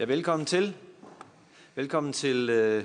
[0.00, 0.76] Ja, velkommen til.
[1.74, 2.84] Velkommen til øh,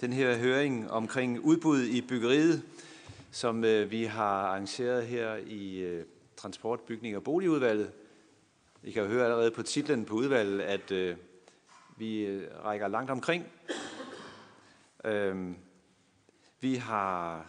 [0.00, 2.62] den her høring omkring udbud i byggeriet,
[3.30, 6.04] som øh, vi har arrangeret her i øh,
[6.36, 7.92] Transport, Bygning og Boligudvalget.
[8.82, 11.16] I kan jo høre allerede på titlen på udvalget, at øh,
[11.96, 13.46] vi øh, rækker langt omkring.
[15.04, 15.50] Øh,
[16.60, 17.46] vi har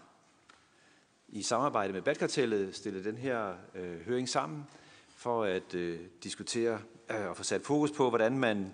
[1.27, 4.67] i samarbejde med Badkartellet stillet den her øh, høring sammen
[5.15, 6.79] for at øh, diskutere
[7.09, 8.73] øh, og få sat fokus på, hvordan man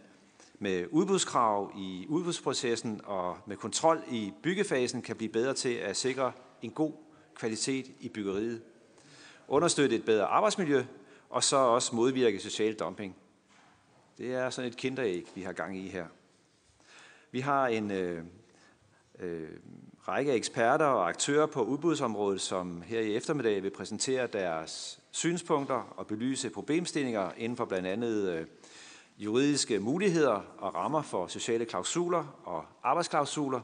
[0.59, 6.31] med udbudskrav i udbudsprocessen og med kontrol i byggefasen kan blive bedre til at sikre
[6.61, 6.93] en god
[7.35, 8.61] kvalitet i byggeriet.
[9.47, 10.83] Understøtte et bedre arbejdsmiljø,
[11.29, 13.15] og så også modvirke social dumping.
[14.17, 16.05] Det er sådan et kinderæg, vi har gang i her.
[17.31, 18.23] Vi har en øh,
[19.19, 19.49] øh,
[20.07, 26.07] række eksperter og aktører på udbudsområdet, som her i eftermiddag vil præsentere deres synspunkter og
[26.07, 28.45] belyse problemstillinger inden for blandt andet øh,
[29.17, 33.61] juridiske muligheder og rammer for sociale klausuler og arbejdsklausuler.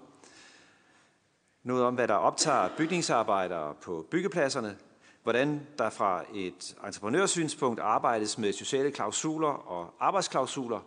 [1.64, 4.78] Noget om, hvad der optager bygningsarbejdere på byggepladserne,
[5.24, 10.80] hvordan der fra et entreprenørsynspunkt arbejdes med sociale klausuler og arbejdsklausuler,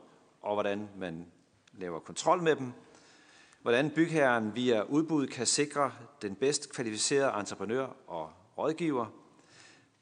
[0.42, 1.26] og hvordan man
[1.72, 2.72] laver kontrol med dem,
[3.62, 5.92] hvordan bygherren via udbud kan sikre
[6.22, 9.06] den bedst kvalificerede entreprenør og rådgiver,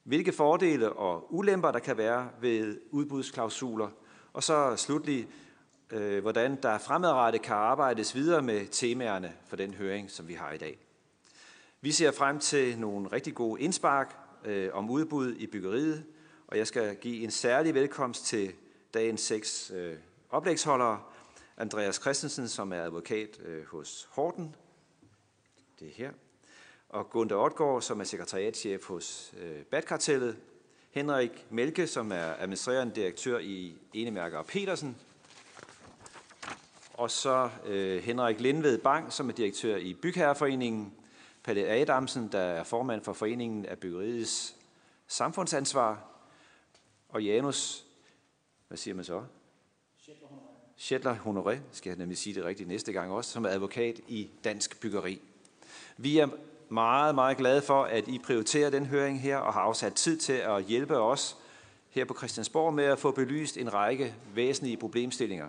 [0.05, 3.89] hvilke fordele og ulemper der kan være ved udbudsklausuler,
[4.35, 5.29] og så slutlig,
[5.91, 10.53] øh, hvordan der fremadrettet kan arbejdes videre med temaerne for den høring, som vi har
[10.53, 10.79] i dag.
[11.81, 16.05] Vi ser frem til nogle rigtig gode indspark øh, om udbud i byggeriet,
[16.47, 18.53] og jeg skal give en særlig velkomst til
[18.95, 19.97] dagens seks øh,
[20.31, 21.01] oplægsholdere.
[21.57, 24.57] Andreas Christensen, som er advokat øh, hos Horten,
[25.81, 26.11] det er her,
[26.89, 30.37] og Gunther Otgaard, som er sekretariatchef hos øh, Badkartellet,
[30.95, 34.97] Henrik Melke, som er administrerende direktør i Enemærker og Petersen,
[36.93, 40.95] og så øh, Henrik Lindved Bang, som er direktør i Bygherreforeningen,
[41.45, 44.57] Palle Adamsen, der er formand for Foreningen af Byggeriets
[45.07, 46.09] Samfundsansvar,
[47.09, 47.85] og Janus,
[48.69, 49.25] hvad siger man så?
[50.77, 54.31] Shetler Honoré, skal jeg nemlig sige det rigtigt næste gang også, som er advokat i
[54.45, 55.21] Dansk Byggeri.
[55.97, 56.29] Vi er
[56.69, 60.33] meget, meget glade for, at I prioriterer den høring her og har afsat tid til
[60.33, 61.37] at hjælpe os
[61.91, 65.49] her på Christiansborg med at få belyst en række væsentlige problemstillinger.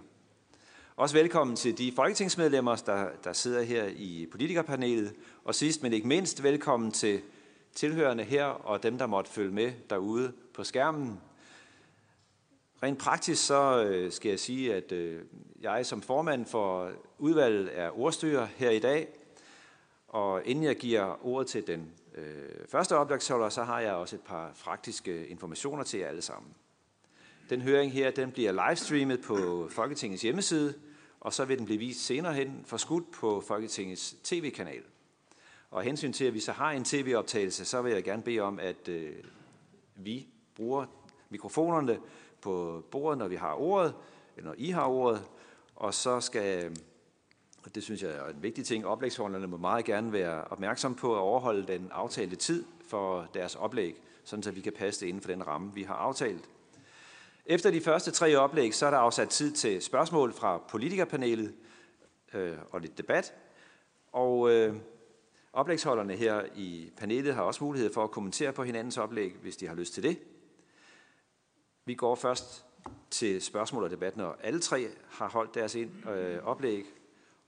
[0.97, 5.13] Også velkommen til de folketingsmedlemmer, der, der sidder her i politikerpanelet.
[5.45, 7.21] Og sidst, men ikke mindst, velkommen til
[7.73, 11.19] tilhørende her og dem, der måtte følge med derude på skærmen.
[12.83, 15.21] Rent praktisk så øh, skal jeg sige, at øh,
[15.61, 19.07] jeg som formand for udvalget er ordstyrer her i dag.
[20.15, 24.21] Og inden jeg giver ordet til den øh, første oplægsholder, så har jeg også et
[24.21, 26.51] par praktiske informationer til jer alle sammen.
[27.49, 30.73] Den høring her, den bliver livestreamet på Folketingets hjemmeside,
[31.19, 34.81] og så vil den blive vist senere hen forskudt på Folketingets tv-kanal.
[35.71, 38.59] Og hensyn til, at vi så har en tv-optagelse, så vil jeg gerne bede om,
[38.59, 39.15] at øh,
[39.95, 40.85] vi bruger
[41.29, 41.99] mikrofonerne
[42.41, 43.93] på bordet, når vi har ordet,
[44.37, 45.23] eller når I har ordet,
[45.75, 46.77] og så skal,
[47.65, 51.15] og det synes jeg er en vigtig ting, oplægsholderne må meget gerne være opmærksom på
[51.15, 55.21] at overholde den aftalte tid for deres oplæg, sådan så vi kan passe det inden
[55.21, 56.49] for den ramme, vi har aftalt.
[57.45, 61.53] Efter de første tre oplæg, så er der afsat tid til spørgsmål fra politikerpanelet
[62.33, 63.33] øh, og lidt debat.
[64.11, 64.75] Og øh,
[65.53, 69.67] oplægsholderne her i panelet har også mulighed for at kommentere på hinandens oplæg, hvis de
[69.67, 70.17] har lyst til det.
[71.85, 72.65] Vi går først
[73.09, 76.85] til spørgsmål og debat, når alle tre har holdt deres ind, øh, oplæg.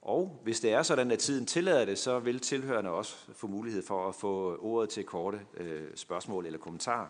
[0.01, 3.83] Og hvis det er sådan, at tiden tillader det, så vil tilhørende også få mulighed
[3.83, 7.07] for at få ordet til korte øh, spørgsmål eller kommentarer.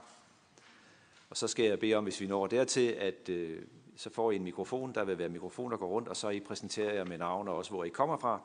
[1.29, 3.61] Og så skal jeg bede om, hvis vi når dertil, at øh,
[3.95, 4.93] så får I en mikrofon.
[4.95, 7.55] Der vil være mikrofon, der går rundt, og så I præsenterer jer med navn og
[7.55, 8.41] også, hvor I kommer fra.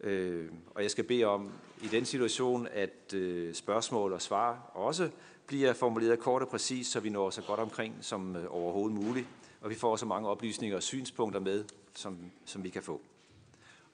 [0.00, 1.52] Øh, og jeg skal bede om
[1.82, 5.10] i den situation, at øh, spørgsmål og svar også
[5.46, 9.26] bliver formuleret kort og præcist, så vi når så godt omkring som øh, overhovedet muligt,
[9.60, 11.64] og vi får så mange oplysninger og synspunkter med,
[11.94, 13.00] som, som vi kan få.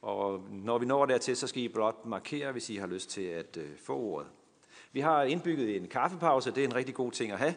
[0.03, 3.23] Og når vi når dertil, så skal I blot markere, hvis I har lyst til
[3.23, 4.29] at øh, få ordet.
[4.93, 7.55] Vi har indbygget en kaffepause, det er en rigtig god ting at have,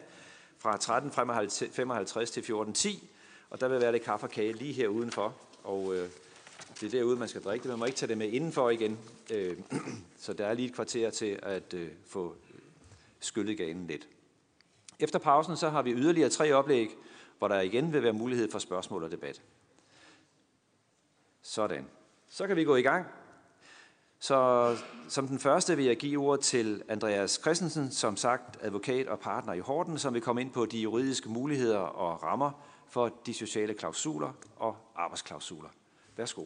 [0.58, 3.04] fra 13.55 til 14.10,
[3.50, 6.08] og der vil være lidt kaffe og kage lige her udenfor, og øh,
[6.80, 7.70] det er derude, man skal drikke det.
[7.70, 8.98] Man må ikke tage det med indenfor igen,
[9.32, 9.56] øh,
[10.18, 12.34] så der er lige et kvarter til at øh, få
[13.20, 14.08] skyllet ganen lidt.
[14.98, 16.90] Efter pausen så har vi yderligere tre oplæg,
[17.38, 19.42] hvor der igen vil være mulighed for spørgsmål og debat.
[21.46, 21.86] Sådan.
[22.28, 23.06] Så kan vi gå i gang.
[24.18, 24.76] Så
[25.08, 29.52] som den første vil jeg give ord til Andreas Christensen, som sagt advokat og partner
[29.52, 32.50] i Horten, som vil komme ind på de juridiske muligheder og rammer
[32.88, 35.68] for de sociale klausuler og arbejdsklausuler.
[36.16, 36.44] Værsgo.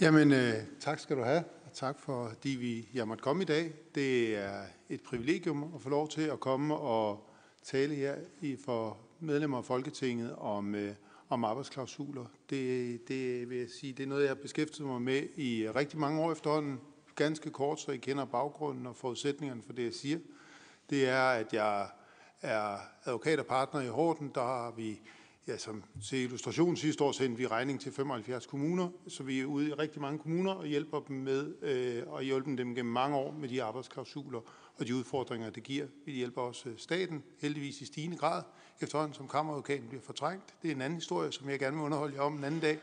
[0.00, 3.72] Jamen, øh, tak skal du have, og tak fordi vi, jeg måtte komme i dag.
[3.94, 7.30] Det er et privilegium at få lov til at komme og
[7.62, 10.94] tale her i, for medlemmer af Folketinget om, øh,
[11.32, 12.24] om arbejdsklausuler.
[12.50, 15.98] Det, det vil jeg sige, det er noget, jeg har beskæftiget mig med i rigtig
[15.98, 16.80] mange år efterhånden.
[17.14, 20.18] Ganske kort, så I kender baggrunden og forudsætningerne for det, jeg siger.
[20.90, 21.88] Det er, at jeg
[22.40, 24.30] er advokat og partner i Horten.
[24.34, 25.00] Der har vi
[25.46, 29.44] Ja, som til illustration sidste år sendte vi regning til 75 kommuner, så vi er
[29.44, 33.16] ude i rigtig mange kommuner og hjælper dem med øh, og hjælper dem gennem mange
[33.16, 34.40] år med de arbejdsklausuler
[34.76, 35.86] og de udfordringer, det giver.
[36.04, 38.42] Vi hjælper også øh, staten, heldigvis i stigende grad,
[38.82, 40.54] efterhånden som kammeradvokaten bliver fortrængt.
[40.62, 42.78] Det er en anden historie, som jeg gerne vil underholde jer om en anden dag.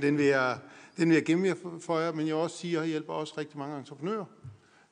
[0.00, 0.58] Den vil jeg,
[0.96, 3.34] den vil jeg gemme jer for jer, men jeg også sige, at jeg hjælper også
[3.38, 4.24] rigtig mange entreprenører.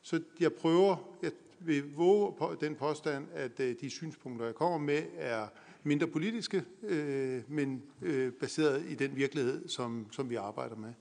[0.02, 1.30] Så jeg prøver, jeg
[1.60, 5.46] vil våge på den påstand, at øh, de synspunkter, jeg kommer med, er
[5.82, 10.92] mindre politiske, øh, men øh, baseret i den virkelighed, som, som vi arbejder med.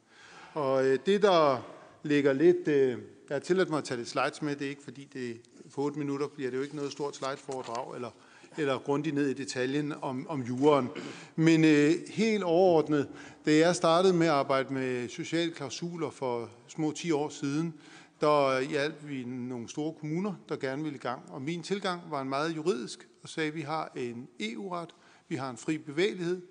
[0.53, 1.61] Og øh, det, der
[2.03, 2.67] ligger lidt...
[2.67, 2.97] Øh,
[3.29, 5.81] jeg har tilladt mig at tage lidt slides med, det er ikke fordi, det for
[5.81, 8.11] 8 minutter bliver det jo ikke noget stort slideforedrag, eller,
[8.59, 10.89] eller grundigt ned i detaljen om, om juren.
[11.35, 13.07] Men øh, helt overordnet,
[13.45, 17.73] da jeg startede med at arbejde med sociale klausuler for små 10 år siden,
[18.21, 21.21] der hjalp vi nogle store kommuner, der gerne ville i gang.
[21.29, 24.89] Og min tilgang var en meget juridisk, og sagde, at vi har en EU-ret,
[25.27, 26.41] vi har en fri bevægelighed.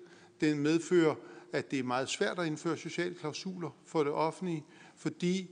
[0.41, 1.15] Den medfører,
[1.53, 4.63] at det er meget svært at indføre sociale klausuler for det offentlige,
[4.97, 5.49] fordi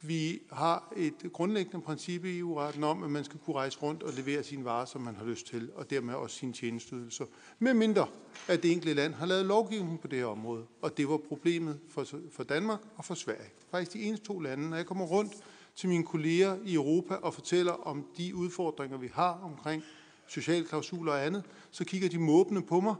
[0.00, 4.12] vi har et grundlæggende princip i EU-retten om, at man skal kunne rejse rundt og
[4.12, 7.24] levere sine varer, som man har lyst til, og dermed også sine tjenestydelser.
[7.58, 8.06] Med mindre,
[8.48, 10.64] at det enkelte land har lavet lovgivning på det her område.
[10.82, 13.50] Og det var problemet for, for Danmark og for Sverige.
[13.70, 15.32] Faktisk de eneste to lande, når jeg kommer rundt
[15.76, 19.82] til mine kolleger i Europa og fortæller om de udfordringer, vi har omkring
[20.26, 22.94] sociale klausuler og andet, så kigger de måbende på mig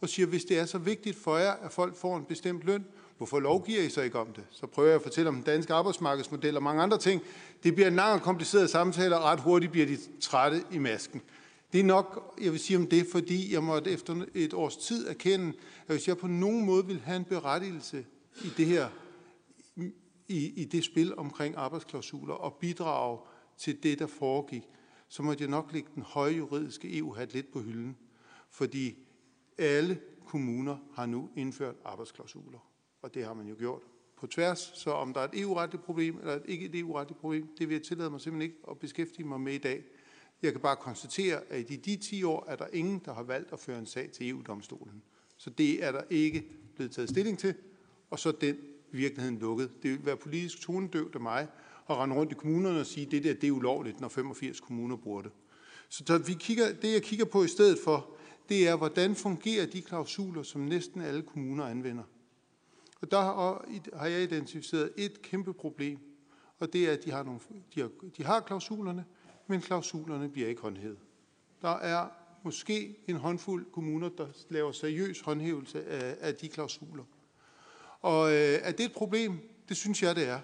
[0.00, 2.84] og siger, hvis det er så vigtigt for jer, at folk får en bestemt løn,
[3.24, 4.44] hvorfor lovgiver I så ikke om det?
[4.50, 7.22] Så prøver jeg at fortælle om den danske arbejdsmarkedsmodel og mange andre ting.
[7.62, 11.22] Det bliver en lang og kompliceret samtale, og ret hurtigt bliver de trætte i masken.
[11.72, 15.08] Det er nok, jeg vil sige om det, fordi jeg måtte efter et års tid
[15.08, 15.52] erkende,
[15.88, 18.06] at hvis jeg på nogen måde vil have en berettigelse
[18.44, 18.88] i det her
[20.28, 23.18] i, i det spil omkring arbejdsklausuler og bidrage
[23.58, 24.62] til det, der foregik,
[25.08, 27.96] så måtte jeg nok lægge den høje juridiske EU-hat lidt på hylden.
[28.50, 28.98] Fordi
[29.58, 32.73] alle kommuner har nu indført arbejdsklausuler.
[33.04, 33.82] Og det har man jo gjort
[34.16, 34.72] på tværs.
[34.74, 37.74] Så om der er et EU-retligt problem, eller et ikke et EU-retligt problem, det vil
[37.74, 39.84] jeg tillade mig simpelthen ikke at beskæftige mig med i dag.
[40.42, 43.52] Jeg kan bare konstatere, at i de 10 år er der ingen, der har valgt
[43.52, 45.02] at føre en sag til EU-domstolen.
[45.36, 47.54] Så det er der ikke blevet taget stilling til,
[48.10, 48.56] og så den
[48.90, 49.70] virkeligheden lukket.
[49.82, 51.46] Det vil være politisk tonedøvt af mig
[51.90, 54.60] at rende rundt i kommunerne og sige, at det der det er ulovligt, når 85
[54.60, 55.30] kommuner bruger det.
[55.88, 58.10] Så vi kigger, det, jeg kigger på i stedet for,
[58.48, 62.02] det er, hvordan fungerer de klausuler, som næsten alle kommuner anvender.
[63.04, 65.98] Og der har jeg identificeret et kæmpe problem,
[66.58, 67.40] og det er, at de har, nogle,
[67.74, 69.04] de har, de har klausulerne,
[69.46, 70.98] men klausulerne bliver ikke håndhævet.
[71.62, 72.08] Der er
[72.42, 77.04] måske en håndfuld kommuner, der laver seriøs håndhævelse af, af de klausuler.
[78.00, 79.38] Og øh, er det et problem?
[79.68, 80.40] Det synes jeg, det er.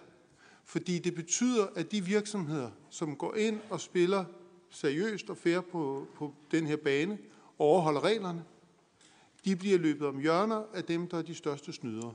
[0.64, 4.24] Fordi det betyder, at de virksomheder, som går ind og spiller
[4.70, 7.18] seriøst og fair på, på den her bane,
[7.58, 8.44] overholder reglerne,
[9.44, 12.14] de bliver løbet om hjørner af dem, der er de største snydere.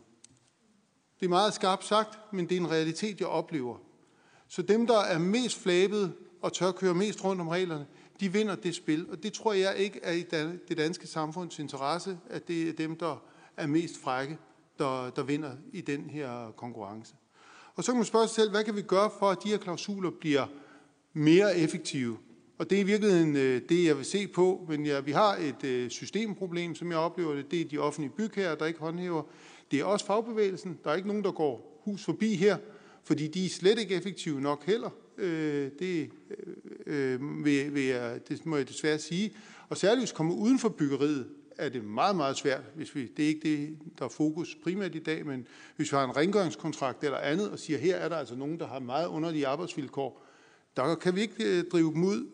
[1.20, 3.78] Det er meget skarpt sagt, men det er en realitet, jeg oplever.
[4.48, 7.86] Så dem, der er mest flabet og tør køre mest rundt om reglerne,
[8.20, 9.10] de vinder det spil.
[9.12, 10.26] Og det tror jeg ikke er i
[10.70, 13.24] det danske samfunds interesse, at det er dem, der
[13.58, 14.38] er mest frække
[14.78, 17.16] der, der vinder i den her konkurrence.
[17.76, 19.58] Og så kan man spørge sig selv, hvad kan vi gøre for, at de her
[19.58, 20.46] klausuler bliver
[21.14, 22.18] mere effektive?
[22.58, 24.66] Og det er i virkeligheden øh, det, jeg vil se på.
[24.70, 27.52] Men ja, vi har et øh, systemproblem, som jeg oplever det.
[27.52, 29.24] Det er de offentlige bygherrer, der ikke håndhæver.
[29.72, 30.80] Det er også fagbevægelsen.
[30.84, 32.58] Der er ikke nogen, der går hus forbi her,
[33.04, 34.90] fordi de er slet ikke effektive nok heller.
[35.18, 36.10] Øh, det,
[36.86, 39.34] øh, øh, vil, vil jeg, det må jeg desværre sige.
[39.70, 43.08] Og særligt hvis vi kommer uden for byggeriet, er det meget, meget svært, hvis vi,
[43.18, 46.18] det er ikke det, der er fokus primært i dag, men hvis vi har en
[46.18, 50.26] rengøringskontrakt eller andet, og siger, her er der altså nogen, der har meget underlige arbejdsvilkår,
[50.78, 52.26] der kan vi ikke øh, drive dem ud.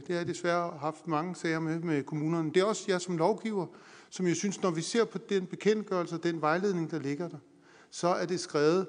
[0.00, 2.50] Det har jeg desværre haft mange sager med med kommunerne.
[2.54, 3.66] Det er også jeg som lovgiver,
[4.16, 7.38] som jeg synes, når vi ser på den bekendtgørelse og den vejledning, der ligger der,
[7.90, 8.86] så er det skrevet,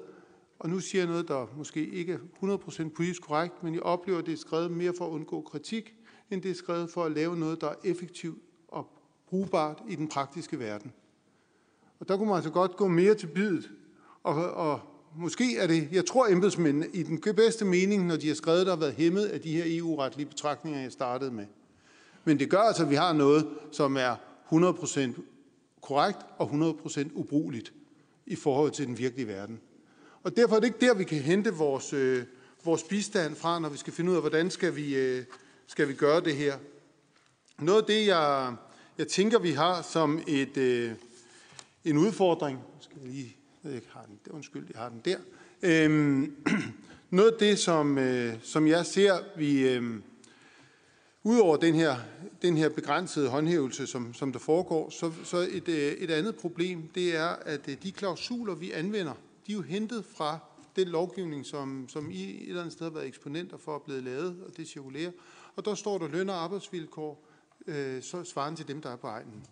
[0.58, 4.18] og nu siger jeg noget, der måske ikke er 100% politisk korrekt, men jeg oplever,
[4.18, 5.94] at det er skrevet mere for at undgå kritik,
[6.30, 8.86] end det er skrevet for at lave noget, der er effektivt og
[9.28, 10.92] brugbart i den praktiske verden.
[12.00, 13.70] Og der kunne man altså godt gå mere til bydet.
[14.22, 14.80] Og, og
[15.16, 18.72] måske er det, jeg tror embedsmændene i den bedste mening, når de har skrevet, der
[18.72, 21.46] har været hæmmet af de her EU-retlige betragtninger, jeg startede med.
[22.24, 24.16] Men det gør altså, at vi har noget, som er
[24.52, 25.20] 100%
[25.80, 27.72] korrekt og 100% ubrugeligt
[28.26, 29.60] i forhold til den virkelige verden.
[30.22, 32.24] Og derfor er det ikke der, vi kan hente vores, øh,
[32.64, 35.24] vores bistand fra, når vi skal finde ud af, hvordan skal vi, øh,
[35.66, 36.58] skal vi gøre det her.
[37.58, 38.56] Noget af det, jeg,
[38.98, 40.92] jeg tænker, vi har som et, øh,
[41.84, 45.18] en udfordring, skal jeg lige, jeg har den, undskyld, jeg har den der.
[45.62, 46.34] Øhm,
[47.10, 49.94] noget af det, som, øh, som jeg ser, vi, øh,
[51.28, 51.96] udover den her,
[52.42, 56.88] den her begrænsede håndhævelse, som, som der foregår, så, så et, øh, et andet problem,
[56.94, 59.12] det er, at øh, de klausuler, vi anvender,
[59.46, 60.38] de er jo hentet fra
[60.76, 64.00] den lovgivning, som, som I et eller andet sted har været eksponenter for at blive
[64.00, 65.10] lavet, og det cirkulerer.
[65.56, 67.24] Og der står der løn- og arbejdsvilkår,
[67.66, 69.44] øh, så svaren til dem, der er på egnen.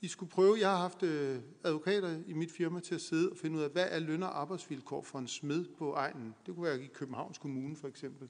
[0.00, 3.36] I skulle prøve, jeg har haft øh, advokater i mit firma til at sidde og
[3.36, 6.34] finde ud af, hvad er løn- og arbejdsvilkår for en smed på egnen.
[6.46, 8.28] Det kunne være i Københavns Kommune for eksempel.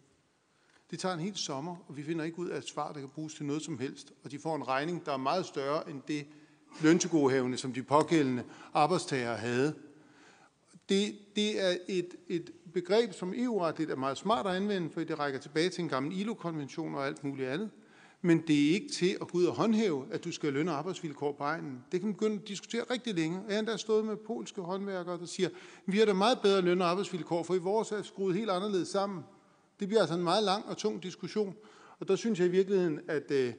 [0.90, 3.08] Det tager en hel sommer, og vi finder ikke ud af et svar, der kan
[3.08, 4.12] bruges til noget som helst.
[4.24, 6.26] Og de får en regning, der er meget større end det
[6.82, 9.74] løntilgodehavende, som de pågældende arbejdstagere havde.
[10.88, 15.18] Det, det er et, et begreb, som EU-retligt er meget smart at anvende, for det
[15.18, 17.70] rækker tilbage til en gammel ILO-konvention og alt muligt andet.
[18.22, 21.32] Men det er ikke til at gå ud og håndhæve, at du skal lønne arbejdsvilkår
[21.32, 21.84] på egnen.
[21.92, 23.40] Det kan man begynde at diskutere rigtig længe.
[23.46, 25.48] Jeg har endda stået med polske håndværkere, der siger,
[25.86, 28.88] vi har da meget bedre løn- og arbejdsvilkår, for i vores er skruet helt anderledes
[28.88, 29.24] sammen.
[29.80, 31.54] Det bliver altså en meget lang og tung diskussion.
[31.98, 33.52] Og der synes jeg i virkeligheden, at øh,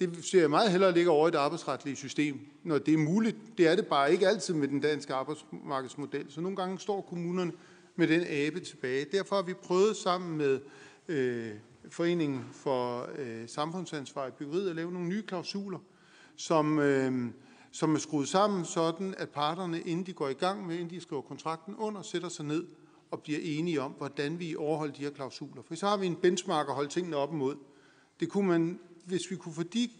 [0.00, 3.36] det ser jeg meget hellere ligge over i det arbejdsretlige system, når det er muligt.
[3.58, 6.26] Det er det bare ikke altid med den danske arbejdsmarkedsmodel.
[6.28, 7.52] Så nogle gange står kommunerne
[7.96, 9.06] med den abe tilbage.
[9.12, 10.60] Derfor har vi prøvet sammen med
[11.08, 11.50] øh,
[11.90, 15.78] Foreningen for øh, Samfundsansvar i byggeriet at lave nogle nye klausuler,
[16.36, 17.30] som, øh,
[17.72, 21.00] som er skruet sammen sådan, at parterne, inden de går i gang med, inden de
[21.00, 22.64] skriver kontrakten under, sætter sig ned
[23.10, 25.62] og bliver enige om, hvordan vi overholder de her klausuler.
[25.62, 27.56] For så har vi en benchmark at holde tingene op imod.
[28.20, 29.90] Det kunne man, hvis vi kunne få de,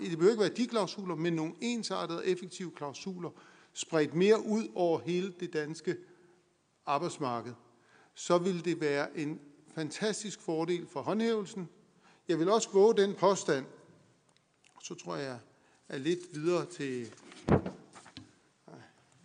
[0.00, 3.30] det behøver ikke være de klausuler, men nogle ensartede og effektive klausuler,
[3.72, 5.96] spredt mere ud over hele det danske
[6.86, 7.52] arbejdsmarked,
[8.14, 9.40] så ville det være en
[9.74, 11.68] fantastisk fordel for håndhævelsen.
[12.28, 13.66] Jeg vil også våge den påstand,
[14.82, 15.38] så tror jeg
[15.88, 17.00] er lidt videre til,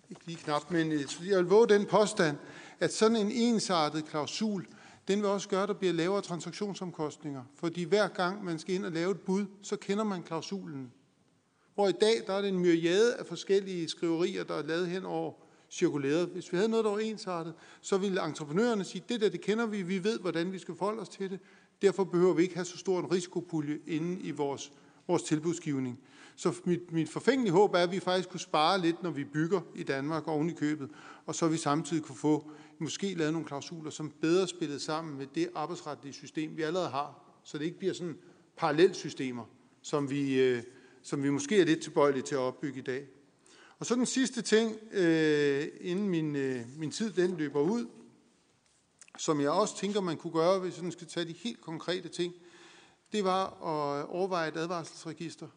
[0.10, 2.38] ikke lige knap, men jeg vil våge den påstand,
[2.80, 4.68] at sådan en ensartet klausul,
[5.08, 7.44] den vil også gøre, at der bliver lavere transaktionsomkostninger.
[7.56, 10.92] Fordi hver gang man skal ind og lave et bud, så kender man klausulen.
[11.76, 15.06] Hvor i dag, der er det en myriade af forskellige skriverier, der er lavet hen
[15.06, 15.34] over
[15.70, 16.28] cirkuleret.
[16.28, 19.66] Hvis vi havde noget, der var ensartet, så ville entreprenørerne sige, det der, det kender
[19.66, 21.40] vi, vi ved, hvordan vi skal forholde os til det.
[21.82, 24.72] Derfor behøver vi ikke have så stor en risikopulje inde i vores,
[25.08, 26.00] vores tilbudsgivning.
[26.36, 29.62] Så mit, mit forfængelige håb er, at vi faktisk kunne spare lidt, når vi bygger
[29.76, 30.90] i Danmark oven i købet,
[31.26, 35.28] og så vi samtidig kunne få måske lavet nogle klausuler, som bedre spillet sammen med
[35.36, 38.18] det arbejdsretlige system, vi allerede har, så det ikke bliver sådan
[38.58, 39.46] parallelsystemer,
[39.82, 40.64] som vi, øh,
[41.02, 43.08] som vi måske er lidt tilbøjelige til at opbygge i dag.
[43.80, 47.88] Og så den sidste ting, øh, inden min, øh, min tid den løber ud,
[49.18, 52.34] som jeg også tænker, man kunne gøre, hvis man skal tage de helt konkrete ting,
[53.12, 55.48] det var at overveje et advarselsregister.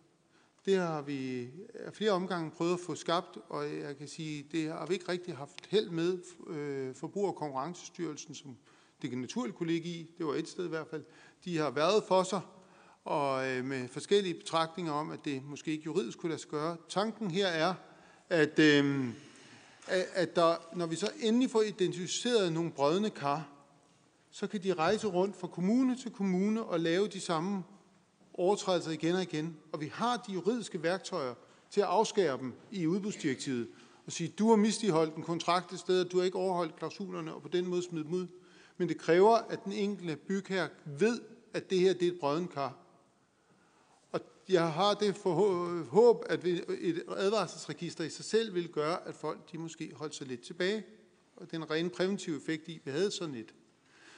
[0.64, 4.68] Det har vi af flere omgange prøvet at få skabt, og jeg kan sige, det
[4.68, 6.18] har vi ikke rigtig haft held med.
[6.46, 8.56] Øh, Forbruger- og Konkurrencestyrelsen, som
[9.02, 11.04] det kan naturligt kunne ligge i, det var et sted i hvert fald,
[11.44, 12.40] de har været for sig,
[13.04, 16.76] og øh, med forskellige betragtninger om, at det måske ikke juridisk kunne lade sig gøre.
[16.88, 17.74] Tanken her er,
[18.28, 19.08] at, øh,
[20.14, 23.48] at der, når vi så endelig får identificeret nogle brødne kar,
[24.30, 27.64] så kan de rejse rundt fra kommune til kommune og lave de samme
[28.38, 29.56] overtrædelser igen og igen.
[29.72, 31.34] Og vi har de juridiske værktøjer
[31.70, 33.68] til at afskære dem i udbudsdirektivet
[34.06, 37.34] og sige, du har misligeholdt en kontrakt et sted, og du har ikke overholdt klausulerne,
[37.34, 38.26] og på den måde smidt dem ud.
[38.76, 41.20] Men det kræver, at den enkelte bygherre ved,
[41.54, 42.76] at det her det er et brødent kar.
[44.12, 45.34] Og jeg har det for
[45.84, 50.26] håb, at et advarselsregister i sig selv vil gøre, at folk de måske holdt sig
[50.26, 50.84] lidt tilbage.
[51.36, 53.54] Og den rene præventive effekt i, vi havde sådan et.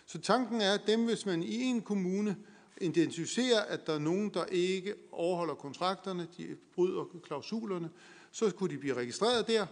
[0.07, 2.37] Så tanken er, at dem, hvis man i en kommune
[2.81, 7.91] identificerer, at der er nogen, der ikke overholder kontrakterne, de bryder klausulerne,
[8.31, 9.67] så kunne de blive registreret der.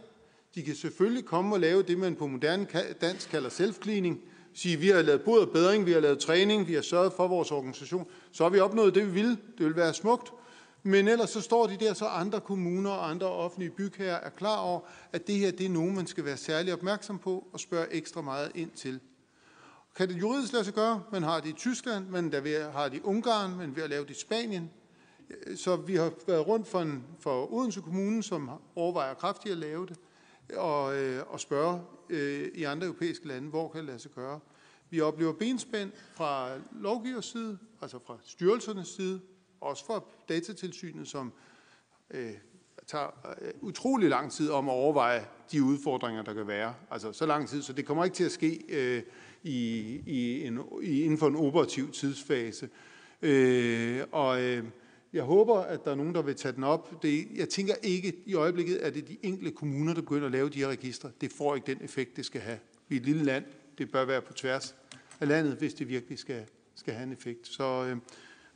[0.55, 2.67] De kan selvfølgelig komme og lave det, man på moderne
[3.01, 4.17] dansk kalder self-cleaning.
[4.55, 7.29] Sige, vi har lavet både og bedring, vi har lavet træning, vi har sørget for
[7.29, 8.07] vores organisation.
[8.33, 9.39] Så har vi opnået det, vi ville.
[9.59, 10.33] Det vil være smukt.
[10.83, 14.59] Men ellers så står de der, så andre kommuner og andre offentlige bygherrer er klar
[14.59, 14.81] over,
[15.13, 18.21] at det her det er nogen, man skal være særlig opmærksom på og spørge ekstra
[18.21, 19.01] meget ind til.
[19.97, 21.03] Kan det juridisk lade sig gøre?
[21.13, 22.33] Man har det i Tyskland, man
[22.73, 24.71] har det i Ungarn, man ved at lave det i Spanien.
[25.57, 29.87] Så vi har været rundt for, en, for Odense Kommune, som overvejer kraftigt at lave
[29.87, 29.97] det,
[30.57, 31.81] og, øh, og spørge
[32.11, 34.41] øh, i andre europæiske lande, hvor kan det lade sig gøre.
[34.91, 39.21] Vi oplever benspænd fra lovgivers side, altså fra styrelsernes side,
[39.61, 41.33] også fra datatilsynet, som
[42.11, 42.33] øh,
[42.87, 46.75] tager øh, utrolig lang tid om at overveje de udfordringer, der kan være.
[46.91, 49.03] Altså så lang tid, så det kommer ikke til at ske øh,
[49.43, 52.69] i, i en, i, inden for en operativ tidsfase.
[53.23, 54.65] Øh, og øh,
[55.13, 57.03] jeg håber, at der er nogen, der vil tage den op.
[57.03, 60.33] Det, jeg tænker ikke i øjeblikket, at det er de enkelte kommuner, der begynder at
[60.33, 61.11] lave de her registre.
[61.21, 62.59] Det får ikke den effekt, det skal have.
[62.89, 63.45] Vi er et lille land.
[63.79, 64.75] Det bør være på tværs
[65.21, 67.49] af landet, hvis det virkelig skal, skal have en effekt.
[67.49, 67.97] Så øh,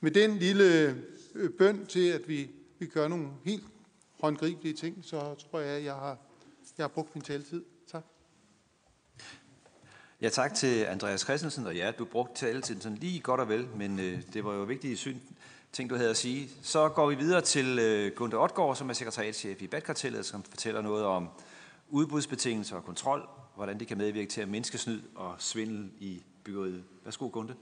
[0.00, 0.96] med den lille
[1.34, 3.64] øh, bøn til, at vi, vi gør nogle helt
[4.20, 6.18] håndgribelige ting, så tror jeg, at jeg har,
[6.78, 7.64] jeg har brugt min taletid.
[10.22, 13.68] Ja, tak til Andreas Christensen, og ja, du brugte taletiden sådan lige godt og vel,
[13.76, 15.16] men øh, det var jo vigtige syn,
[15.72, 16.50] ting, du havde at sige.
[16.62, 20.82] Så går vi videre til øh, Gunther Otgaard, som er sekretariatchef i Badkartellet, som fortæller
[20.82, 21.28] noget om
[21.88, 26.84] udbudsbetingelser og kontrol, hvordan det kan medvirke til at mindske snyd og svindel i byggeriet.
[27.04, 27.56] Værsgo, Gunther.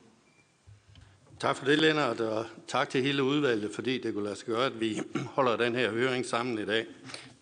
[1.41, 4.67] Tak for det, Lennart, og tak til hele udvalget, fordi det kunne lade sig gøre,
[4.67, 6.87] at vi holder den her høring sammen i dag.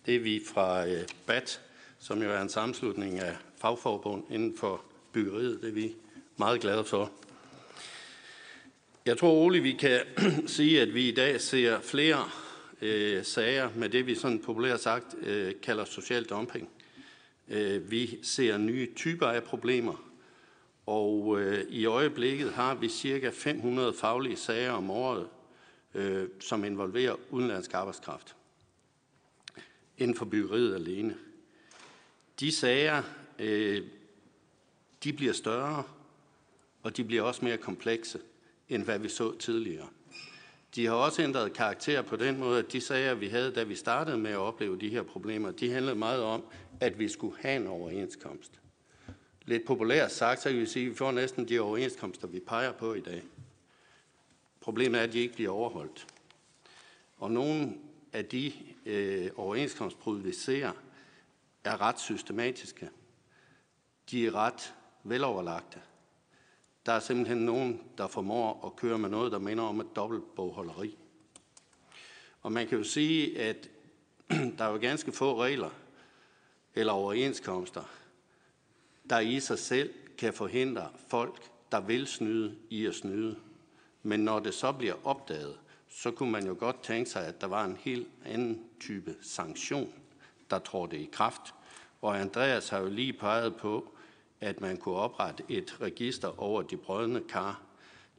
[0.06, 1.60] Det er vi fra øh, BAT,
[1.98, 5.62] som jo er en sammenslutning af fagforbund inden for byggeriet.
[5.62, 5.94] Det er vi
[6.36, 7.12] meget glade for.
[9.06, 10.00] Jeg tror roligt, vi kan
[10.46, 12.30] sige, at vi i dag ser flere
[12.82, 16.68] øh, sager med det, vi sådan populært sagt øh, kalder social dumping.
[17.48, 20.04] Øh, vi ser nye typer af problemer,
[20.86, 25.28] og øh, i øjeblikket har vi cirka 500 faglige sager om året,
[25.94, 28.34] øh, som involverer udenlandsk arbejdskraft
[29.98, 31.16] inden for byggeriet alene.
[32.40, 33.02] De sager,
[33.38, 33.82] øh,
[35.04, 35.82] de bliver større,
[36.82, 38.20] og de bliver også mere komplekse,
[38.68, 39.88] end hvad vi så tidligere.
[40.74, 43.74] De har også ændret karakter på den måde, at de sager, vi havde, da vi
[43.74, 46.44] startede med at opleve de her problemer, de handlede meget om,
[46.80, 48.60] at vi skulle have en overenskomst.
[49.44, 52.72] Lidt populært sagt, så kan vi sige, at vi får næsten de overenskomster, vi peger
[52.72, 53.22] på i dag.
[54.60, 56.06] Problemet er, at de ikke bliver overholdt.
[57.16, 57.74] Og nogle
[58.12, 58.52] af de
[58.86, 60.72] øh, overenskomstbrud, vi ser,
[61.64, 62.90] er ret systematiske.
[64.10, 65.80] De er ret veloverlagte.
[66.86, 70.98] Der er simpelthen nogen, der formår at køre med noget, der minder om et dobbeltbogholderi.
[72.42, 73.68] Og man kan jo sige, at
[74.58, 75.70] der er jo ganske få regler
[76.74, 77.82] eller overenskomster,
[79.10, 83.36] der i sig selv kan forhindre folk, der vil snyde, i at snyde.
[84.02, 85.58] Men når det så bliver opdaget,
[85.88, 89.92] så kunne man jo godt tænke sig, at der var en helt anden type sanktion,
[90.50, 91.54] der trådte i kraft.
[92.02, 93.94] Og Andreas har jo lige peget på,
[94.40, 97.62] at man kunne oprette et register over de brødende kar.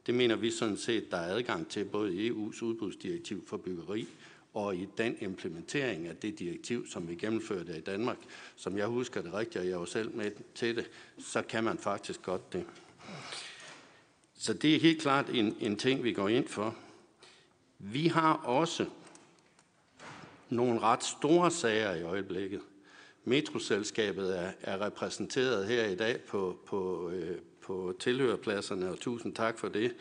[0.06, 4.08] Det mener vi sådan set, der er adgang til både i EU's udbudsdirektiv for byggeri
[4.54, 8.18] og i den implementering af det direktiv, som vi gennemførte i Danmark,
[8.56, 11.78] som jeg husker det rigtigt, og jeg var selv med til det, så kan man
[11.78, 12.66] faktisk godt det.
[14.34, 16.76] Så det er helt klart en, en ting, vi går ind for.
[17.78, 18.86] Vi har også
[20.48, 22.60] nogle ret store sager i øjeblikket.
[23.24, 29.58] Metroselskabet er, er repræsenteret her i dag på, på, øh, på tilhørpladserne, og tusind tak
[29.58, 29.94] for det.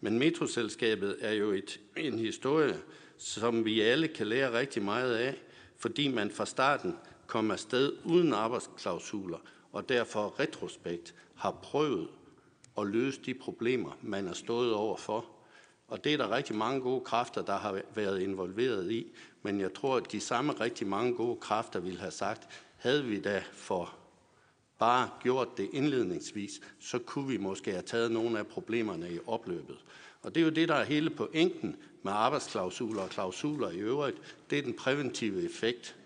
[0.00, 2.76] Men Metroselskabet er jo et, en historie,
[3.16, 5.34] som vi alle kan lære rigtig meget af,
[5.78, 9.38] fordi man fra starten kom afsted uden arbejdsklausuler,
[9.72, 12.08] og derfor retrospekt har prøvet
[12.78, 15.24] at løse de problemer, man har stået over for.
[15.88, 19.06] Og det er der rigtig mange gode kræfter, der har været involveret i,
[19.42, 23.20] men jeg tror, at de samme rigtig mange gode kræfter ville have sagt, havde vi
[23.20, 23.94] da for
[24.78, 29.76] bare gjort det indledningsvis, så kunne vi måske have taget nogle af problemerne i opløbet.
[30.22, 34.16] Og det er jo det, der er hele pointen med arbejdsklausuler og klausuler i øvrigt.
[34.50, 35.96] Det er den præventive effekt.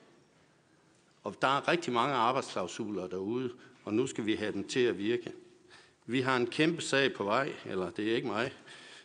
[1.24, 3.52] Og der er rigtig mange arbejdsklausuler derude,
[3.84, 5.32] og nu skal vi have dem til at virke.
[6.06, 8.52] Vi har en kæmpe sag på vej, eller det er ikke mig,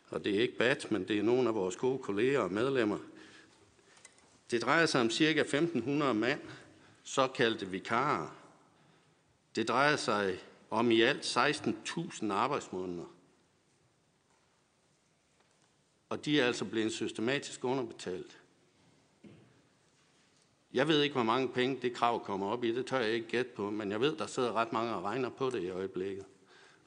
[0.10, 2.98] og det er ikke BAT, men det er nogle af vores gode kolleger og medlemmer.
[4.52, 5.44] Det drejer sig om ca.
[5.44, 6.40] 1.500 mand,
[7.06, 8.28] såkaldte vikarer.
[9.56, 10.40] Det drejer sig
[10.70, 13.06] om i alt 16.000 arbejdsmåneder.
[16.10, 18.42] Og de er altså blevet systematisk underbetalt.
[20.74, 22.76] Jeg ved ikke, hvor mange penge det krav kommer op i.
[22.76, 25.30] Det tør jeg ikke gætte på, men jeg ved, der sidder ret mange og regner
[25.30, 26.26] på det i øjeblikket.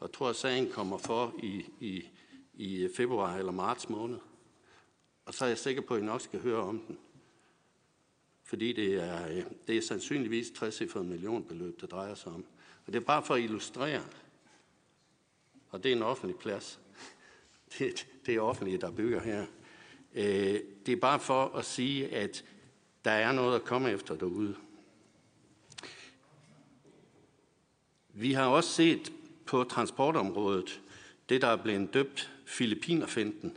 [0.01, 2.09] Og tror, at sagen kommer for i, i,
[2.55, 4.19] i februar eller marts måned.
[5.25, 6.99] Og så er jeg sikker på, at I nok skal høre om den.
[8.49, 12.45] Fordi det er, øh, det er sandsynligvis 60 millionbeløb, det drejer sig om.
[12.87, 14.03] Og det er bare for at illustrere,
[15.71, 16.81] og det er en offentlig plads.
[17.79, 19.47] Det, det er offentlige, der bygger her.
[20.15, 22.45] Øh, det er bare for at sige, at
[23.05, 24.57] der er noget at komme efter derude.
[28.09, 29.13] Vi har også set
[29.47, 30.81] på transportområdet
[31.29, 33.57] det, der er blevet døbt Filippinerfinden.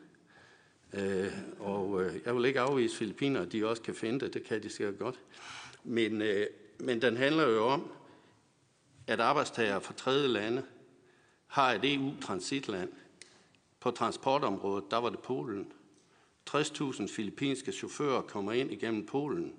[0.93, 4.33] Øh, og øh, jeg vil ikke afvise Filippiner, at de også kan finde det.
[4.33, 5.19] Det kan de sikkert godt.
[5.83, 6.47] Men, øh,
[6.79, 7.91] men den handler jo om,
[9.07, 10.63] at arbejdstagere fra tredje lande
[11.47, 12.89] har et EU-transitland.
[13.79, 15.71] På transportområdet, der var det Polen.
[16.49, 19.53] 60.000 filippinske chauffører kommer ind igennem Polen.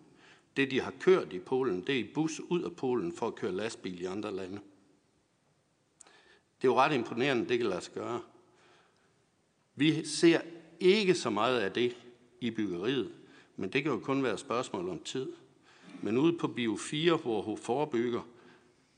[0.57, 3.35] Det, de har kørt i Polen, det er i bus ud af Polen for at
[3.35, 4.61] køre lastbil i andre lande.
[6.62, 8.21] Det er jo ret imponerende, det kan lade sig gøre.
[9.75, 10.40] Vi ser
[10.83, 11.97] ikke så meget af det
[12.40, 13.11] i byggeriet,
[13.57, 15.33] men det kan jo kun være et spørgsmål om tid.
[16.03, 18.21] Men ude på Bio 4, hvor hun forebygger,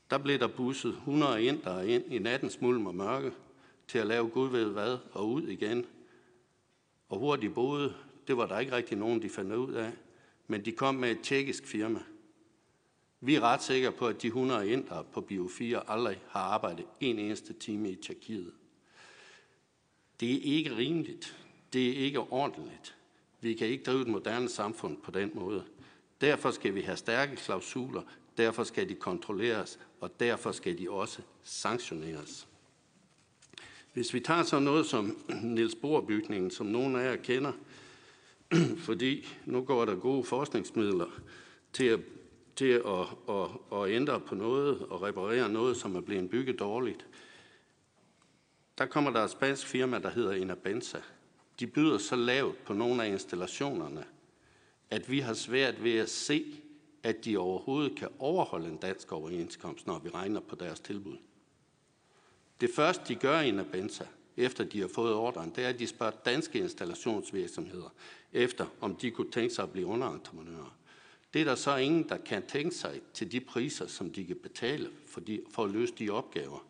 [0.09, 3.31] der blev der busset 100 ind, der ind i nattens mulm og mørke
[3.87, 5.85] til at lave Gud ved hvad og ud igen.
[7.09, 7.93] Og hvor de boede,
[8.27, 9.91] det var der ikke rigtig nogen, de fandt ud af.
[10.47, 11.99] Men de kom med et tjekkisk firma.
[13.21, 16.85] Vi er ret sikre på, at de 100 indere på Bio 4 aldrig har arbejdet
[16.99, 18.53] en eneste time i Tjekkiet.
[20.19, 21.44] Det er ikke rimeligt.
[21.75, 22.95] Det er ikke ordentligt.
[23.41, 25.63] Vi kan ikke drive et moderne samfund på den måde.
[26.21, 28.01] Derfor skal vi have stærke klausuler,
[28.37, 32.47] derfor skal de kontrolleres, og derfor skal de også sanktioneres.
[33.93, 35.17] Hvis vi tager så noget som
[35.55, 37.51] Niels Bohr-bygningen, som nogen af jer kender,
[38.87, 41.21] fordi nu går der gode forskningsmidler
[41.73, 41.99] til at,
[42.55, 47.05] til at, at, at ændre på noget og reparere noget, som er blevet bygget dårligt.
[48.77, 51.01] Der kommer der et spansk firma, der hedder Inabenza.
[51.59, 54.05] De byder så lavt på nogle af installationerne,
[54.89, 56.45] at vi har svært ved at se,
[57.03, 61.17] at de overhovedet kan overholde en dansk overenskomst, når vi regner på deres tilbud.
[62.61, 64.05] Det første, de gør i Nabenza,
[64.37, 67.93] efter de har fået ordren, det er, at de spørger danske installationsvirksomheder
[68.33, 70.77] efter, om de kunne tænke sig at blive underentreprenører.
[71.33, 74.35] Det er der så ingen, der kan tænke sig til de priser, som de kan
[74.35, 76.65] betale for, de, for at løse de opgaver.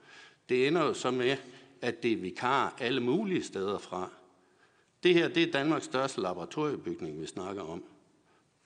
[0.49, 1.37] Det ender jo så med,
[1.81, 4.09] at det er vikar alle mulige steder fra.
[5.05, 7.83] Det her det er Danmarks største laboratoriebygning, vi snakker om.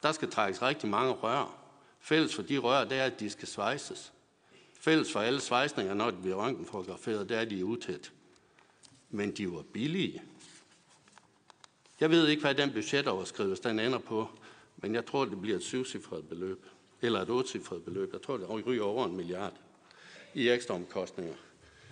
[0.04, 1.58] Der skal trækkes rigtig mange rør.
[1.99, 4.13] Fælles for de rør, det er, at de skal svejses.
[4.80, 8.12] Fælles for alle svejsninger, når de bliver røntgenfotograferet, det er, at de er utæt.
[9.10, 10.21] Men de var billige.
[11.99, 14.28] Jeg ved ikke, hvad den budgetoverskridelse den ender på,
[14.78, 16.65] men jeg tror, det bliver et syvcifret beløb.
[17.02, 18.13] Eller et ottecifret beløb.
[18.13, 19.54] Jeg tror, det ryger over en milliard
[20.34, 21.36] i ekstra omkostninger.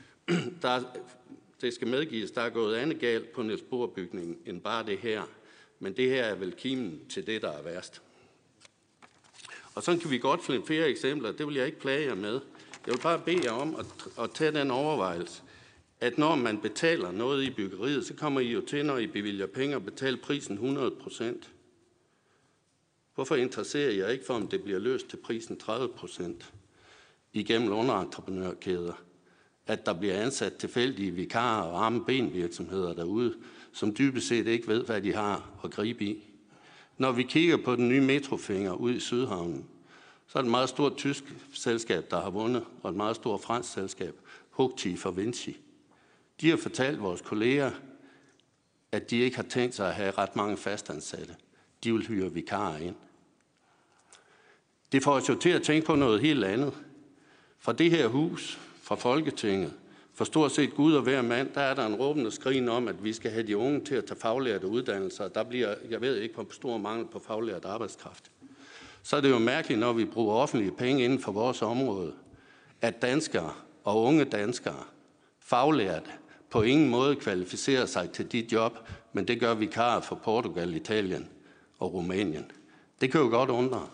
[0.62, 0.84] Der,
[1.62, 5.24] det skal medgives, der er gået andet galt på Niels Bohr-bygningen end bare det her.
[5.80, 8.02] Men det her er vel kimen til det, der er værst.
[9.76, 11.32] Og så kan vi godt finde flere eksempler.
[11.32, 12.40] Det vil jeg ikke plage jer med.
[12.86, 13.86] Jeg vil bare bede jer om at,
[14.20, 15.42] at tage den overvejelse,
[16.00, 19.46] at når man betaler noget i byggeriet, så kommer I jo til, når I bevilger
[19.46, 21.50] penge, at betale prisen 100 procent.
[23.16, 26.54] Hvorfor interesserer jeg ikke for, om det bliver løst til prisen 30 procent
[27.34, 29.07] igennem underentreprenørkæder?
[29.68, 33.34] At der bliver ansat tilfældige vikarer og arme benvirksomheder derude,
[33.72, 36.24] som dybest set ikke ved, hvad de har at gribe i.
[36.98, 39.66] Når vi kigger på den nye metrofinger ud i Sydhavnen,
[40.28, 43.42] så er det et meget stort tysk selskab, der har vundet, og et meget stort
[43.42, 44.16] fransk selskab,
[44.50, 45.58] Hugti for Vinci.
[46.42, 47.72] De har fortalt vores kolleger,
[48.92, 51.36] at de ikke har tænkt sig at have ret mange fastansatte.
[51.84, 52.96] De vil hyre vikarer ind.
[54.92, 56.74] Det får os jo til at tænke på noget helt andet.
[57.60, 59.74] Fra det her hus, fra Folketinget,
[60.14, 63.04] for stort set Gud og hver mand, der er der en råbende skrin om, at
[63.04, 65.28] vi skal have de unge til at tage faglærte uddannelser.
[65.28, 68.32] Der bliver, jeg ved ikke, hvor stor mangel på faglært arbejdskraft.
[69.04, 72.14] Så er det jo mærkeligt, når vi bruger offentlige penge inden for vores område,
[72.82, 73.52] at danskere
[73.84, 74.84] og unge danskere,
[75.40, 76.10] faglærte,
[76.50, 78.78] på ingen måde kvalificerer sig til de job,
[79.14, 81.30] men det gør vikarer for Portugal, Italien
[81.80, 82.52] og Rumænien.
[83.02, 83.88] Det kan jo godt undre.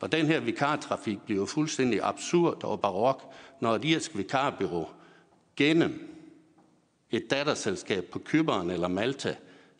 [0.00, 4.90] Og den her vikartrafik bliver fuldstændig absurd og barok, når et irsk vikarbyrå
[5.56, 6.16] gennem
[7.10, 9.36] et datterselskab på Kyberen eller Malta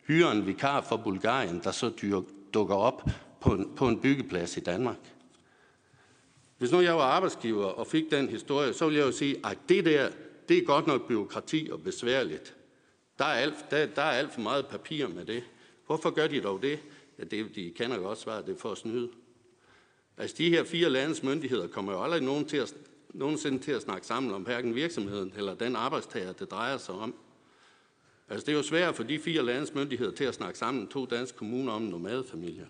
[0.07, 1.91] hyrer en vikar fra Bulgarien, der så
[2.53, 3.09] dukker op
[3.41, 4.97] på en, på en byggeplads i Danmark.
[6.57, 9.57] Hvis nu jeg var arbejdsgiver og fik den historie, så ville jeg jo sige, at
[9.69, 10.09] det der,
[10.49, 12.55] det er godt nok byråkrati og besværligt.
[13.19, 15.43] Der er, alt, der, der er alt for meget papir med det.
[15.85, 16.79] Hvorfor gør de dog det?
[17.19, 19.09] Ja, det, de kender jo også svaret, det er for at snyde.
[20.17, 22.73] Altså, de her fire landes myndigheder kommer jo aldrig nogen til at
[23.13, 27.15] nogensinde til at snakke sammen om hverken virksomheden eller den arbejdstager, det drejer sig om.
[28.29, 31.05] Altså det er jo svært for de fire landes myndigheder til at snakke sammen to
[31.05, 32.65] danske kommuner om nomadefamilier.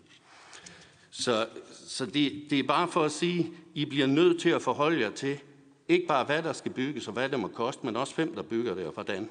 [1.12, 5.00] Så, så det, det er bare for at sige, I bliver nødt til at forholde
[5.00, 5.40] jer til,
[5.88, 8.42] ikke bare hvad der skal bygges og hvad det må koste, men også hvem der
[8.42, 9.30] bygger det og hvordan.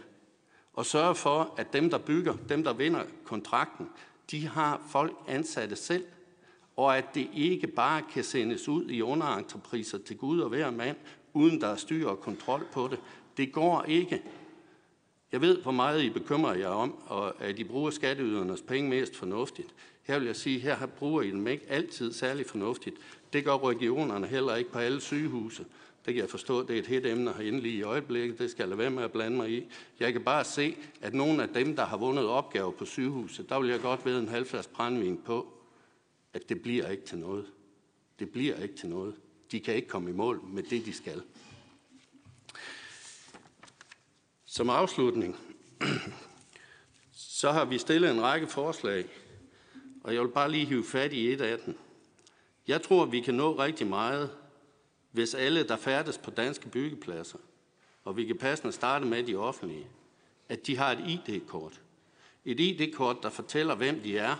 [0.73, 3.89] Og sørge for, at dem der bygger, dem der vinder kontrakten,
[4.31, 6.05] de har folk ansatte selv,
[6.81, 10.97] og at det ikke bare kan sendes ud i underentrepriser til Gud og hver mand,
[11.33, 12.99] uden der er styr og kontrol på det.
[13.37, 14.23] Det går ikke.
[15.33, 19.17] Jeg ved, hvor meget I bekymrer jer om, og at I bruger skatteydernes penge mest
[19.17, 19.69] fornuftigt.
[20.03, 22.97] Her vil jeg sige, her bruger I dem ikke altid særlig fornuftigt.
[23.33, 25.65] Det gør regionerne heller ikke på alle sygehuse.
[26.07, 28.39] Det kan jeg forstå, det er et helt emne herinde lige i øjeblikket.
[28.39, 29.67] Det skal jeg lade være med at blande mig i.
[30.01, 33.61] Jeg kan bare se, at nogle af dem, der har vundet opgaver på sygehuset, der
[33.61, 35.60] vil jeg godt ved en halvfærds brændvin på,
[36.33, 37.47] at det bliver ikke til noget.
[38.19, 39.15] Det bliver ikke til noget.
[39.53, 41.23] De kan ikke komme i mål med det, de skal.
[44.45, 45.37] Som afslutning,
[47.13, 49.07] så har vi stillet en række forslag,
[50.05, 51.79] og jeg vil bare lige hive fat i et af dem.
[52.67, 54.31] Jeg tror, vi kan nå rigtig meget,
[55.11, 57.39] hvis alle, der færdes på danske byggepladser,
[58.05, 59.87] og vi kan passende starte med de offentlige,
[60.49, 61.81] at de har et ID-kort.
[62.45, 64.37] Et ID-kort, der fortæller, hvem de er,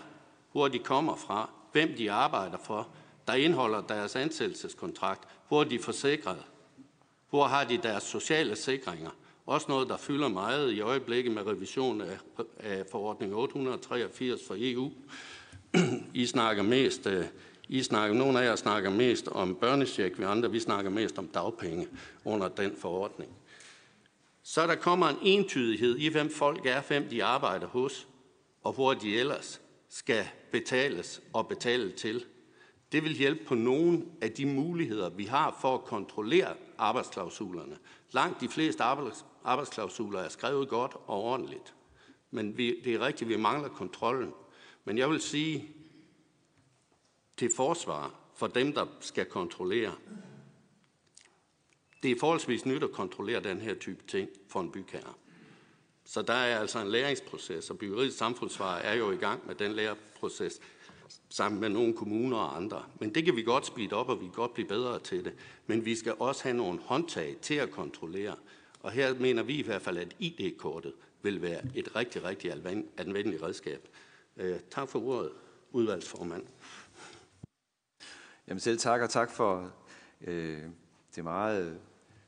[0.51, 2.87] hvor de kommer fra, hvem de arbejder for,
[3.27, 6.43] der indeholder deres ansættelseskontrakt, hvor de er forsikret,
[7.29, 9.09] hvor har de deres sociale sikringer,
[9.45, 12.17] også noget, der fylder meget i øjeblikket med revision af,
[12.59, 14.91] af forordning 883 for EU.
[16.13, 17.25] I snakker mest, øh,
[17.69, 21.27] I snakker, nogle af jer snakker mest om børnesjek, vi andre vi snakker mest om
[21.27, 21.87] dagpenge
[22.25, 23.31] under den forordning.
[24.43, 28.07] Så der kommer en entydighed i, hvem folk er, hvem de arbejder hos,
[28.63, 32.25] og hvor de ellers skal betales og betale til.
[32.91, 37.77] Det vil hjælpe på nogle af de muligheder, vi har for at kontrollere arbejdsklausulerne.
[38.11, 38.83] Langt de fleste
[39.43, 41.75] arbejdsklausuler er skrevet godt og ordentligt.
[42.31, 44.33] Men vi, det er rigtigt, vi mangler kontrollen.
[44.85, 45.75] Men jeg vil sige
[47.37, 49.95] til forsvar for dem, der skal kontrollere,
[52.03, 55.13] det er forholdsvis nyt at kontrollere den her type ting for en bygherre.
[56.11, 59.71] Så der er altså en læringsproces, og byggeriets samfundsvar er jo i gang med den
[59.71, 60.59] læreproces
[61.29, 62.85] sammen med nogle kommuner og andre.
[62.99, 65.33] Men det kan vi godt speede op, og vi kan godt blive bedre til det.
[65.67, 68.35] Men vi skal også have nogle håndtag til at kontrollere.
[68.79, 72.51] Og her mener vi i hvert fald, at ID-kortet vil være et rigtig, rigtig
[72.97, 73.87] anvendeligt redskab.
[74.37, 75.31] Øh, tak for ordet,
[75.71, 76.43] udvalgsformand.
[78.47, 79.71] Jamen selv tak, og tak for
[80.21, 80.63] øh,
[81.15, 81.79] det meget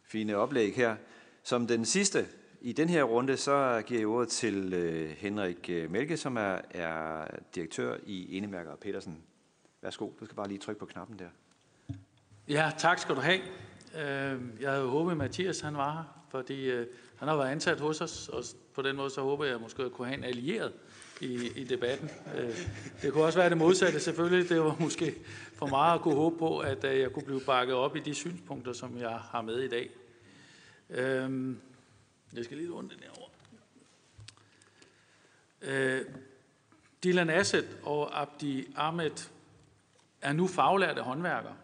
[0.04, 0.96] fine oplæg her.
[1.44, 2.28] Som den sidste
[2.64, 6.58] i den her runde, så giver jeg ordet til øh, Henrik Mælke, Melke, som er,
[6.72, 9.18] er direktør i Enemærker og Petersen.
[9.82, 11.26] Værsgo, du skal bare lige trykke på knappen der.
[12.50, 13.40] Ja, tak skal du have.
[13.96, 17.80] Øh, jeg havde håbet, at Mathias han var her, fordi øh, han har været ansat
[17.80, 20.74] hos os, og på den måde så håber jeg måske at kunne have en allieret
[21.22, 22.10] i, i debatten.
[22.38, 22.58] Øh,
[23.02, 24.50] det kunne også være det modsatte selvfølgelig.
[24.50, 25.16] Det var måske
[25.56, 28.74] for meget at kunne håbe på, at jeg kunne blive bakket op i de synspunkter,
[28.74, 29.90] som jeg har med i dag.
[32.36, 33.30] Jeg skal lige runde den herovre.
[35.62, 36.06] Øh,
[37.04, 39.30] Dylan Asset og Abdi Ahmed
[40.22, 41.56] er nu faglærte håndværkere.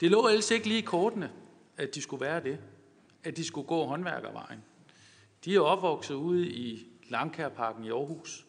[0.00, 1.32] Det lå ellers ikke lige i kortene,
[1.76, 2.58] at de skulle være det.
[3.24, 4.64] At de skulle gå håndværkervejen.
[5.44, 8.46] De er opvokset ude i Langkærparken i Aarhus.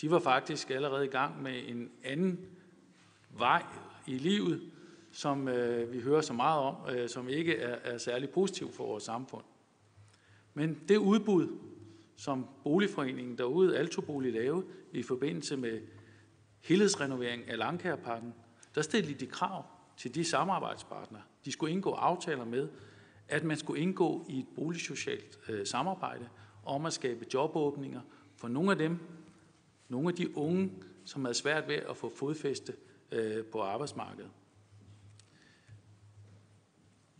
[0.00, 2.46] De var faktisk allerede i gang med en anden
[3.30, 3.62] vej
[4.06, 4.70] i livet,
[5.12, 8.86] som øh, vi hører så meget om, øh, som ikke er, er særlig positiv for
[8.86, 9.44] vores samfund.
[10.58, 11.58] Men det udbud,
[12.16, 15.80] som boligforeningen derude, Altobolig, lavede i forbindelse med
[16.60, 18.34] helhedsrenovering af Langkærparken,
[18.74, 19.64] der stillede de krav
[19.96, 22.68] til de samarbejdspartnere, de skulle indgå aftaler med,
[23.28, 26.28] at man skulle indgå i et boligsocialt øh, samarbejde
[26.64, 28.00] om at skabe jobåbninger
[28.36, 28.98] for nogle af dem,
[29.88, 30.72] nogle af de unge,
[31.04, 32.72] som havde svært ved at få fodfæste
[33.12, 34.30] øh, på arbejdsmarkedet.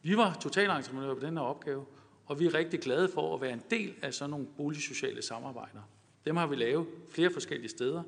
[0.03, 1.87] Vi var totalentreprenører på den her opgave,
[2.28, 5.80] og vi er rigtig glade for at være en del af sådan nogle boligsociale samarbejder.
[6.24, 8.02] Dem har vi lavet flere forskellige steder,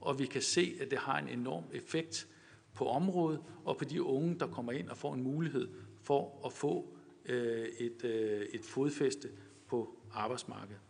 [0.00, 2.28] og vi kan se, at det har en enorm effekt
[2.74, 5.68] på området og på de unge, der kommer ind og får en mulighed
[6.02, 9.28] for at få øh, et, øh, et fodfæste
[9.68, 10.80] på arbejdsmarkedet.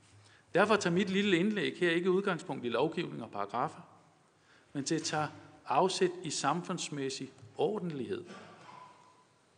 [0.55, 3.81] Derfor tager mit lille indlæg her ikke udgangspunkt i lovgivning og paragrafer,
[4.73, 5.29] men det tager
[5.67, 8.25] afsæt i samfundsmæssig ordentlighed.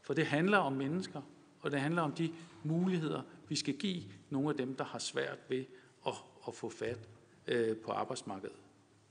[0.02, 1.20] For det handler om mennesker,
[1.60, 2.32] og det handler om de
[2.66, 5.64] muligheder, vi skal give nogle af dem, der har svært ved
[6.06, 6.12] at,
[6.48, 7.08] at få fat
[7.46, 8.56] øh, på arbejdsmarkedet.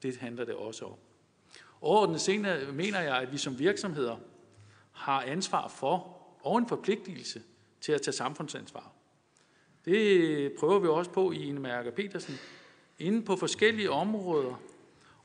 [0.03, 0.95] Det handler det også om.
[1.81, 4.17] Overordnet senere øh, mener jeg, at vi som virksomheder
[4.91, 7.41] har ansvar for og en forpligtelse
[7.81, 8.91] til at tage samfundsansvar.
[9.85, 12.35] Det prøver vi også på i Mærke Petersen,
[12.99, 14.61] inden på forskellige områder.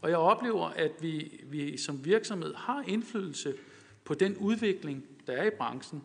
[0.00, 3.54] Og jeg oplever, at vi, vi som virksomhed har indflydelse
[4.04, 6.04] på den udvikling, der er i branchen,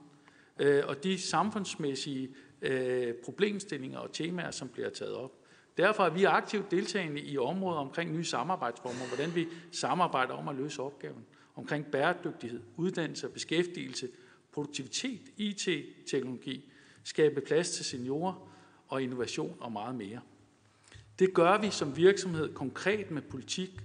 [0.59, 2.29] øh, og de samfundsmæssige
[2.61, 5.31] øh, problemstillinger og temaer, som bliver taget op.
[5.77, 10.55] Derfor er vi aktivt deltagende i områder omkring nye samarbejdsformer, hvordan vi samarbejder om at
[10.55, 14.07] løse opgaven, omkring bæredygtighed, uddannelse og beskæftigelse,
[14.51, 16.71] produktivitet, IT-teknologi,
[17.03, 18.49] skabe plads til seniorer
[18.87, 20.19] og innovation og meget mere.
[21.19, 23.81] Det gør vi som virksomhed konkret med politik,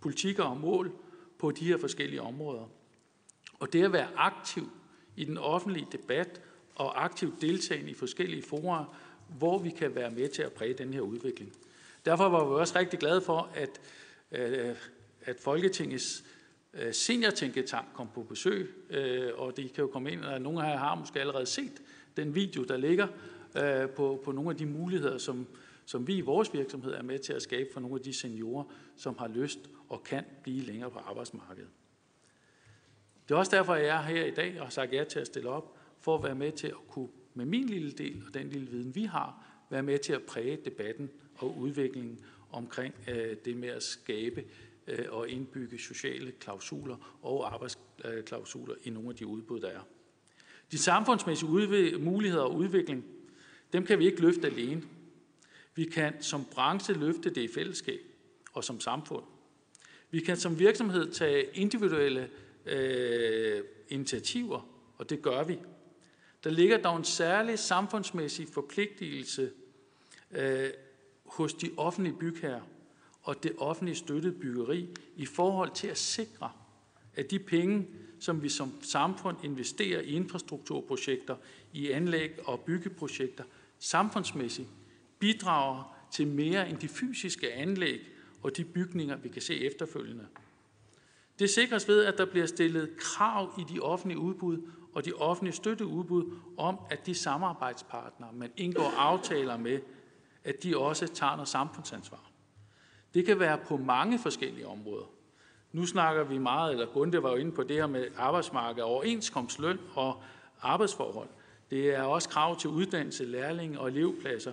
[0.00, 0.92] politikker og mål
[1.38, 2.68] på de her forskellige områder.
[3.58, 4.70] Og det at være aktiv
[5.16, 6.40] i den offentlige debat
[6.74, 8.98] og aktivt deltagende i forskellige forer,
[9.38, 11.52] hvor vi kan være med til at præge den her udvikling.
[12.04, 13.80] Derfor var vi også rigtig glade for, at,
[14.32, 14.76] øh,
[15.22, 16.24] at Folketingets
[16.74, 20.70] øh, seniortænketank kom på besøg, øh, og de kan jo komme ind, og nogle af
[20.70, 21.82] jer har måske allerede set
[22.16, 23.06] den video, der ligger
[23.96, 25.46] på, på nogle af de muligheder, som,
[25.86, 28.64] som vi i vores virksomhed er med til at skabe for nogle af de seniorer,
[28.96, 31.68] som har lyst og kan blive længere på arbejdsmarkedet.
[33.28, 35.26] Det er også derfor, jeg er her i dag og har sagt ja til at
[35.26, 38.48] stille op, for at være med til at kunne, med min lille del og den
[38.48, 43.56] lille viden, vi har, være med til at præge debatten og udviklingen omkring øh, det
[43.56, 44.44] med at skabe
[44.86, 49.80] øh, og indbygge sociale klausuler og arbejdsklausuler i nogle af de udbud, der er.
[50.72, 53.04] De samfundsmæssige muligheder og udvikling,
[53.72, 54.82] dem kan vi ikke løfte alene.
[55.74, 58.00] Vi kan som branche løfte det i fællesskab
[58.52, 59.24] og som samfund.
[60.10, 62.30] Vi kan som virksomhed tage individuelle
[62.66, 65.58] øh, initiativer, og det gør vi.
[66.44, 69.50] Der ligger dog en særlig samfundsmæssig forpligtelse
[70.30, 70.70] øh,
[71.24, 72.60] hos de offentlige bygherrer
[73.22, 76.50] og det offentlige støttede byggeri i forhold til at sikre,
[77.14, 77.86] at de penge,
[78.20, 81.36] som vi som samfund investerer i infrastrukturprojekter,
[81.72, 83.44] i anlæg og byggeprojekter,
[83.78, 84.68] samfundsmæssigt
[85.18, 88.00] bidrager til mere end de fysiske anlæg
[88.42, 90.26] og de bygninger, vi kan se efterfølgende.
[91.42, 94.58] Det sikres ved, at der bliver stillet krav i de offentlige udbud
[94.94, 99.80] og de offentlige støtteudbud om, at de samarbejdspartnere, man indgår aftaler med,
[100.44, 102.30] at de også tager noget samfundsansvar.
[103.14, 105.04] Det kan være på mange forskellige områder.
[105.72, 109.78] Nu snakker vi meget, eller Gunde var jo inde på det her med arbejdsmarked, overenskomstløn
[109.94, 110.22] og
[110.60, 111.28] arbejdsforhold.
[111.70, 114.52] Det er også krav til uddannelse, lærlinge og elevpladser,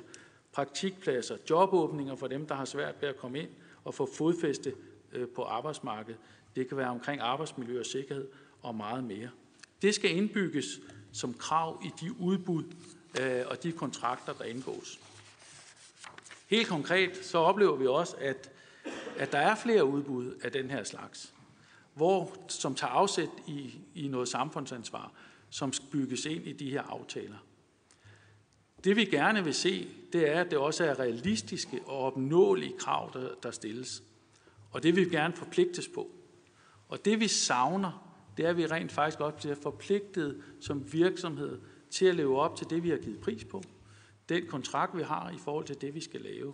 [0.54, 3.49] praktikpladser, jobåbninger for dem, der har svært ved at komme ind
[3.84, 4.73] og få fodfæste
[5.13, 6.19] øh, på arbejdsmarkedet.
[6.60, 8.28] Det kan være omkring arbejdsmiljø og sikkerhed
[8.62, 9.30] og meget mere.
[9.82, 10.80] Det skal indbygges
[11.12, 12.63] som krav i de udbud
[13.22, 15.00] øh, og de kontrakter, der indgås.
[16.48, 18.52] Helt konkret så oplever vi også, at,
[19.17, 21.34] at der er flere udbud af den her slags,
[21.93, 25.12] hvor, som tager afsæt i, i noget samfundsansvar,
[25.50, 27.38] som skal bygges ind i de her aftaler.
[28.84, 33.12] Det vi gerne vil se, det er, at det også er realistiske og opnåelige krav,
[33.13, 34.04] der, der stilles.
[34.72, 36.18] Og det vil vi gerne forpligtes på.
[36.89, 41.62] Og det vi savner, det er, at vi rent faktisk også bliver forpligtet som virksomhed
[41.89, 43.63] til at leve op til det, vi har givet pris på.
[44.30, 46.54] Den kontrakt, vi har i forhold til det, vi skal lave.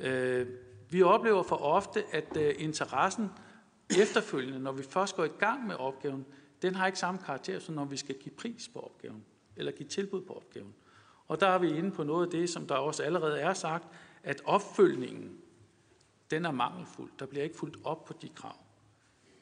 [0.00, 0.46] Øh,
[0.90, 3.30] vi oplever for ofte, at øh, interessen
[4.00, 6.26] efterfølgende, når vi først går i gang med opgaven,
[6.62, 9.24] den har ikke samme karakter, som når vi skal give pris på opgaven,
[9.56, 10.74] eller give tilbud på opgaven.
[11.28, 13.88] Og der er vi inde på noget af det, som der også allerede er sagt,
[14.22, 15.38] at opfølgningen,
[16.30, 17.10] den er mangelfuld.
[17.18, 18.56] Der bliver ikke fuldt op på de krav.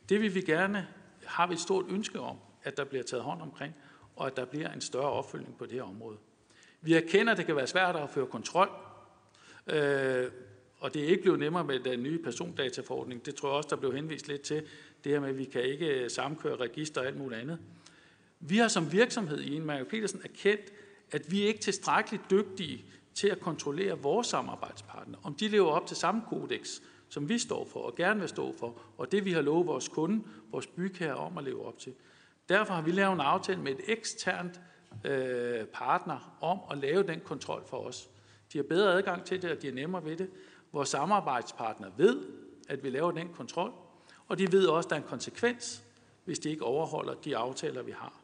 [0.09, 0.88] Det vil vi gerne,
[1.25, 3.75] har vi et stort ønske om, at der bliver taget hånd omkring,
[4.16, 6.16] og at der bliver en større opfølgning på det her område.
[6.81, 8.69] Vi erkender, at det kan være svært at føre kontrol,
[9.66, 10.31] øh,
[10.79, 13.27] og det er ikke blevet nemmere med den nye persondataforordning.
[13.27, 14.62] Det tror jeg også, der blev henvist lidt til,
[15.05, 17.59] det her med, at vi kan ikke samkøre register og alt muligt andet.
[18.40, 20.73] Vi har som virksomhed i Enmærke Petersen erkendt,
[21.12, 25.87] at vi ikke er tilstrækkeligt dygtige til at kontrollere vores samarbejdspartnere, om de lever op
[25.87, 29.33] til samme kodex, som vi står for og gerne vil stå for, og det vi
[29.33, 31.95] har lovet vores kunde, vores bygherre om at leve op til.
[32.49, 34.61] Derfor har vi lavet en aftale med et eksternt
[35.05, 38.11] øh, partner om at lave den kontrol for os.
[38.53, 40.31] De har bedre adgang til det, og de er nemmere ved det.
[40.73, 42.23] Vores samarbejdspartner ved,
[42.69, 43.73] at vi laver den kontrol,
[44.29, 45.83] og de ved også, at der er en konsekvens,
[46.25, 48.21] hvis de ikke overholder de aftaler, vi har.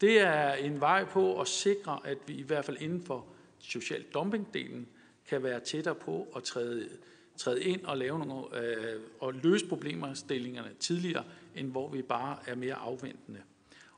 [0.00, 3.26] Det er en vej på at sikre, at vi i hvert fald inden for
[3.58, 4.86] social dumping-delen
[5.28, 6.88] kan være tættere på at træde,
[7.36, 11.24] træde ind og lave nogle, øh, og løse problemstillingerne tidligere,
[11.54, 13.40] end hvor vi bare er mere afventende.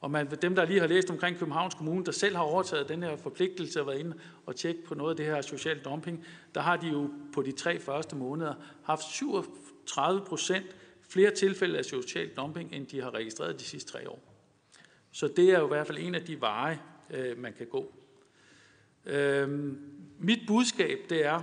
[0.00, 3.02] Og man, dem, der lige har læst omkring Københavns Kommune, der selv har overtaget den
[3.02, 4.16] her forpligtelse og været inde
[4.46, 7.52] og tjekke på noget af det her social dumping, der har de jo på de
[7.52, 10.66] tre første måneder haft 37 procent
[11.08, 14.22] flere tilfælde af social dumping, end de har registreret de sidste tre år.
[15.12, 16.80] Så det er jo i hvert fald en af de veje,
[17.10, 17.92] øh, man kan gå.
[19.06, 19.48] Øh,
[20.18, 21.42] mit budskab det er,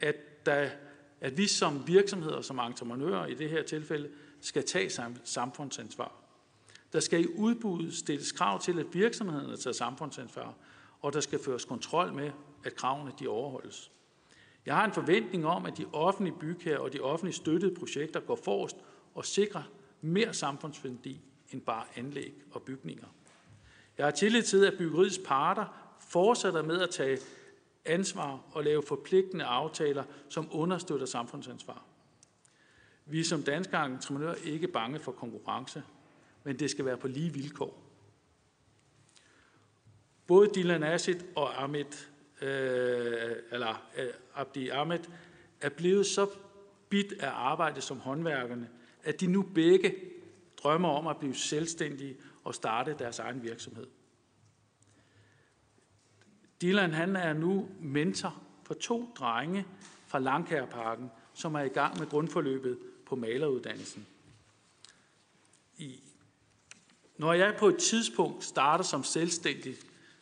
[0.00, 0.68] at, der,
[1.22, 4.08] at vi som virksomheder, som entreprenører i det her tilfælde,
[4.40, 4.90] skal tage
[5.24, 6.12] samfundsansvar.
[6.92, 10.54] Der skal i udbuddet stilles krav til, at virksomhederne tager samfundsansvar,
[11.00, 12.30] og der skal føres kontrol med,
[12.64, 13.90] at kravene de overholdes.
[14.66, 18.36] Jeg har en forventning om, at de offentlige bygherrer og de offentlige støttede projekter går
[18.44, 18.76] forrest
[19.14, 19.62] og sikrer
[20.00, 21.20] mere samfundsværdi
[21.52, 23.06] end bare anlæg og bygninger.
[23.98, 27.18] Jeg har tillid til, at byggeriets parter fortsætter med at tage
[27.84, 31.84] ansvar og lave forpligtende aftaler, som understøtter samfundsansvar.
[33.06, 35.82] Vi er som danske entreprenører ikke bange for konkurrence,
[36.44, 37.82] men det skal være på lige vilkår.
[40.26, 41.84] Både Dylan Asit og Ahmed,
[42.42, 45.00] øh, eller øh, Abdi Ahmed
[45.60, 46.26] er blevet så
[46.88, 48.68] bit af arbejde som håndværkerne,
[49.02, 49.94] at de nu begge
[50.62, 53.86] drømmer om at blive selvstændige og starte deres egen virksomhed.
[56.62, 59.66] Dylan han er nu mentor for to drenge
[60.06, 64.06] fra Langkærparken, som er i gang med grundforløbet på maleruddannelsen.
[65.78, 66.00] I,
[67.16, 69.74] når jeg på et tidspunkt starter som selvstændig,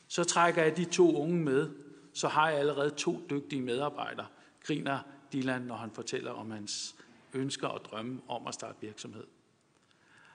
[0.08, 1.70] så trækker jeg de to unge med,
[2.12, 4.26] så har jeg allerede to dygtige medarbejdere,
[4.66, 4.98] griner
[5.32, 6.94] Dylan, når han fortæller om hans
[7.32, 9.24] ønsker og drømme om at starte virksomhed.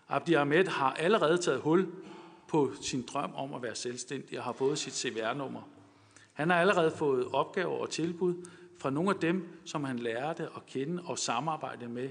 [0.10, 1.88] Abdi Ahmed har allerede taget hul
[2.47, 5.62] på sin drøm om at være selvstændig og har fået sit CVR-nummer.
[6.36, 10.65] Han har allerede fået opgaver og tilbud fra nogle af dem, som han lærte at
[10.67, 12.09] kende og samarbejde med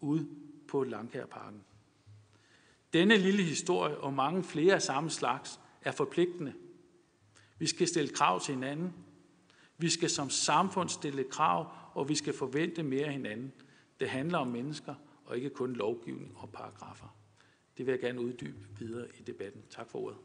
[0.00, 0.28] ude
[0.68, 1.64] på Langkærparken.
[2.92, 6.52] Denne lille historie og mange flere af samme slags er forpligtende.
[7.58, 8.94] Vi skal stille krav til hinanden.
[9.78, 13.52] Vi skal som samfund stille krav, og vi skal forvente mere af hinanden.
[14.00, 14.94] Det handler om mennesker,
[15.24, 17.16] og ikke kun lovgivning og paragrafer.
[17.76, 19.62] Det vil jeg gerne uddybe videre i debatten.
[19.70, 20.18] Tak for ordet.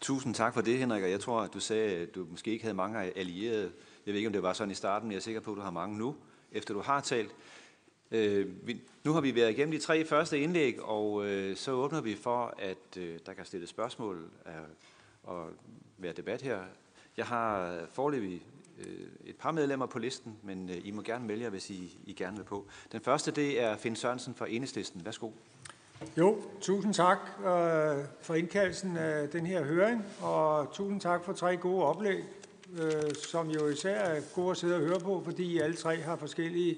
[0.00, 1.02] Tusind tak for det, Henrik.
[1.02, 3.72] Og jeg tror, at du sagde, at du måske ikke havde mange allierede.
[4.06, 5.56] Jeg ved ikke, om det var sådan i starten, men jeg er sikker på, at
[5.56, 6.16] du har mange nu,
[6.52, 7.34] efter du har talt.
[8.10, 12.00] Øh, vi, nu har vi været igennem de tre første indlæg, og øh, så åbner
[12.00, 14.60] vi for, at øh, der kan stilles spørgsmål af,
[15.22, 15.50] og
[15.98, 16.60] være debat her.
[17.16, 18.42] Jeg har foreløbig
[18.78, 22.12] øh, et par medlemmer på listen, men øh, I må gerne vælge, hvis I, I
[22.12, 22.66] gerne vil på.
[22.92, 25.04] Den første, det er Finn Sørensen fra Enhedslisten.
[25.04, 25.30] Værsgo.
[26.18, 31.56] Jo, tusind tak øh, for indkaldelsen af den her høring, og tusind tak for tre
[31.56, 32.24] gode oplæg,
[32.78, 36.16] øh, som jo især er gode at sidde og høre på, fordi alle tre har
[36.16, 36.76] forskellige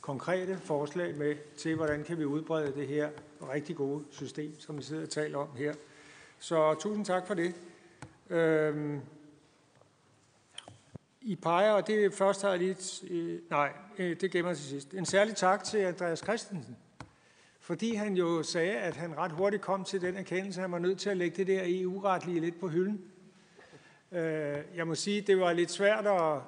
[0.00, 3.08] konkrete forslag med til, hvordan kan vi udbrede det her
[3.52, 5.74] rigtig gode system, som vi sidder og taler om her.
[6.38, 7.54] Så tusind tak for det.
[8.30, 8.98] Øh,
[11.20, 13.02] i peger, og det først har jeg lidt...
[13.10, 14.94] Øh, nej, øh, det gemmer til sidst.
[14.94, 16.76] En særlig tak til Andreas Christensen,
[17.62, 20.78] fordi han jo sagde, at han ret hurtigt kom til den erkendelse, at han var
[20.78, 23.04] nødt til at lægge det der EU-retlige lidt på hylden.
[24.12, 26.40] Øh, jeg må sige, det var lidt svært at...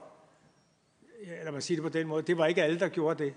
[1.38, 3.34] Eller man sige det på den måde, det var ikke alle, der gjorde det.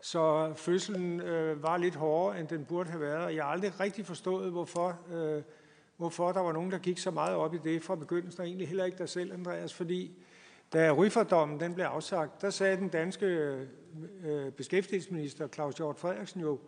[0.00, 3.80] Så fødslen øh, var lidt hårdere, end den burde have været, og jeg har aldrig
[3.80, 5.42] rigtig forstået, hvorfor, øh,
[5.96, 8.68] hvorfor der var nogen, der gik så meget op i det fra begyndelsen, og egentlig
[8.68, 10.12] heller ikke dig selv, Andreas, fordi
[10.72, 13.26] da Ryfferdommen den blev afsagt, der sagde den danske
[14.24, 16.58] øh, beskæftigelsesminister Claus Hjort Frederiksen jo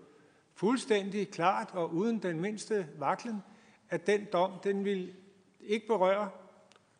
[0.54, 3.42] fuldstændig klart og uden den mindste vaklen,
[3.90, 5.12] at den dom, den vil
[5.60, 6.30] ikke berøre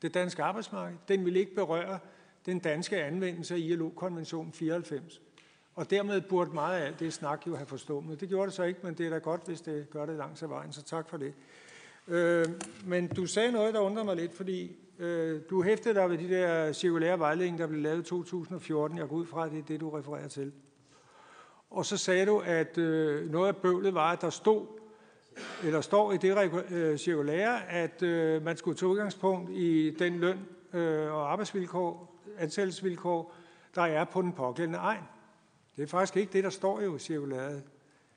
[0.03, 1.99] det danske arbejdsmarked, den vil ikke berøre
[2.47, 5.21] den danske anvendelse af ILO-konvention 94.
[5.75, 8.21] Og dermed burde meget af alt det snak jo have forstået.
[8.21, 10.43] Det gjorde det så ikke, men det er da godt, hvis det gør det langs
[10.43, 11.35] af vejen, så tak for det.
[12.09, 12.47] Øh,
[12.85, 16.29] men du sagde noget, der undrer mig lidt, fordi Øh, du hæftede dig ved de
[16.29, 18.99] der cirkulære vejledninger, der blev lavet i 2014.
[18.99, 20.53] Jeg går ud fra, at det er det, du refererer til.
[21.75, 24.67] Og så sagde du, at øh, noget af bøvlet var, at der stod,
[25.65, 30.39] eller står i det øh, cirkulære, at øh, man skulle tage udgangspunkt i den løn
[30.73, 33.35] øh, og arbejdsvilkår, ansættelsesvilkår,
[33.75, 35.05] der er på den pågældende egen.
[35.77, 37.63] Det er faktisk ikke det, der står jo i cirkulæret.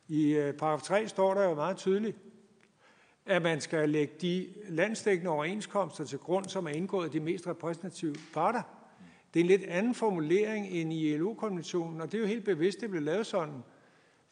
[0.07, 2.17] I øh, paragraf 3 står der jo meget tydeligt,
[3.25, 7.47] at man skal lægge de landstækkende overenskomster til grund, som er indgået af de mest
[7.47, 8.61] repræsentative parter.
[9.37, 12.81] Det er en lidt anden formulering end i ILO-konventionen, og det er jo helt bevidst,
[12.81, 13.63] det blev lavet sådan,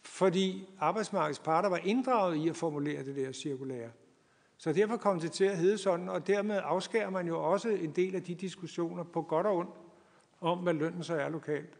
[0.01, 3.89] fordi arbejdsmarkedets parter var inddraget i at formulere det der cirkulære.
[4.57, 7.91] Så derfor kom det til at hedde sådan, og dermed afskærer man jo også en
[7.91, 9.71] del af de diskussioner på godt og ondt
[10.41, 11.79] om, hvad lønnen så er lokalt.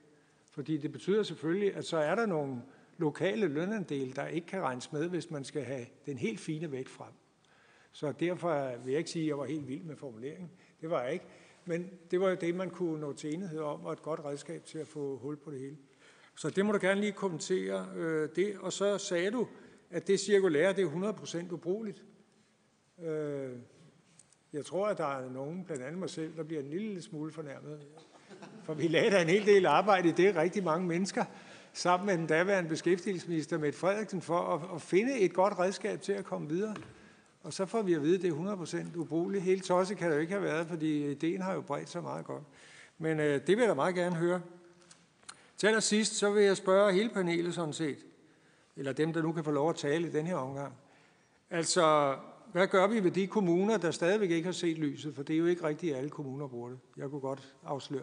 [0.51, 2.61] Fordi det betyder selvfølgelig, at så er der nogle
[2.97, 6.89] lokale lønandele, der ikke kan regnes med, hvis man skal have den helt fine vægt
[6.89, 7.13] frem.
[7.91, 10.51] Så derfor vil jeg ikke sige, at jeg var helt vild med formuleringen.
[10.81, 11.25] Det var jeg ikke.
[11.65, 14.65] Men det var jo det, man kunne nå til enighed om, og et godt redskab
[14.65, 15.77] til at få hul på det hele.
[16.35, 18.57] Så det må du gerne lige kommentere øh, det.
[18.59, 19.47] Og så sagde du,
[19.91, 22.03] at det cirkulære, det er 100% ubrugeligt.
[23.03, 23.51] Øh,
[24.53, 27.31] jeg tror, at der er nogen, blandt andet mig selv, der bliver en lille smule
[27.31, 27.79] fornærmet.
[28.63, 31.25] For vi lagde da en hel del arbejde i det, rigtig mange mennesker
[31.73, 36.13] sammen med den daværende beskæftigelsesminister Mette Frederiksen for at, at finde et godt redskab til
[36.13, 36.75] at komme videre.
[37.45, 39.43] Og så får vi at vide, at det er 100% ubrugeligt.
[39.43, 42.25] Helt tosset kan det jo ikke have været, fordi ideen har jo bredt sig meget
[42.25, 42.43] godt.
[42.97, 44.41] Men øh, det vil jeg da meget gerne høre.
[45.57, 47.97] Til allersidst, så vil jeg spørge hele panelet sådan set,
[48.75, 50.73] eller dem, der nu kan få lov at tale i den her omgang.
[51.49, 52.15] Altså,
[52.51, 55.15] Hvad gør vi ved de kommuner, der stadigvæk ikke har set lyset?
[55.15, 56.79] For det er jo ikke rigtigt, at alle kommuner bruger det.
[56.97, 58.01] Jeg kunne godt afsløre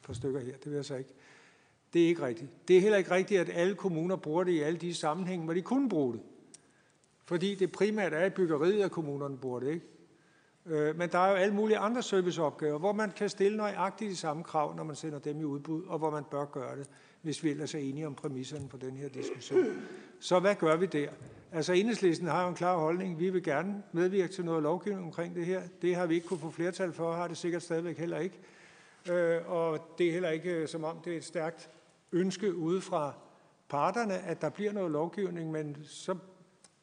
[0.00, 1.10] et par stykker her, det vil jeg så ikke.
[1.92, 2.68] Det er ikke rigtigt.
[2.68, 5.54] Det er heller ikke rigtigt, at alle kommuner bruger det i alle de sammenhænge, hvor
[5.54, 6.22] de kunne bruge det.
[7.24, 9.86] Fordi det primært er i byggeriet, at kommunerne bruger det, ikke?
[10.66, 14.16] Øh, men der er jo alle mulige andre serviceopgaver, hvor man kan stille nøjagtigt de
[14.16, 16.90] samme krav, når man sender dem i udbud, og hvor man bør gøre det,
[17.22, 19.66] hvis vi ellers er enige om præmisserne på den her diskussion.
[20.20, 21.08] Så hvad gør vi der?
[21.52, 23.18] Altså enhedslisten har jo en klar holdning.
[23.18, 25.62] Vi vil gerne medvirke til noget lovgivning omkring det her.
[25.82, 28.38] Det har vi ikke kunne få flertal for, har det sikkert stadigvæk heller ikke.
[29.10, 31.70] Øh, og det er heller ikke øh, som om det er et stærkt
[32.12, 33.12] ønske ude fra
[33.68, 36.16] parterne, at der bliver noget lovgivning, men så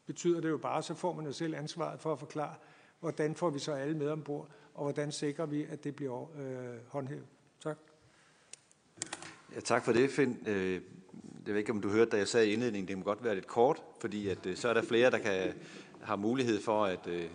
[0.06, 2.56] betyder det jo bare, så får man jo selv ansvaret for at forklare,
[2.99, 6.78] hvordan får vi så alle med ombord, og hvordan sikrer vi, at det bliver øh,
[6.88, 7.26] håndhævet.
[7.64, 7.78] Tak.
[9.56, 10.38] Ja, tak for det, Finn.
[10.47, 10.82] Øh,
[11.45, 13.36] jeg ved ikke, om du hørte, da jeg sagde i indledningen, det må godt være
[13.36, 15.54] lidt kort, fordi at, øh, så er der flere, der kan
[16.04, 17.08] har mulighed for at...
[17.08, 17.26] Øh...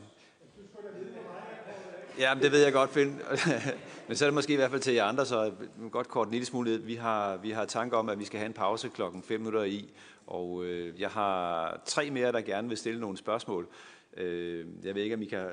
[2.19, 3.21] Ja, men det ved jeg godt, Finn.
[4.09, 5.53] men så er det måske i hvert fald til jer andre, så
[5.91, 6.83] godt kort en lille smule.
[6.83, 9.63] Vi har, vi har tanke om, at vi skal have en pause klokken 5 minutter
[9.63, 9.93] i,
[10.27, 13.69] og øh, jeg har tre mere, der gerne vil stille nogle spørgsmål.
[14.17, 15.51] Øh, jeg ved ikke, om I kan,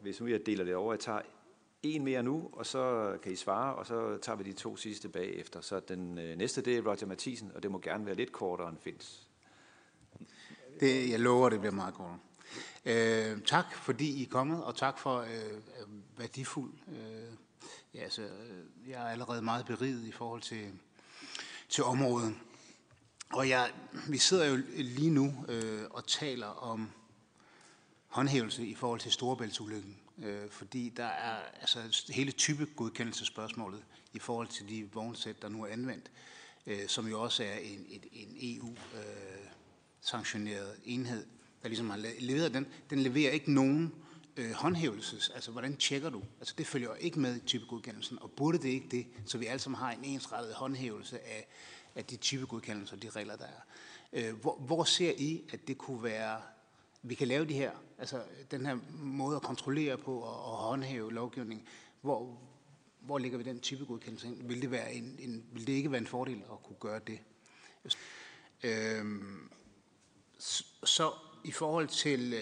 [0.00, 1.20] hvis nu jeg deler det over, jeg tager
[1.82, 5.08] en mere nu, og så kan I svare, og så tager vi de to sidste
[5.08, 5.60] bagefter.
[5.60, 8.68] Så den øh, næste, det er Roger Mathisen, og det må gerne være lidt kortere
[8.68, 9.28] end Fins.
[10.80, 12.18] Det, jeg lover, det bliver meget kortere.
[12.84, 16.72] Øh, tak, fordi I er kommet, og tak for øh, øh værdifuld.
[16.88, 17.34] Øh,
[17.94, 20.72] ja, altså, øh, jeg er allerede meget beriget i forhold til,
[21.68, 22.34] til området.
[23.32, 23.72] Og jeg,
[24.08, 26.90] vi sidder jo lige nu øh, og taler om
[28.06, 34.48] håndhævelse i forhold til Storebæltsulykken øh, fordi der er altså hele type godkendelsesspørgsmålet i forhold
[34.48, 36.10] til de vognsæt, der nu er anvendt,
[36.66, 41.26] øh, som jo også er en, et, en EU-sanktioneret øh, enhed,
[41.62, 42.66] der ligesom har leveret den.
[42.90, 43.94] Den leverer ikke nogen
[44.36, 46.22] øh, håndhævelses, altså hvordan tjekker du?
[46.38, 49.60] Altså det følger ikke med i typegodkendelsen, og burde det ikke det, så vi alle
[49.60, 51.48] sammen har en ensrettet håndhævelse af,
[51.96, 53.60] af de typegodkendelser og de regler, der er.
[54.12, 56.40] Øh, hvor, hvor ser I, at det kunne være
[57.08, 61.12] vi kan lave de her, altså den her måde at kontrollere på og, og håndhæve
[61.12, 61.68] lovgivning,
[62.00, 62.38] hvor,
[63.00, 64.42] hvor ligger vi den typegodkendelse ind?
[64.42, 67.18] Vil det, være en, en, vil det ikke være en fordel at kunne gøre det?
[68.62, 69.50] Øhm,
[70.84, 71.12] så
[71.44, 72.40] i forhold til øh,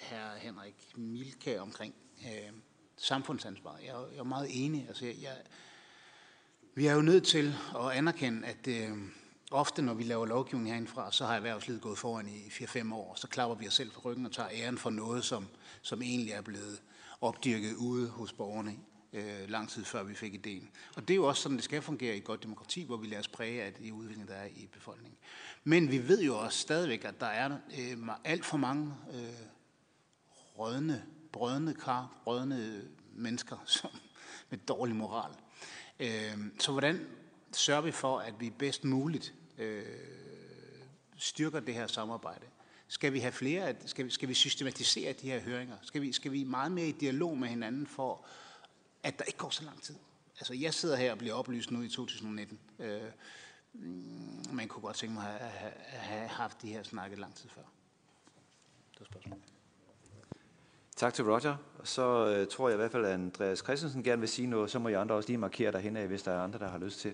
[0.00, 2.52] herr Henrik Milke omkring øh,
[2.96, 4.88] samfundsansvar, jeg, jeg er meget enig.
[4.88, 5.36] Altså, jeg, jeg,
[6.74, 8.98] vi er jo nødt til at anerkende, at øh,
[9.50, 13.28] ofte, når vi laver lovgivning herindefra, så har erhvervslivet gået foran i 4-5 år, så
[13.28, 15.46] klapper vi os selv for ryggen og tager æren for noget, som,
[15.82, 16.82] som egentlig er blevet
[17.20, 18.76] opdyrket ude hos borgerne
[19.12, 20.70] øh, lang tid før vi fik ideen.
[20.96, 23.06] Og det er jo også sådan, det skal fungere i et godt demokrati, hvor vi
[23.06, 25.18] lader os præge af de udvikling, der er i befolkningen.
[25.64, 29.46] Men vi ved jo også stadigvæk, at der er øh, alt for mange øh,
[30.58, 33.90] rødne, brødne kar, rødne mennesker som,
[34.50, 35.30] med dårlig moral.
[36.00, 37.06] Øh, så hvordan
[37.52, 39.84] sørger vi for, at vi bedst muligt øh,
[41.16, 42.46] styrker det her samarbejde?
[42.88, 43.74] Skal vi have flere?
[43.86, 45.76] Skal vi, skal vi systematisere de her høringer?
[45.82, 48.26] Skal vi, skal vi meget mere i dialog med hinanden for,
[49.02, 49.94] at der ikke går så lang tid?
[50.38, 52.58] Altså, jeg sidder her og bliver oplyst nu i 2019.
[52.78, 53.02] Øh,
[53.72, 57.34] mm, man kunne godt tænke mig at have, at have haft de her snakke lang
[57.34, 57.62] tid før.
[58.92, 59.53] Det var spørgsmålet.
[60.96, 61.56] Tak til Roger.
[61.84, 64.70] Så øh, tror jeg i hvert fald, at Andreas Christensen gerne vil sige noget.
[64.70, 66.78] Så må I andre også lige markere derhen af, hvis der er andre, der har
[66.78, 67.12] lyst til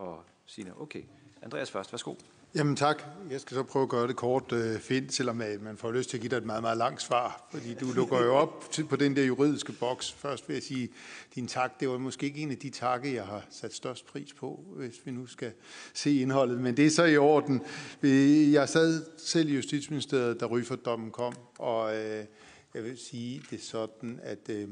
[0.00, 0.08] at
[0.46, 0.82] sige noget.
[0.82, 1.02] Okay.
[1.42, 2.14] Andreas først, værsgo.
[2.54, 3.02] Jamen tak.
[3.30, 6.10] Jeg skal så prøve at gøre det kort, øh, Finn, selvom øh, man får lyst
[6.10, 8.96] til at give dig et meget, meget langt svar, fordi du lukker jo op på
[8.96, 10.12] den der juridiske boks.
[10.12, 10.88] Først vil jeg sige,
[11.34, 14.32] din tak, det var måske ikke en af de takke, jeg har sat størst pris
[14.32, 15.52] på, hvis vi nu skal
[15.94, 17.62] se indholdet, men det er så i orden.
[18.52, 22.24] Jeg sad selv i Justitsministeriet, da Ryford-dommen kom, og øh,
[22.76, 24.68] jeg vil sige det sådan, at, øh,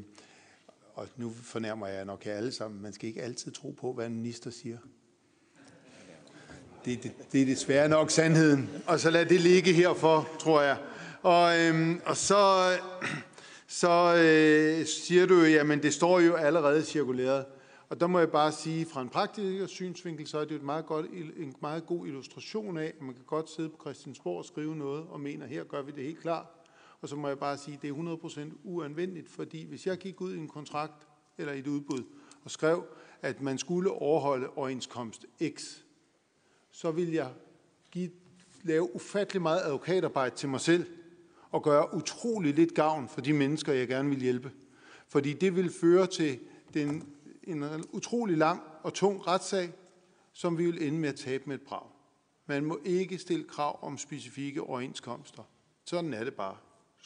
[0.94, 4.06] og nu fornærmer jeg nok jer alle sammen, man skal ikke altid tro på, hvad
[4.06, 4.78] en minister siger.
[6.84, 8.70] Det, det, det er desværre nok sandheden.
[8.86, 10.78] Og så lad det ligge herfor, tror jeg.
[11.22, 12.72] Og, øhm, og så,
[13.80, 17.44] så øh, siger du jo, jamen det står jo allerede cirkuleret.
[17.88, 20.86] Og der må jeg bare sige, fra en praktisk synsvinkel, så er det et meget
[20.86, 24.76] godt, en meget god illustration af, at man kan godt sidde på Christiansborg og skrive
[24.76, 26.46] noget, og mener, her gør vi det helt klart.
[27.04, 30.20] Og så må jeg bare sige, at det er 100% uanvendeligt, fordi hvis jeg gik
[30.20, 32.04] ud i en kontrakt eller et udbud
[32.44, 32.84] og skrev,
[33.22, 35.26] at man skulle overholde overenskomst
[35.56, 35.78] X,
[36.70, 37.32] så vil jeg
[37.90, 38.10] give,
[38.62, 40.86] lave ufattelig meget advokatarbejde til mig selv
[41.50, 44.52] og gøre utrolig lidt gavn for de mennesker, jeg gerne vil hjælpe.
[45.08, 46.40] Fordi det vil føre til
[46.74, 49.72] den, en utrolig lang og tung retssag,
[50.32, 51.86] som vi vil ende med at tabe med et brag.
[52.46, 55.42] Man må ikke stille krav om specifikke overenskomster.
[55.84, 56.56] Sådan er det bare.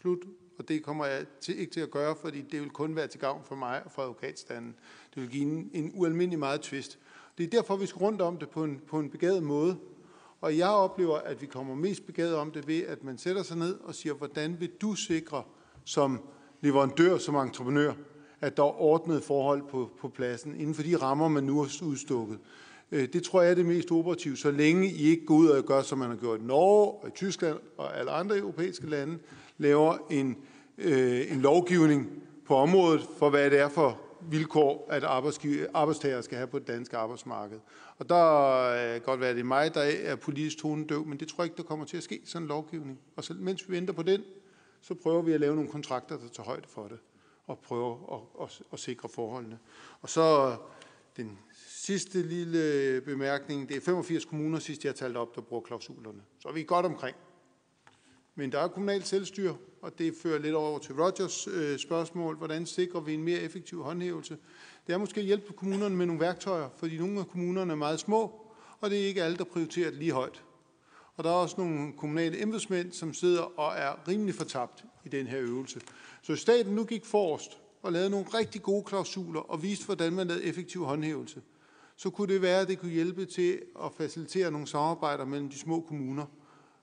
[0.01, 0.19] Slut.
[0.59, 3.21] og det kommer jeg til, ikke til at gøre, fordi det vil kun være til
[3.21, 4.75] gavn for mig og for advokatstanden.
[5.15, 6.99] Det vil give en, en ualmindelig meget twist.
[7.39, 9.77] Det er derfor, vi skal rundt om det på en, på en begavet måde.
[10.41, 13.57] Og jeg oplever, at vi kommer mest begavet om det ved, at man sætter sig
[13.57, 15.43] ned og siger, hvordan vil du sikre
[15.85, 16.21] som
[16.61, 17.93] leverandør, som entreprenør,
[18.41, 21.83] at der er ordnet forhold på, på pladsen, inden for de rammer, man nu har
[21.83, 22.39] udstukket.
[22.93, 25.65] Øh, det tror jeg er det mest operative, så længe I ikke går ud og
[25.65, 29.19] gør, som man har gjort i Norge og i Tyskland og alle andre europæiske lande,
[29.59, 30.37] laver en,
[30.79, 35.05] øh, en lovgivning på området for, hvad det er for vilkår, at
[35.75, 37.59] arbejdstager skal have på det danske arbejdsmarked.
[37.99, 41.29] Og der kan godt være, at det er mig, der er politisk tonedøv, men det
[41.29, 42.99] tror jeg ikke, der kommer til at ske, sådan en lovgivning.
[43.17, 44.23] Og så, mens vi venter på den,
[44.81, 46.99] så prøver vi at lave nogle kontrakter, der tager højde for det,
[47.47, 49.59] og prøver at, at, at sikre forholdene.
[50.01, 50.57] Og så øh,
[51.17, 55.41] den sidste lille øh, bemærkning, det er 85 kommuner, sidst jeg har talt op, der
[55.41, 56.23] bruger klausulerne.
[56.39, 57.17] Så er vi godt omkring.
[58.39, 62.37] Men der er kommunalt selvstyre, og det fører lidt over til Rogers øh, spørgsmål.
[62.37, 64.37] Hvordan sikrer vi en mere effektiv håndhævelse?
[64.87, 68.01] Det er måske at hjælpe kommunerne med nogle værktøjer, fordi nogle af kommunerne er meget
[68.01, 68.33] små,
[68.81, 70.43] og det er ikke alle, der prioriterer det lige højt.
[71.17, 75.27] Og der er også nogle kommunale embedsmænd, som sidder og er rimelig fortabt i den
[75.27, 75.81] her øvelse.
[76.23, 80.27] Så staten nu gik forrest og lavede nogle rigtig gode klausuler og viste, hvordan man
[80.27, 81.43] lavede effektiv håndhævelse,
[81.97, 85.59] så kunne det være, at det kunne hjælpe til at facilitere nogle samarbejder mellem de
[85.59, 86.27] små kommuner,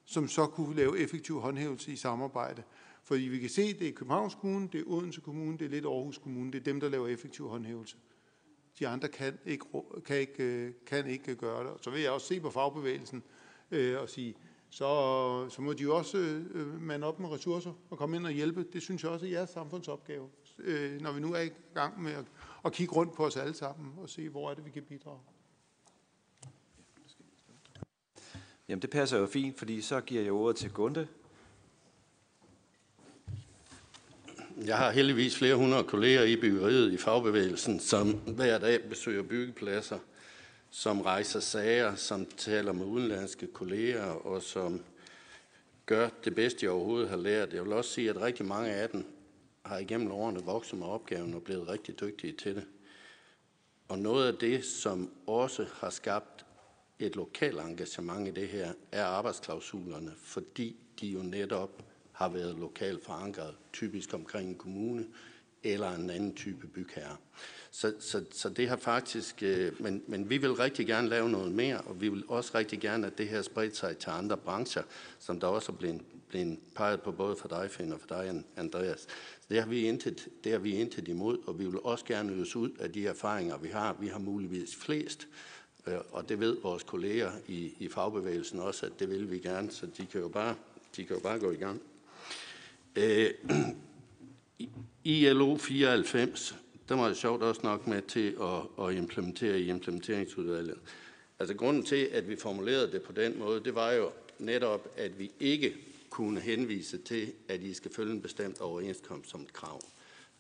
[0.05, 2.63] som så kunne lave effektiv håndhævelse i samarbejde.
[3.03, 5.85] Fordi vi kan se, det er Københavns Kommune, det er Odense Kommune, det er lidt
[5.85, 7.97] Aarhus Kommune, det er dem, der laver effektiv håndhævelse.
[8.79, 9.65] De andre kan ikke,
[10.05, 11.83] kan ikke, øh, kan ikke gøre det.
[11.83, 13.23] Så vil jeg også se på fagbevægelsen
[13.71, 14.35] øh, og sige,
[14.69, 18.25] så, så må de jo også øh, øh, mande op med ressourcer og komme ind
[18.25, 18.65] og hjælpe.
[18.73, 22.11] Det synes jeg også er jeres samfundsopgave, øh, når vi nu er i gang med
[22.11, 22.25] at,
[22.65, 25.19] at kigge rundt på os alle sammen og se, hvor er det, vi kan bidrage.
[28.69, 31.07] Jamen det passer jo fint, fordi så giver jeg ordet til Gunde.
[34.65, 39.99] Jeg har heldigvis flere hundrede kolleger i byggeriet i fagbevægelsen, som hver dag besøger byggepladser,
[40.69, 44.81] som rejser sager, som taler med udenlandske kolleger og som
[45.85, 47.53] gør det bedste, jeg overhovedet har lært.
[47.53, 49.05] Jeg vil også sige, at rigtig mange af dem
[49.65, 52.65] har igennem årene vokset med opgaven og blevet rigtig dygtige til det.
[53.87, 56.44] Og noget af det, som også har skabt
[56.99, 63.05] et lokalt engagement i det her, er arbejdsklausulerne, fordi de jo netop har været lokalt
[63.05, 65.05] forankret, typisk omkring en kommune
[65.63, 67.17] eller en anden type bygherre.
[67.71, 71.51] Så, så, så det har faktisk, øh, men, men vi vil rigtig gerne lave noget
[71.51, 74.83] mere, og vi vil også rigtig gerne, at det her spredt sig til andre brancher,
[75.19, 78.43] som der også er blevet, blevet peget på både for dig, Finn, og for dig,
[78.57, 79.01] Andreas.
[79.41, 82.33] Så det har vi intet, det har vi intet imod, og vi vil også gerne
[82.33, 83.97] øse ud af de erfaringer, vi har.
[83.99, 85.54] Vi har muligvis flest, øh,
[85.87, 89.71] Øh, og det ved vores kolleger i, i fagbevægelsen også, at det vil vi gerne,
[89.71, 90.55] så de kan jo bare,
[90.95, 91.81] de kan jo bare gå i gang.
[92.95, 93.29] Øh,
[95.03, 96.55] ILO 94,
[96.89, 100.77] der var det sjovt også nok med til at, at implementere i implementeringsudvalget.
[101.39, 105.19] Altså grunden til, at vi formulerede det på den måde, det var jo netop, at
[105.19, 105.75] vi ikke
[106.09, 109.81] kunne henvise til, at I skal følge en bestemt overenskomst som et krav.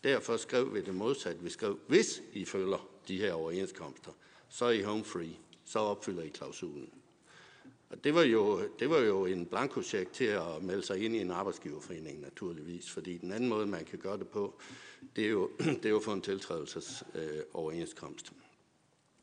[0.03, 1.45] Derfor skrev vi det modsat.
[1.45, 4.11] Vi skrev, hvis I følger de her overenskomster,
[4.49, 5.35] så er I home free.
[5.65, 6.89] Så opfylder I klausulen.
[7.89, 11.21] Og det var jo, det var jo en blankosjek til at melde sig ind i
[11.21, 14.59] en arbejdsgiverforening naturligvis, fordi den anden måde, man kan gøre det på,
[15.15, 18.27] det er jo, det er jo for en tiltrædelsesoverenskomst.
[18.27, 18.33] Øh,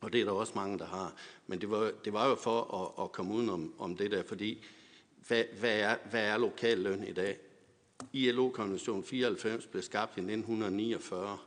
[0.01, 1.15] og det er der også mange, der har.
[1.47, 4.23] Men det var, det var jo for at, at komme udenom om, om det der,
[4.23, 4.65] fordi
[5.29, 7.39] hvad, hvad, er, hvad er lokal løn i dag?
[8.13, 11.39] ILO-konvention 94 blev skabt i 1949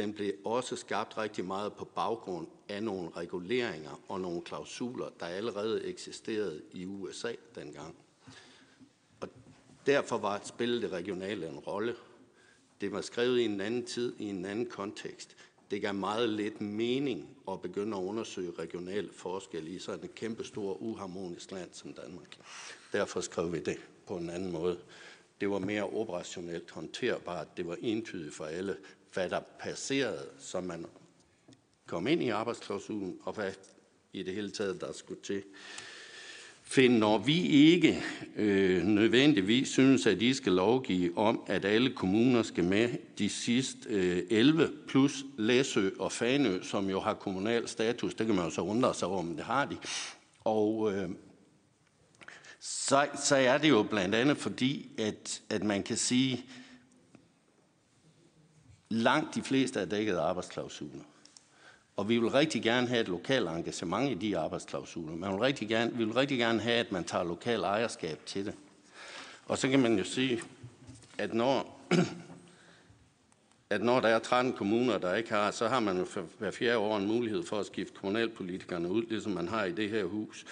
[0.00, 5.26] den blev også skabt rigtig meget på baggrund af nogle reguleringer og nogle klausuler, der
[5.26, 7.96] allerede eksisterede i USA dengang.
[9.20, 9.28] Og
[9.86, 11.96] derfor var spillet det regionale en rolle.
[12.80, 15.36] Det var skrevet i en anden tid, i en anden kontekst.
[15.70, 20.44] Det gav meget lidt mening at begynde at undersøge regionale forskelle i sådan et kæmpe
[20.44, 22.36] stort uharmonisk land som Danmark.
[22.92, 24.78] Derfor skrev vi det på en anden måde.
[25.40, 27.56] Det var mere operationelt håndterbart.
[27.56, 28.76] Det var entydigt for alle,
[29.12, 30.86] hvad der passerede, så man
[31.86, 33.52] kom ind i arbejdsklausulen, og hvad
[34.12, 35.42] i det hele taget, der skulle til.
[36.62, 38.02] Find, når vi ikke
[38.36, 42.88] øh, nødvendigvis synes, at I skal lovgive om, at alle kommuner skal med
[43.18, 48.34] de sidste øh, 11 plus Læsø og Fanø, som jo har kommunal status, det kan
[48.34, 49.76] man jo så undre sig over, men det har de.
[50.44, 51.08] Og øh,
[52.60, 56.44] så, så er det jo blandt andet fordi, at, at man kan sige,
[58.90, 61.02] Langt de fleste er dækket af arbejdsklausuler.
[61.96, 65.16] Og vi vil rigtig gerne have et lokalt engagement i de arbejdsklausuler.
[65.16, 68.46] Man vil rigtig gerne, vi vil rigtig gerne have, at man tager lokal ejerskab til
[68.46, 68.54] det.
[69.46, 70.40] Og så kan man jo sige,
[71.18, 71.80] at når,
[73.70, 76.06] at når der er 13 kommuner, der ikke har, så har man jo
[76.38, 79.90] hver fjerde år en mulighed for at skifte kommunalpolitikerne ud, ligesom man har i det
[79.90, 80.44] her hus.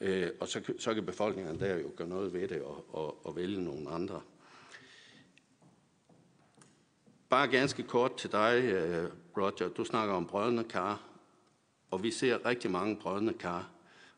[0.00, 3.36] Øh, og så, så kan befolkningen der jo gøre noget ved det og, og, og
[3.36, 4.20] vælge nogle andre.
[7.34, 9.68] Bare ganske kort til dig, øh, Roger.
[9.76, 11.02] Du snakker om brødende kar,
[11.90, 13.70] og vi ser rigtig mange brødende kar.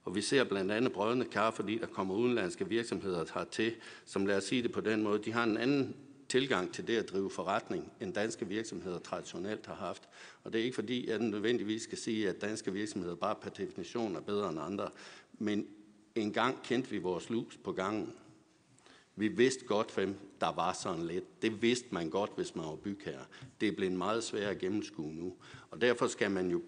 [0.05, 4.37] Og vi ser blandt andet brødende kar, fordi der kommer udenlandske virksomheder til, som lad
[4.37, 5.97] os sige det på den måde, de har en anden
[6.29, 10.03] tilgang til det at drive forretning, end danske virksomheder traditionelt har haft.
[10.45, 14.17] Og det er ikke fordi, jeg nødvendigvis skal sige, at danske virksomheder bare per definition
[14.17, 14.89] er bedre end andre.
[15.39, 15.67] Men
[16.15, 18.13] engang kendte vi vores lus på gangen.
[19.19, 21.43] Vi vidste godt, hvem der var sådan lidt.
[21.43, 23.25] Det vidste man godt, hvis man var bygherre.
[23.61, 25.35] Det er blevet meget svært at gennemskue nu.
[25.71, 26.63] Og derfor skal man jo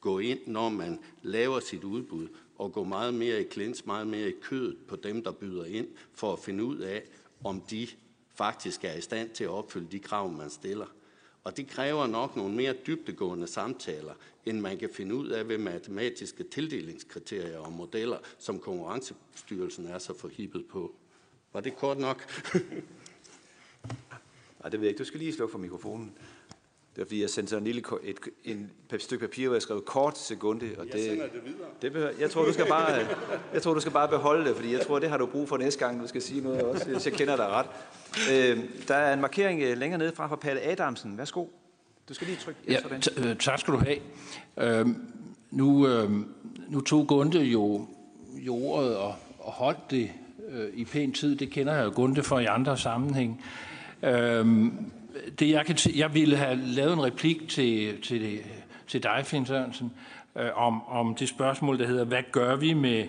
[0.00, 4.28] gå ind, når man laver sit udbud, og gå meget mere i klins, meget mere
[4.28, 7.02] i kødet på dem, der byder ind, for at finde ud af,
[7.44, 7.88] om de
[8.34, 10.86] faktisk er i stand til at opfylde de krav, man stiller.
[11.44, 14.14] Og det kræver nok nogle mere dybtegående samtaler,
[14.46, 20.14] end man kan finde ud af ved matematiske tildelingskriterier og modeller, som Konkurrencestyrelsen er så
[20.18, 20.94] forhippet på.
[21.54, 22.24] Var det kort nok?
[24.60, 24.98] Nej, det ved jeg ikke.
[24.98, 26.12] Du skal lige slukke for mikrofonen.
[26.94, 29.84] Det var fordi, jeg sendte en lille et, en, et stykke papir, hvor jeg skrev
[29.84, 30.74] kort sekunde.
[30.78, 31.68] Og jeg det, sender det videre.
[31.82, 33.06] Det behøver, jeg, tror, du skal bare,
[33.52, 35.56] jeg tror, du skal bare beholde det, fordi jeg tror, det har du brug for
[35.56, 37.66] næste gang, du skal sige noget også, hvis jeg kender dig ret.
[38.32, 41.18] Øh, der er en markering øh, længere nede fra fra Palle Adamsen.
[41.18, 41.46] Værsgo.
[42.08, 42.78] Du skal lige trykke ja,
[43.16, 43.98] øh, Tak skal du have.
[44.58, 44.86] Øh,
[45.50, 46.10] nu, øh,
[46.68, 47.86] nu tog Gunde jo,
[48.34, 50.10] jo ordet og, og holdt det
[50.48, 51.36] øh, i pæn tid.
[51.36, 53.44] Det kender jeg jo Gunde for i andre sammenhæng.
[54.02, 54.66] Øh,
[55.38, 58.40] det jeg, kan jeg ville have lavet en replik til, til,
[58.86, 59.92] til dig, Finn Sørensen,
[60.36, 63.04] øh, om, om det spørgsmål, der hedder, hvad gør vi med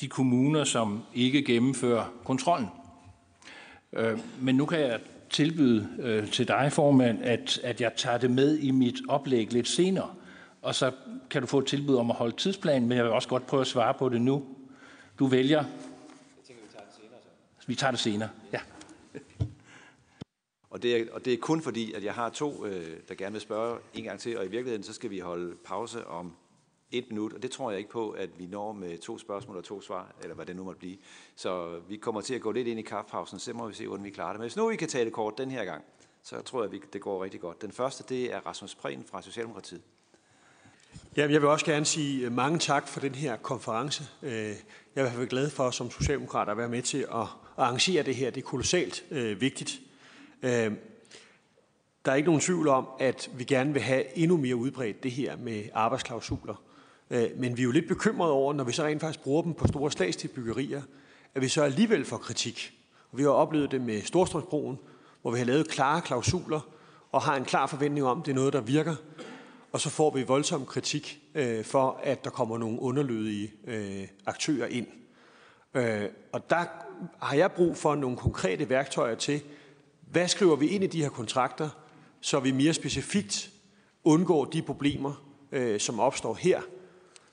[0.00, 2.68] de kommuner, som ikke gennemfører kontrollen?
[3.92, 5.00] Øh, men nu kan jeg
[5.30, 9.68] tilbyde øh, til dig, formand, at, at jeg tager det med i mit oplæg lidt
[9.68, 10.10] senere,
[10.62, 10.90] og så
[11.30, 13.60] kan du få et tilbud om at holde tidsplanen, men jeg vil også godt prøve
[13.60, 14.44] at svare på det nu.
[15.18, 15.58] Du vælger.
[15.58, 15.66] Jeg
[16.46, 17.28] tænker, vi tager det senere så.
[17.66, 18.60] Vi tager det senere, ja.
[20.70, 23.32] Og det, er, og det er kun fordi, at jeg har to, øh, der gerne
[23.32, 26.32] vil spørge en gang til, og i virkeligheden så skal vi holde pause om
[26.92, 29.64] et minut, og det tror jeg ikke på, at vi når med to spørgsmål og
[29.64, 30.96] to svar, eller hvad det nu måtte blive.
[31.36, 34.04] Så vi kommer til at gå lidt ind i kaffepausen, så må vi se, hvordan
[34.04, 34.40] vi klarer det.
[34.40, 35.84] Men hvis nu vi kan tale kort den her gang,
[36.22, 37.62] så tror jeg, at det går rigtig godt.
[37.62, 39.82] Den første, det er Rasmus Prehn fra Socialdemokratiet.
[41.16, 44.08] Ja, jeg vil også gerne sige øh, mange tak for den her konference.
[44.22, 44.48] Øh, jeg
[44.94, 47.26] er i hvert fald glad for som socialdemokrat at være med til at
[47.56, 48.30] arrangere det her.
[48.30, 49.80] Det er kolossalt øh, vigtigt.
[50.42, 50.72] Øh,
[52.04, 55.10] der er ikke nogen tvivl om, at vi gerne vil have endnu mere udbredt det
[55.10, 56.62] her med arbejdsklausuler.
[57.10, 59.54] Øh, men vi er jo lidt bekymrede over, når vi så rent faktisk bruger dem
[59.54, 60.82] på store statslige byggerier,
[61.34, 62.72] at vi så alligevel får kritik.
[63.12, 64.78] Og vi har oplevet det med Storstrømsbroen,
[65.22, 66.60] hvor vi har lavet klare klausuler
[67.12, 68.94] og har en klar forventning om, at det er noget, der virker.
[69.72, 74.66] Og så får vi voldsom kritik øh, for, at der kommer nogle underlødige øh, aktører
[74.66, 74.86] ind.
[75.74, 76.64] Øh, og der
[77.22, 79.42] har jeg brug for nogle konkrete værktøjer til,
[80.10, 81.68] hvad skriver vi ind i de her kontrakter,
[82.20, 83.50] så vi mere specifikt
[84.04, 86.60] undgår de problemer, øh, som opstår her?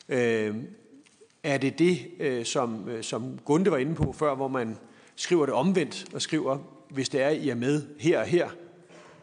[0.09, 0.55] Øh,
[1.43, 4.77] er det det, øh, som, øh, som Gunde var inde på før, hvor man
[5.15, 6.57] skriver det omvendt og skriver,
[6.89, 8.49] hvis det er, I er med her og her,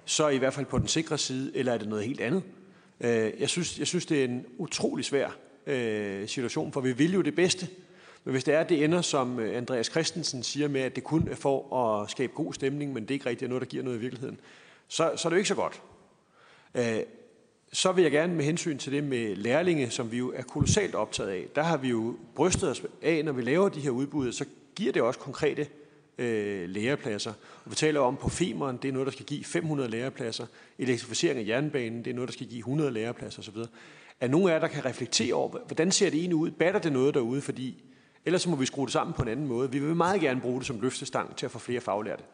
[0.04, 2.20] så er I i hvert fald på den sikre side, eller er det noget helt
[2.20, 2.42] andet?
[3.00, 7.12] Øh, jeg, synes, jeg synes, det er en utrolig svær øh, situation, for vi vil
[7.12, 7.68] jo det bedste
[8.28, 11.04] men hvis det er, at det ender, som øh, Andreas Christensen siger med, at det
[11.04, 13.82] kun er for at skabe god stemning, men det er ikke er noget, der giver
[13.82, 14.40] noget i virkeligheden,
[14.88, 15.82] så, så er det jo ikke så godt.
[16.74, 16.98] Øh,
[17.72, 20.94] så vil jeg gerne med hensyn til det med lærlinge, som vi jo er kolossalt
[20.94, 24.32] optaget af, der har vi jo brystet os af, når vi laver de her udbud,
[24.32, 25.66] så giver det også konkrete
[26.18, 27.32] øh, lærepladser.
[27.64, 30.46] Og vi taler om på Femeren, det er noget, der skal give 500 lærepladser.
[30.78, 33.56] Elektrificering af jernbanen, det er noget, der skal give 100 lærepladser osv.
[34.20, 36.50] Er nogen af jer, der kan reflektere over, hvordan ser det egentlig ud?
[36.50, 37.40] Batter det noget derude?
[37.40, 37.84] Fordi
[38.28, 39.70] Ellers så må vi skrue det sammen på en anden måde.
[39.70, 42.24] Vi vil meget gerne bruge det som løftestang til at få flere faglærte.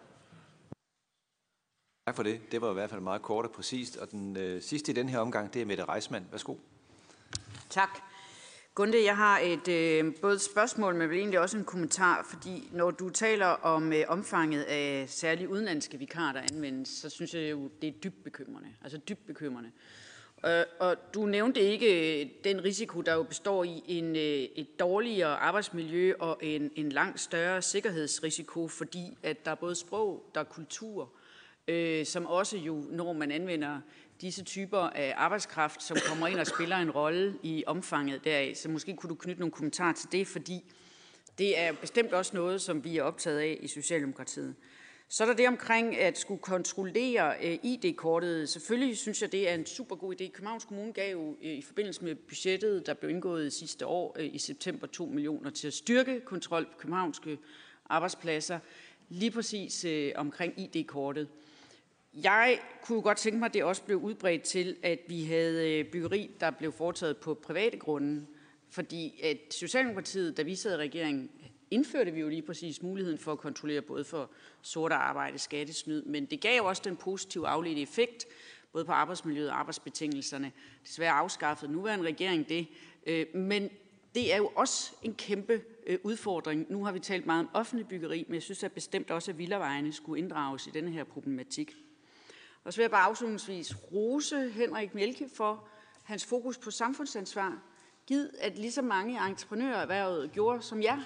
[2.07, 2.53] Tak for det.
[2.53, 3.97] Det var i hvert fald meget kort og præcist.
[3.97, 6.27] Og den øh, sidste i den her omgang, det er Mette Reismann.
[6.31, 6.55] Værsgo.
[7.71, 7.99] Tak.
[8.75, 12.69] Gunde, jeg har et øh, både et spørgsmål, men vel egentlig også en kommentar, fordi
[12.73, 17.51] når du taler om øh, omfanget af særligt udenlandske vikarer, der anvendes, så synes jeg
[17.51, 18.69] jo, det er dybt bekymrende.
[18.83, 19.69] Altså dybt bekymrende.
[19.69, 20.04] Øh,
[20.47, 24.81] Øh, og du nævnte ikke øh, den risiko, der jo består i en, øh, et
[24.81, 30.41] dårligere arbejdsmiljø og en, en langt større sikkerhedsrisiko, fordi at der er både sprog, der
[30.41, 31.13] er kultur,
[31.69, 33.81] øh, som også jo, når man anvender
[34.21, 38.53] disse typer af arbejdskraft, som kommer ind og spiller en rolle i omfanget deraf.
[38.57, 40.65] Så måske kunne du knytte nogle kommentarer til det, fordi
[41.39, 44.55] det er bestemt også noget, som vi er optaget af i Socialdemokratiet.
[45.09, 48.49] Så er der det omkring at skulle kontrollere øh, ID-kortet.
[48.49, 50.31] Selvfølgelig synes jeg, det er en super god idé.
[50.31, 54.35] Københavns Kommune gav jo øh, i forbindelse med budgettet, der blev indgået sidste år øh,
[54.35, 57.39] i september 2 millioner til at styrke kontrol på københavnske
[57.89, 58.59] arbejdspladser,
[59.09, 61.29] lige præcis øh, omkring ID-kortet.
[62.15, 65.85] Jeg kunne godt tænke mig, at det også blev udbredt til, at vi havde øh,
[65.85, 68.27] byggeri, der blev foretaget på private grunde.
[68.71, 71.31] Fordi at Socialdemokratiet, da vi sad i regeringen,
[71.75, 74.31] indførte vi jo lige præcis muligheden for at kontrollere både for
[74.63, 78.27] sort arbejde, skattesnyd, men det gav jo også den positive afledte effekt,
[78.73, 80.53] både på arbejdsmiljøet og arbejdsbetingelserne.
[80.85, 82.67] Desværre afskaffet nuværende regering det,
[83.07, 83.71] øh, men
[84.15, 86.67] det er jo også en kæmpe øh, udfordring.
[86.73, 89.39] Nu har vi talt meget om offentlig byggeri, men jeg synes at bestemt også, at
[89.39, 91.77] villavejene skulle inddrages i denne her problematik.
[92.65, 95.69] Og så vil jeg bare afslutningsvis rose Henrik Melke for
[96.03, 97.63] hans fokus på samfundsansvar,
[98.07, 101.03] Giv, at lige så mange entreprenører erhvervet gjorde som jer,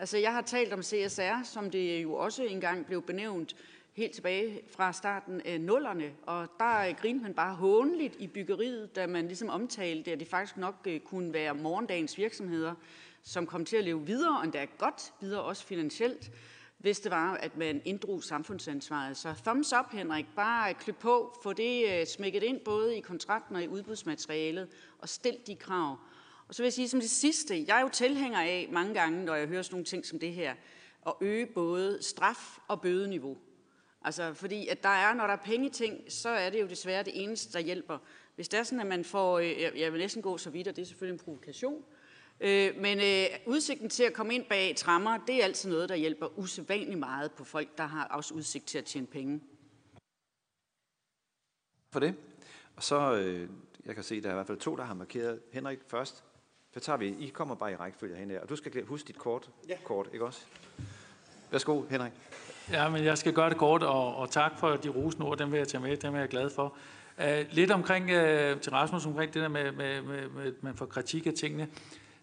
[0.00, 3.56] Altså, jeg har talt om CSR, som det jo også engang blev benævnt
[3.92, 9.06] helt tilbage fra starten af nullerne, og der grinte man bare hånligt i byggeriet, da
[9.06, 12.74] man ligesom omtalte, at det faktisk nok øh, kunne være morgendagens virksomheder,
[13.22, 16.30] som kom til at leve videre, og endda godt videre, også finansielt,
[16.78, 19.16] hvis det var, at man inddrog samfundsansvaret.
[19.16, 20.26] Så thumbs up, Henrik.
[20.36, 25.08] Bare klip på, få det øh, smækket ind både i kontrakten og i udbudsmaterialet, og
[25.08, 25.96] stil de krav.
[26.50, 29.24] Og så vil jeg sige som det sidste, jeg er jo tilhænger af mange gange,
[29.24, 30.54] når jeg hører sådan nogle ting som det her,
[31.06, 33.36] at øge både straf og bødeniveau.
[34.02, 37.02] Altså, fordi at der er, når der er penge ting, så er det jo desværre
[37.02, 37.98] det eneste, der hjælper.
[38.34, 40.76] Hvis det er sådan, at man får, øh, jeg vil næsten gå så vidt, og
[40.76, 41.84] det er selvfølgelig en provokation,
[42.40, 45.94] øh, men øh, udsigten til at komme ind bag trammer, det er altid noget, der
[45.94, 49.40] hjælper usædvanligt meget på folk, der har også udsigt til at tjene penge.
[51.92, 52.14] For det.
[52.76, 53.48] Og så, øh,
[53.86, 56.24] jeg kan se, at der er i hvert fald to, der har markeret Henrik først.
[56.74, 59.18] Så tager vi, I kommer bare i rækkefølge hen her, og du skal huske dit
[59.18, 59.76] kort, ja.
[59.84, 60.40] kort ikke også?
[61.50, 62.12] Værsgo, Henrik.
[62.72, 65.52] Ja, men jeg skal gøre det kort, og, og tak for de rosende ord, dem
[65.52, 66.76] vil jeg tage med, dem er jeg glad for.
[67.18, 70.76] Uh, lidt omkring, uh, til Rasmus, omkring det der med, med, med, med, at man
[70.76, 71.68] får kritik af tingene.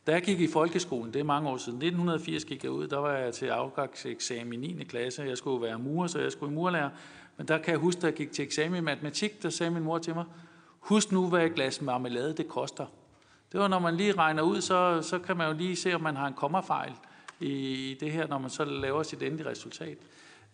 [0.08, 2.98] Da jeg gik i folkeskolen, det er mange år siden, 1980 gik jeg ud, der
[2.98, 4.84] var jeg til afgangseksamen i 9.
[4.84, 6.89] klasse, jeg skulle være murer, så jeg skulle i murlærer.
[7.38, 9.84] Men der kan jeg huske, da jeg gik til eksamen i matematik, der sagde min
[9.84, 10.26] mor til mig,
[10.80, 12.86] husk nu, hvad et glas marmelade det koster.
[13.52, 16.02] Det var, når man lige regner ud, så, så kan man jo lige se, om
[16.02, 16.93] man har en kommafejl
[17.39, 17.52] i,
[17.91, 19.98] i det her, når man så laver sit endelige resultat.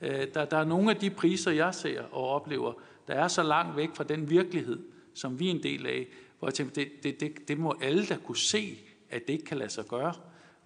[0.02, 2.74] Øh, der, der er nogle af de priser, jeg ser og oplever,
[3.08, 4.80] der er så langt væk fra den virkelighed,
[5.14, 6.08] som vi er en del af,
[6.40, 8.78] hvor jeg tænker, det, det, det, det må alle da kunne se,
[9.10, 10.14] at det ikke kan lade sig gøre.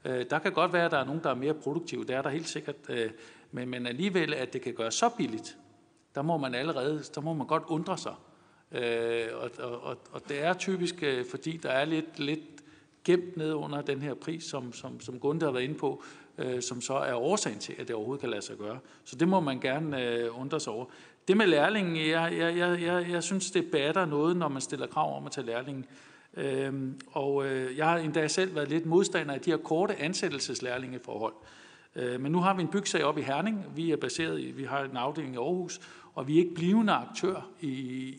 [0.05, 2.21] Øh, der kan godt være, at der er nogen, der er mere produktive, det er
[2.21, 3.11] der helt sikkert, øh,
[3.51, 5.57] men, men alligevel, at det kan gøre så billigt,
[6.15, 8.13] der må man allerede, der må man godt undre sig.
[8.71, 12.39] Øh, og, og, og det er typisk, øh, fordi der er lidt, lidt
[13.03, 16.03] gemt ned under den her pris, som, som, som Gunde har været inde på,
[16.37, 18.79] øh, som så er årsagen til, at det overhovedet kan lade sig gøre.
[19.03, 20.85] Så det må man gerne øh, undre sig over.
[21.27, 24.87] Det med lærlingen, jeg, jeg, jeg, jeg, jeg synes, det batter noget, når man stiller
[24.87, 25.85] krav om at tage lærlingen.
[26.33, 31.33] Øhm, og øh, jeg har endda selv været lidt modstander af de her korte ansættelseslærlingeforhold.
[31.95, 33.65] Øh, men nu har vi en bygsag op i Herning.
[33.75, 35.79] Vi er baseret i, vi har en afdeling i Aarhus,
[36.17, 37.69] og vi er ikke blivende aktør i,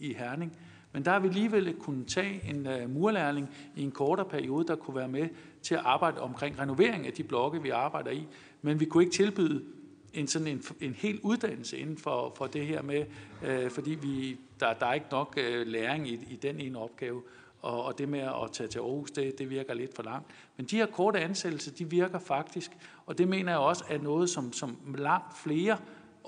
[0.00, 0.52] i Herning.
[0.92, 4.66] Men der har vi alligevel kunnet tage en øh, uh, murlærling i en kortere periode,
[4.66, 5.28] der kunne være med
[5.62, 8.26] til at arbejde omkring renovering af de blokke, vi arbejder i.
[8.62, 9.64] Men vi kunne ikke tilbyde
[10.14, 13.04] en sådan en, en hel uddannelse inden for, for det her med,
[13.44, 17.22] øh, fordi vi, der, der er ikke nok øh, læring i, i den ene opgave.
[17.62, 20.30] Og, og det med at tage til Aarhus, det, det virker lidt for langt.
[20.56, 22.70] Men de her korte ansættelser, de virker faktisk,
[23.06, 25.76] og det mener jeg også er noget, som, som langt flere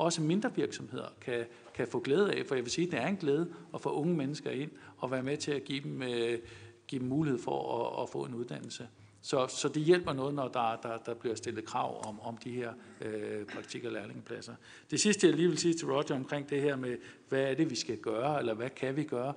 [0.01, 1.45] også mindre virksomheder kan,
[1.75, 3.93] kan få glæde af, for jeg vil sige, at det er en glæde at få
[3.93, 6.39] unge mennesker ind og være med til at give dem, øh,
[6.87, 8.89] give dem mulighed for at, at få en uddannelse.
[9.23, 12.51] Så, så det hjælper noget, når der, der, der bliver stillet krav om, om de
[12.51, 14.55] her øh, praktik- og lærlingepladser.
[14.91, 16.97] Det sidste, jeg lige vil sige til Roger omkring det her med,
[17.29, 19.35] hvad er det, vi skal gøre, eller hvad kan vi gøre,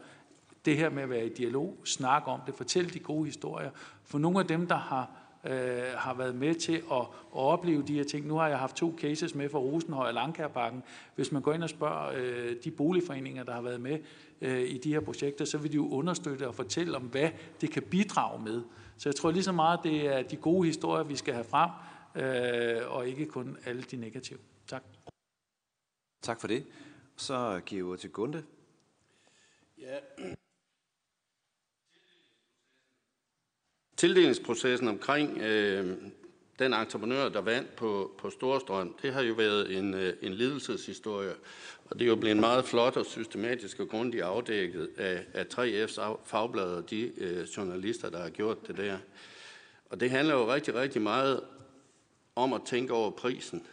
[0.66, 3.72] det her med at være i dialog, snakke om det, fortælle de gode historier.
[4.04, 7.94] For nogle af dem, der har øh, har været med til at, at opleve de
[7.94, 8.28] her ting.
[8.28, 10.84] Nu har jeg haft to cases med for Rosenhøj og Langkærparken.
[11.16, 14.00] Hvis man går ind og spørger øh, de boligforeninger, der har været med
[14.42, 17.30] øh, i de her projekter, så vil de jo understøtte og fortælle om, hvad
[17.62, 18.62] det kan bidrage med.
[18.98, 21.70] Så jeg tror lige så meget, det er de gode historier, vi skal have frem,
[22.16, 24.40] øh, og ikke kun alle de negative.
[24.68, 24.84] Tak.
[26.22, 26.66] Tak for det.
[27.18, 28.44] Så giver jeg til Gunde.
[29.78, 29.98] Ja,
[34.04, 35.98] Tildelingsprocessen omkring øh,
[36.60, 41.34] den entreprenør, der vandt på, på Storstrøm, det har jo været en, øh, en lidelseshistorie.
[41.86, 46.02] Og det er jo blevet meget flot og systematisk og grundigt afdækket af, af 3F's
[46.26, 48.98] fagblad og de øh, journalister, der har gjort det der.
[49.90, 51.42] Og det handler jo rigtig, rigtig meget
[52.36, 53.68] om at tænke over prisen.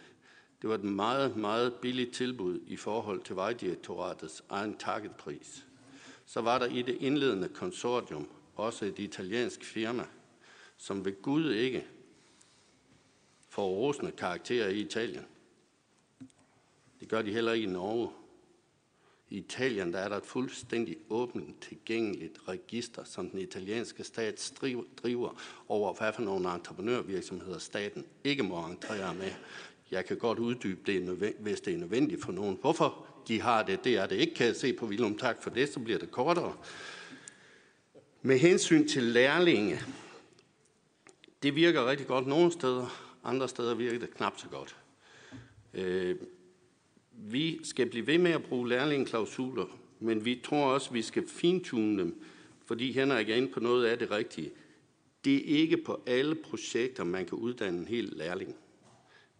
[0.61, 5.65] Det var et meget, meget billigt tilbud i forhold til Vejdirektoratets egen targetpris.
[6.25, 10.03] Så var der i det indledende konsortium også et italiensk firma,
[10.81, 11.87] som ved Gud ikke
[13.49, 15.25] får rosende karakterer i Italien.
[16.99, 18.09] Det gør de heller ikke i Norge.
[19.29, 24.53] I Italien der er der et fuldstændig åbent tilgængeligt register, som den italienske stat
[25.03, 29.31] driver over, hvad for nogle entreprenørvirksomheder staten ikke må entrere med.
[29.91, 32.57] Jeg kan godt uddybe det, hvis det er nødvendigt for nogen.
[32.61, 34.33] Hvorfor de har det, det er det ikke.
[34.33, 35.17] Kan jeg se på Vilum.
[35.17, 36.57] tak for det, så bliver det kortere.
[38.21, 39.79] Med hensyn til lærlinge,
[41.43, 44.75] det virker rigtig godt nogle steder, andre steder virker det knap så godt.
[45.73, 46.15] Øh,
[47.13, 49.65] vi skal blive ved med at bruge lærlingeklausuler,
[49.99, 52.23] men vi tror også, at vi skal fintune dem,
[52.65, 54.51] fordi Henrik er inde på noget af det rigtige.
[55.25, 58.55] Det er ikke på alle projekter, man kan uddanne en hel lærling.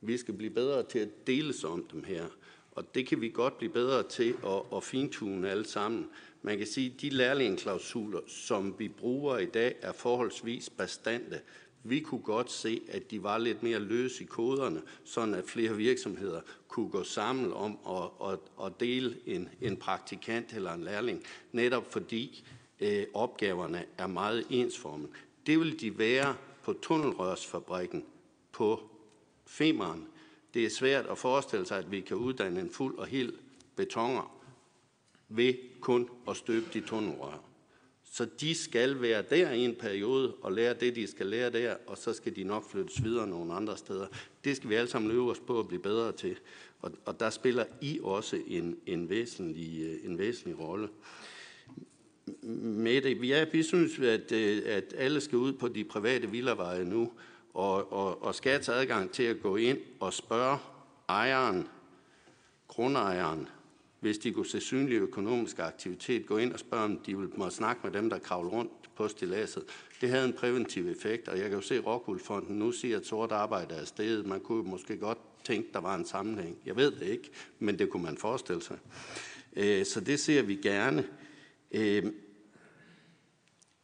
[0.02, 2.26] Vi skal blive bedre til at deles om dem her,
[2.72, 6.08] og det kan vi godt blive bedre til at, at fintune alle sammen.
[6.42, 11.40] Man kan sige, at de lærlingeklausuler, som vi bruger i dag, er forholdsvis bestandte.
[11.84, 15.76] Vi kunne godt se, at de var lidt mere løse i koderne, sådan at flere
[15.76, 21.24] virksomheder kunne gå sammen om at, at, at dele en, en praktikant eller en lærling,
[21.52, 22.44] netop fordi
[22.80, 25.12] øh, opgaverne er meget ensformede.
[25.46, 28.06] Det vil de være på tunnelrørsfabrikken
[28.52, 28.80] på
[29.46, 30.08] Femeren.
[30.54, 33.34] Det er svært at forestille sig, at vi kan uddanne en fuld og hel
[33.76, 34.42] betoner
[35.30, 37.51] ved kun at støbe de tunnelrør.
[38.14, 41.76] Så de skal være der i en periode og lære det, de skal lære der,
[41.88, 44.08] og så skal de nok flyttes videre nogle andre steder.
[44.44, 46.38] Det skal vi alle sammen øve os på at blive bedre til.
[46.82, 50.90] Og, og der spiller I også en, en, væsentlig, øh, en væsentlig rolle.
[52.44, 56.86] Med det, ja, vi synes, at, øh, at alle skal ud på de private villaveje
[56.86, 57.12] nu,
[57.54, 60.58] og, og, og skal have adgang til at gå ind og spørge
[61.10, 61.68] ejeren,
[62.68, 63.48] grundejeren,
[64.02, 67.50] hvis de kunne se synlig økonomisk aktivitet, gå ind og spørge, om de vil må
[67.50, 69.64] snakke med dem, der kravler rundt på stilasset.
[70.02, 73.06] Det havde en præventiv effekt, og jeg kan jo se, at Rockwoolfonden nu siger, at
[73.06, 74.26] sort arbejde er stedet.
[74.26, 76.58] Man kunne måske godt tænke, der var en sammenhæng.
[76.66, 77.30] Jeg ved det ikke,
[77.60, 78.78] men det kunne man forestille sig.
[79.56, 81.06] Øh, så det ser vi gerne.
[81.72, 82.04] Øh,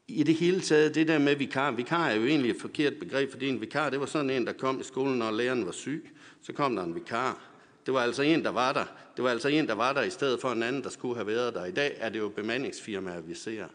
[0.08, 3.32] I det hele taget, det der med vikar, vikar er jo egentlig et forkert begreb,
[3.32, 6.10] fordi en vikar, det var sådan en, der kom i skolen, når læreren var syg.
[6.42, 7.57] Så kom der en vikar.
[7.88, 8.86] Det var altså en, der var der.
[9.16, 11.28] Det var altså en, der var der i stedet for en anden, der skulle have
[11.28, 11.66] været der.
[11.66, 13.66] I dag er det jo bemandingsfirmaer, vi ser.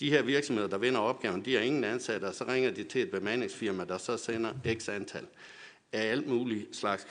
[0.00, 3.02] De her virksomheder, der vinder opgaven, de har ingen ansatte, og så ringer de til
[3.02, 5.26] et bemandingsfirma, der så sender x antal
[5.92, 7.06] af alt muligt slags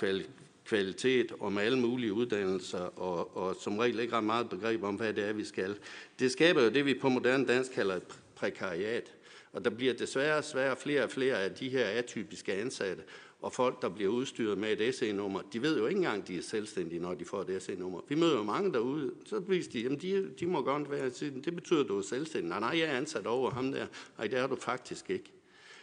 [0.65, 4.95] kvalitet og med alle mulige uddannelser, og, og som regel ikke ret meget begreb om,
[4.95, 5.75] hvad det er, vi skal.
[6.19, 8.03] Det skaber jo det, vi på moderne dansk kalder et
[8.35, 9.11] prekariat.
[9.53, 13.03] Og der bliver desværre sværere flere og flere af de her atypiske ansatte,
[13.41, 16.41] og folk, der bliver udstyret med et SE-nummer, de ved jo ikke engang, de er
[16.41, 18.01] selvstændige, når de får et SE-nummer.
[18.07, 21.55] Vi møder jo mange derude, så viser de, at de, de må godt være, det
[21.55, 22.49] betyder, at du er selvstændig.
[22.49, 23.87] Nej, nej, jeg er ansat over ham der.
[24.17, 25.31] Nej, det er du faktisk ikke.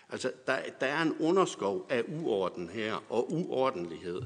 [0.08, 4.22] Altså, der, der er en underskov af uorden her, og uordenlighed.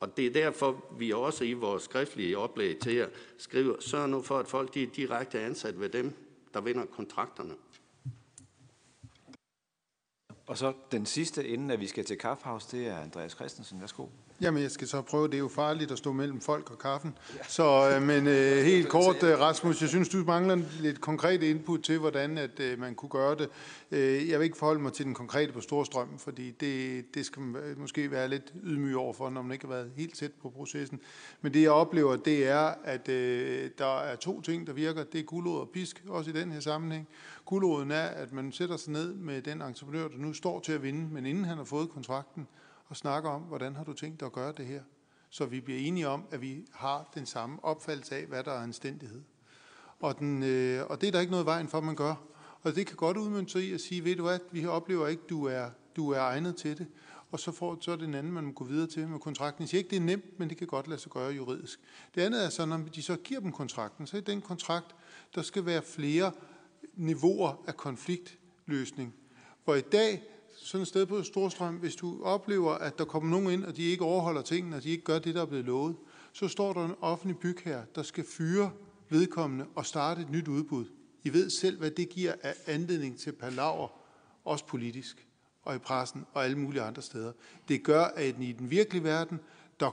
[0.00, 3.08] Og det er derfor, vi også i vores skriftlige oplæg til jer
[3.38, 6.12] skriver, sørg nu for, at folk de er direkte ansat ved dem,
[6.54, 7.54] der vinder kontrakterne.
[10.46, 13.80] Og så den sidste, inden at vi skal til Kaffhaus, det er Andreas Christensen.
[13.80, 14.06] Værsgo.
[14.40, 15.26] Jamen, jeg skal så prøve.
[15.26, 17.18] Det er jo farligt at stå mellem folk og kaffen.
[17.48, 21.82] Så, øh, men øh, helt kort, øh, Rasmus, jeg synes, du mangler lidt konkret input
[21.82, 23.48] til, hvordan at, øh, man kunne gøre det.
[23.90, 27.42] Øh, jeg vil ikke forholde mig til den konkrete på Storstrøm, fordi det, det skal
[27.42, 30.50] man øh, måske være lidt ydmyg overfor, når man ikke har været helt tæt på
[30.50, 31.00] processen.
[31.40, 35.04] Men det, jeg oplever, det er, at øh, der er to ting, der virker.
[35.04, 37.08] Det er guldråd og pisk, også i den her sammenhæng.
[37.44, 40.82] Guldråden er, at man sætter sig ned med den entreprenør, der nu står til at
[40.82, 42.46] vinde, men inden han har fået kontrakten,
[42.86, 44.82] og snakker om, hvordan har du tænkt dig at gøre det her?
[45.30, 48.62] Så vi bliver enige om, at vi har den samme opfattelse af, hvad der er
[48.62, 49.22] anstændighed.
[50.00, 52.14] Og, den, øh, og det er der ikke noget vejen for, at man gør.
[52.62, 55.22] Og det kan godt udmønte sig i at sige, ved du hvad, vi oplever ikke,
[55.28, 56.86] du er, du er egnet til det.
[57.30, 59.62] Og så får så den anden, man må gå videre til med kontrakten.
[59.62, 61.80] Jeg siger ikke, det er nemt, men det kan godt lade sig gøre juridisk.
[62.14, 64.94] Det andet er så, når de så giver dem kontrakten, så er den kontrakt,
[65.34, 66.32] der skal være flere
[66.94, 69.14] niveauer af konfliktløsning.
[69.64, 70.22] Hvor i dag,
[70.64, 73.82] sådan et sted på Storstrøm, hvis du oplever, at der kommer nogen ind, og de
[73.82, 75.96] ikke overholder tingene, og de ikke gør det, der er blevet lovet,
[76.32, 78.72] så står der en offentlig bygherre, der skal fyre
[79.08, 80.84] vedkommende og starte et nyt udbud.
[81.24, 83.88] I ved selv, hvad det giver af anledning til palaver,
[84.44, 85.26] også politisk,
[85.62, 87.32] og i pressen og alle mulige andre steder.
[87.68, 89.40] Det gør, at i den virkelige verden,
[89.80, 89.90] der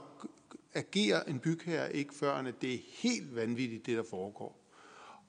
[0.74, 4.61] agerer en bygherre ikke før, at det er helt vanvittigt, det der foregår.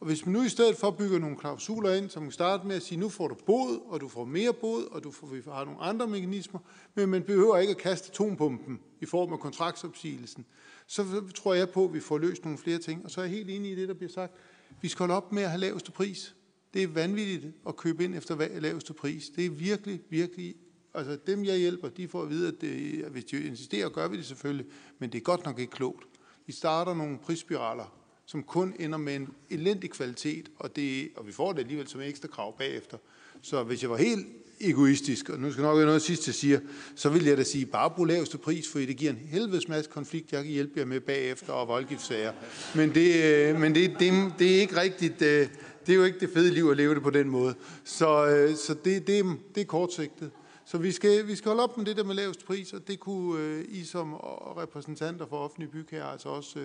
[0.04, 2.76] Og hvis man nu i stedet for bygger nogle klausuler ind, som kan starte med
[2.76, 5.42] at sige, nu får du bod, og du får mere bod, og du får, vi
[5.46, 6.60] har nogle andre mekanismer,
[6.96, 10.46] men man behøver ikke at kaste atompumpen i form af kontraktsopsigelsen,
[10.88, 13.06] så tror jeg på, at vi får løst nogle flere ting.
[13.06, 14.34] Og så er jeg helt enig i det, der bliver sagt.
[14.82, 16.36] Vi skal holde op med at have laveste pris.
[16.74, 19.30] Det er vanvittigt at købe ind efter laveste pris.
[19.36, 20.56] Det er virkelig, virkelig...
[20.94, 24.18] Altså dem, jeg hjælper, de får at vide, at det, hvis de insisterer, gør vi
[24.18, 24.66] det selvfølgelig,
[25.00, 26.06] men det er godt nok ikke klogt.
[26.46, 28.03] Vi starter nogle prisspiraler,
[28.34, 32.02] som kun ender med en elendig kvalitet, og, det, og vi får det alligevel som
[32.02, 32.98] ekstra krav bagefter.
[33.42, 34.28] Så hvis jeg var helt
[34.62, 36.60] egoistisk, og nu skal nok være noget sidst, jeg siger,
[36.96, 39.92] så vil jeg da sige, bare brug laveste pris, for det giver en helvedes masse
[39.92, 42.34] konflikt, jeg kan hjælpe jer med bagefter og voldgiftssager.
[42.76, 45.48] Men det, øh, men det, det, det er ikke rigtigt, øh,
[45.86, 47.56] det er jo ikke det fede liv at leve det på den måde.
[47.84, 49.26] Så, øh, så det, det,
[49.56, 50.32] det er kortsigtet.
[50.66, 53.00] Så vi skal, vi skal holde op med det der med laveste pris, og det
[53.00, 56.60] kunne I som repræsentanter for offentlige bygherrer altså også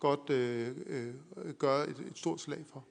[0.00, 1.14] godt øh, øh,
[1.58, 2.84] gøre et, et stort slag for.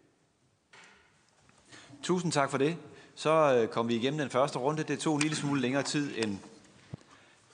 [2.03, 2.77] Tusind tak for det.
[3.15, 4.83] Så øh, kom vi igennem den første runde.
[4.83, 6.37] Det tog en lille smule længere tid end,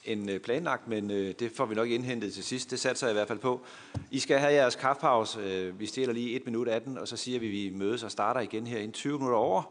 [0.05, 2.71] end øh, planlagt, men øh, det får vi nok indhentet til sidst.
[2.71, 3.61] Det satser jeg i hvert fald på.
[4.11, 5.39] I skal have jeres kaffepause.
[5.39, 8.03] Øh, vi stiller lige et minut af den, og så siger vi, at vi mødes
[8.03, 9.63] og starter igen her i 20 minutter over.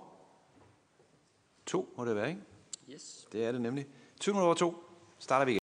[1.67, 2.41] To må det være, ikke?
[2.93, 3.29] Yes.
[3.33, 3.87] Det er det nemlig.
[4.21, 4.85] 20 minutter over to
[5.19, 5.61] starter vi igen.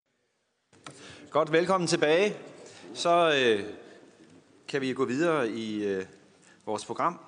[1.29, 2.35] Godt, velkommen tilbage.
[2.93, 3.84] Så øh,
[4.67, 6.05] kan vi gå videre i øh,
[6.65, 7.19] vores program.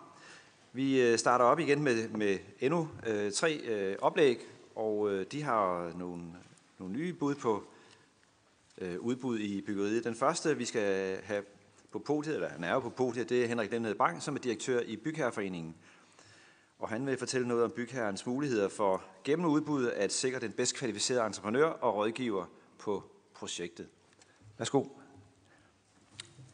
[0.73, 4.39] Vi øh, starter op igen med, med endnu øh, tre øh, oplæg,
[4.75, 6.23] og øh, de har nogle,
[6.79, 7.63] nogle nye bud på
[8.77, 10.03] øh, udbud i byggeriet.
[10.03, 11.43] Den første, vi skal have
[11.91, 14.39] på podiet, eller han er jo på podiet, det er Henrik Lenhed Bang, som er
[14.39, 15.75] direktør i Bygherreforeningen.
[16.79, 20.75] Og han vil fortælle noget om bygherrens muligheder for gennem udbuddet at sikre den bedst
[20.75, 22.45] kvalificerede entreprenør og rådgiver
[22.79, 23.87] på projektet.
[24.57, 24.85] Værsgo.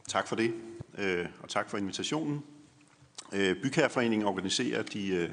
[0.08, 0.54] Tak for det,
[0.98, 2.44] øh, og tak for invitationen.
[3.32, 5.30] Bykærforeningen Bygherreforeningen organiserer de, øh,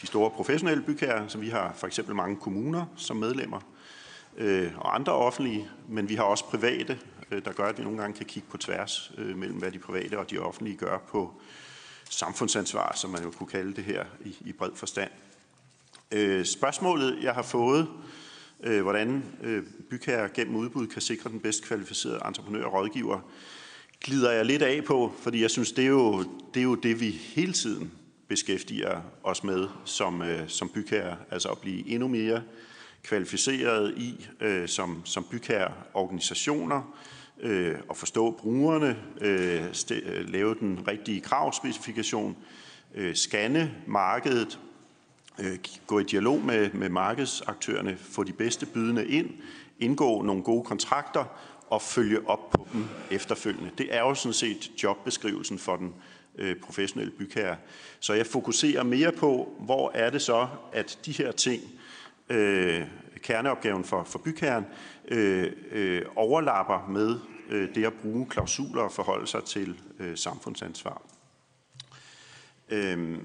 [0.00, 3.60] de store professionelle bygherrer, så vi har for eksempel mange kommuner som medlemmer,
[4.76, 6.98] og andre offentlige, men vi har også private,
[7.30, 10.30] der gør, at vi nogle gange kan kigge på tværs mellem, hvad de private og
[10.30, 11.40] de offentlige gør på
[12.10, 15.10] samfundsansvar, som man jo kunne kalde det her i, i bred forstand.
[16.44, 17.88] Spørgsmålet, jeg har fået,
[18.82, 19.24] hvordan
[19.90, 23.20] bykærer gennem udbud kan sikre den bedst kvalificerede entreprenør og rådgiver,
[24.00, 26.22] glider jeg lidt af på, fordi jeg synes, det er jo
[26.54, 27.92] det, er jo det vi hele tiden
[28.28, 32.42] beskæftiger os med som, øh, som bygherre, altså at blive endnu mere
[33.02, 36.94] kvalificeret i øh, som, som bygherreorganisationer,
[37.40, 42.36] øh, at forstå brugerne, øh, st- øh, lave den rigtige kravspecifikation,
[42.94, 44.58] øh, scanne markedet,
[45.38, 49.30] øh, gå i dialog med, med markedsaktørerne, få de bedste bydende ind,
[49.78, 51.24] indgå nogle gode kontrakter
[51.70, 53.70] og følge op på dem efterfølgende.
[53.78, 55.94] Det er jo sådan set jobbeskrivelsen for den
[56.38, 57.56] øh, professionelle bygherre.
[58.00, 61.62] Så jeg fokuserer mere på, hvor er det så, at de her ting,
[62.28, 62.82] øh,
[63.22, 64.64] kerneopgaven for, for bygherren,
[65.08, 67.18] øh, øh, overlapper med
[67.48, 71.02] øh, det at bruge klausuler og forholde sig til øh, samfundsansvar.
[72.68, 73.18] Øh,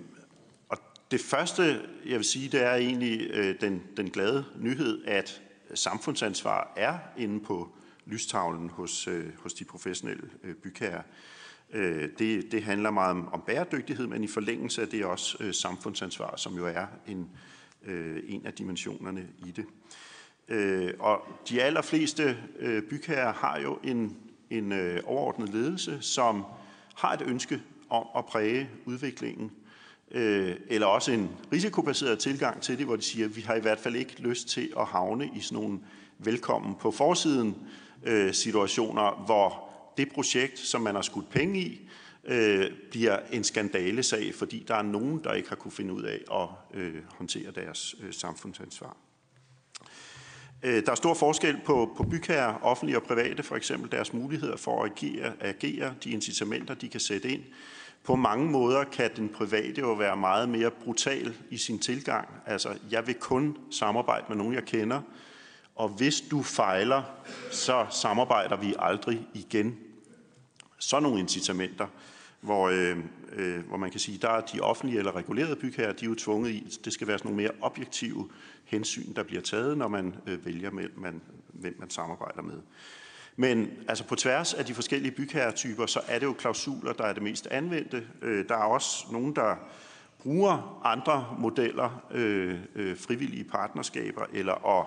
[0.69, 0.77] og
[1.11, 5.41] det første, jeg vil sige, det er egentlig øh, den, den glade nyhed, at
[5.73, 7.69] samfundsansvar er inde på
[8.05, 11.01] lystavlen hos, øh, hos de professionelle øh, bygherrer.
[11.73, 15.53] Øh, det, det handler meget om, om bæredygtighed, men i forlængelse af det også øh,
[15.53, 17.29] samfundsansvar, som jo er en,
[17.85, 19.65] øh, en af dimensionerne i det.
[20.47, 24.17] Øh, og de allerfleste øh, bygherrer har jo en,
[24.49, 26.45] en øh, overordnet ledelse, som
[26.95, 29.51] har et ønske om at præge udviklingen,
[30.11, 33.59] øh, eller også en risikobaseret tilgang til det, hvor de siger, at vi har i
[33.59, 35.79] hvert fald ikke lyst til at havne i sådan nogle
[36.19, 37.55] velkommen på forsiden
[38.05, 41.89] øh, situationer, hvor det projekt, som man har skudt penge i,
[42.25, 46.19] øh, bliver en skandalesag, fordi der er nogen, der ikke har kunne finde ud af
[46.31, 48.97] at øh, håndtere deres øh, samfundsansvar.
[50.63, 54.57] Øh, der er stor forskel på, på bygherrer, offentlige og private, for eksempel deres muligheder
[54.57, 57.43] for at agere, agere, de incitamenter, de kan sætte ind.
[58.03, 62.27] På mange måder kan den private jo være meget mere brutal i sin tilgang.
[62.45, 65.01] Altså, jeg vil kun samarbejde med nogen, jeg kender,
[65.75, 67.03] og hvis du fejler,
[67.51, 69.77] så samarbejder vi aldrig igen.
[70.79, 71.87] Så nogle incitamenter,
[72.41, 72.97] hvor, øh,
[73.31, 76.15] øh, hvor man kan sige, der er de offentlige eller regulerede bygherrer, de er jo
[76.15, 78.29] tvunget i, det skal være sådan nogle mere objektive
[78.65, 82.61] hensyn, der bliver taget, når man øh, vælger, med, man, hvem man samarbejder med.
[83.35, 87.13] Men altså på tværs af de forskellige bygherretyper, så er det jo klausuler, der er
[87.13, 88.07] det mest anvendte.
[88.21, 89.55] Øh, der er også nogen, der
[90.19, 94.85] bruger andre modeller, øh, øh, frivillige partnerskaber, eller at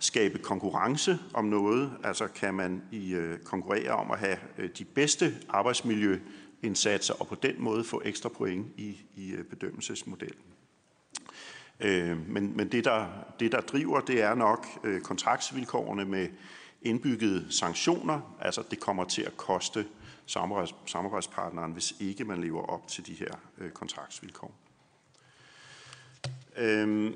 [0.00, 1.92] skabe konkurrence om noget.
[2.04, 6.18] Altså kan man i øh, konkurrere om at have øh, de bedste arbejdsmiljø
[6.62, 10.44] indsatser, og på den måde få ekstra point i, i øh, bedømmelsesmodellen.
[11.80, 13.06] Øh, men men det, der,
[13.40, 16.28] det, der driver, det er nok øh, kontraktsvilkårene med
[16.82, 18.36] indbyggede sanktioner.
[18.40, 19.86] Altså, det kommer til at koste
[20.26, 24.54] samarbejds, samarbejdspartneren, hvis ikke man lever op til de her øh, kontraktsvilkår.
[26.56, 27.12] Øh,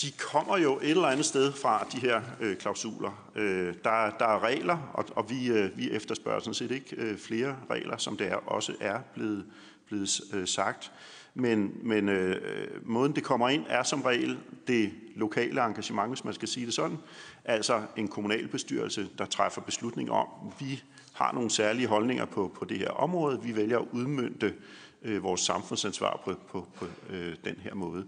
[0.00, 3.30] de kommer jo et eller andet sted fra, de her øh, klausuler.
[3.34, 7.18] Øh, der, der er regler, og, og vi, øh, vi efterspørger sådan set ikke øh,
[7.18, 9.44] flere regler, som det er, også er blevet,
[9.86, 10.92] blevet øh, sagt.
[11.34, 12.40] Men, men øh,
[12.82, 16.74] måden det kommer ind er som regel det lokale engagement, hvis man skal sige det
[16.74, 16.98] sådan.
[17.44, 20.26] Altså en kommunalbestyrelse, der træffer beslutning om,
[20.58, 20.82] vi
[21.12, 23.42] har nogle særlige holdninger på, på det her område.
[23.42, 24.54] Vi vælger at udmynde
[25.02, 28.06] øh, vores samfundsansvar på, på, på øh, den her måde.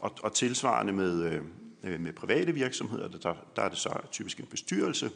[0.00, 1.42] Og, og tilsvarende med,
[1.82, 5.10] øh, med private virksomheder, der, der er det så typisk en bestyrelse,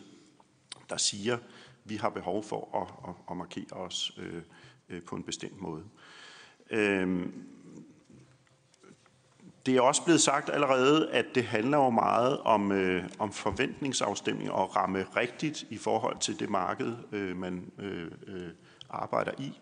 [0.91, 1.39] der siger,
[1.85, 4.43] vi har behov for at, at, at markere os øh,
[4.89, 5.85] øh, på en bestemt måde.
[6.71, 7.27] Øh,
[9.67, 14.51] det er også blevet sagt allerede, at det handler jo meget om, øh, om forventningsafstemning
[14.51, 18.49] og ramme rigtigt i forhold til det marked, øh, man øh, øh,
[18.91, 19.61] arbejder i.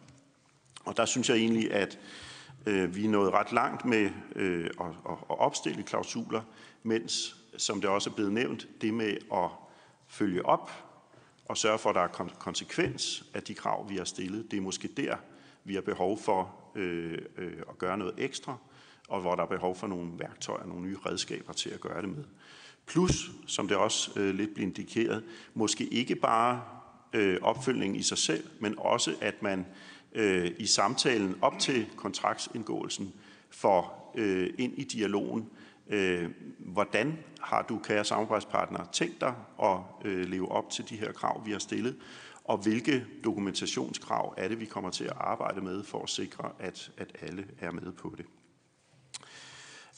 [0.84, 2.29] Og der synes jeg egentlig, at øh,
[2.66, 6.42] Øh, vi er nået ret langt med øh, at, opstille klausuler,
[6.82, 9.50] mens, som det også er blevet nævnt, det med at
[10.08, 10.70] følge op
[11.48, 14.60] og sørge for, at der er konsekvens af de krav, vi har stillet, det er
[14.60, 15.16] måske der,
[15.64, 17.18] vi har behov for øh,
[17.68, 18.56] at gøre noget ekstra
[19.10, 22.08] og hvor der er behov for nogle værktøjer, nogle nye redskaber til at gøre det
[22.08, 22.24] med.
[22.86, 25.24] Plus, som det også øh, lidt bliver indikeret,
[25.54, 26.62] måske ikke bare
[27.12, 29.66] øh, opfølgningen i sig selv, men også at man
[30.12, 33.12] øh, i samtalen op til kontraktsindgåelsen
[33.50, 35.48] får øh, ind i dialogen,
[35.88, 41.12] øh, hvordan har du, kære samarbejdspartner, tænkt dig at øh, leve op til de her
[41.12, 41.96] krav, vi har stillet,
[42.44, 46.90] og hvilke dokumentationskrav er det, vi kommer til at arbejde med for at sikre, at,
[46.96, 48.26] at alle er med på det.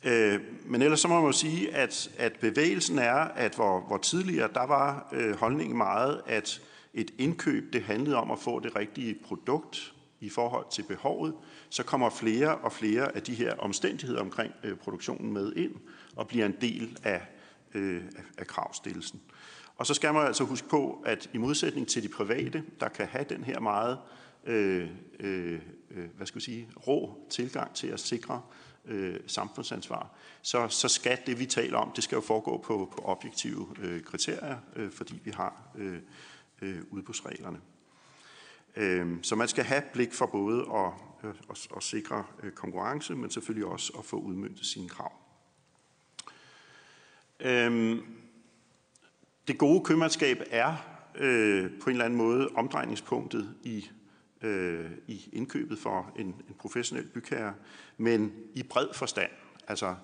[0.04, 3.96] Øh, men ellers så må man jo sige, at, at bevægelsen er, at hvor, hvor
[3.96, 6.62] tidligere der var øh, holdningen meget, at
[6.94, 11.34] et indkøb det handlede om at få det rigtige produkt i forhold til behovet,
[11.70, 15.74] så kommer flere og flere af de her omstændigheder omkring øh, produktionen med ind
[16.16, 17.22] og bliver en del af,
[17.74, 18.02] øh,
[18.38, 19.20] af kravstillelsen.
[19.76, 23.06] Og så skal man altså huske på, at i modsætning til de private, der kan
[23.06, 23.98] have den her meget
[24.44, 24.88] øh,
[25.20, 28.42] øh, øh, hvad skal vi sige, rå tilgang til at sikre
[28.84, 30.10] øh, samfundsansvar,
[30.42, 34.02] så, så skal det, vi taler om, det skal jo foregå på, på objektive øh,
[34.02, 35.98] kriterier, øh, fordi vi har øh,
[36.62, 37.58] øh, udbudsreglerne.
[38.76, 40.92] Øh, så man skal have blik for både at,
[41.24, 45.12] øh, at, at sikre øh, konkurrence, men selvfølgelig også at få udmyndtet sine krav.
[47.40, 47.98] Øh,
[49.48, 50.74] det gode købmandskab er
[51.14, 53.90] øh, på en eller anden måde omdrejningspunktet i
[54.42, 57.54] øh, i indkøbet for en, en professionel bygherre,
[57.96, 59.30] men i bred forstand.
[59.68, 59.94] Altså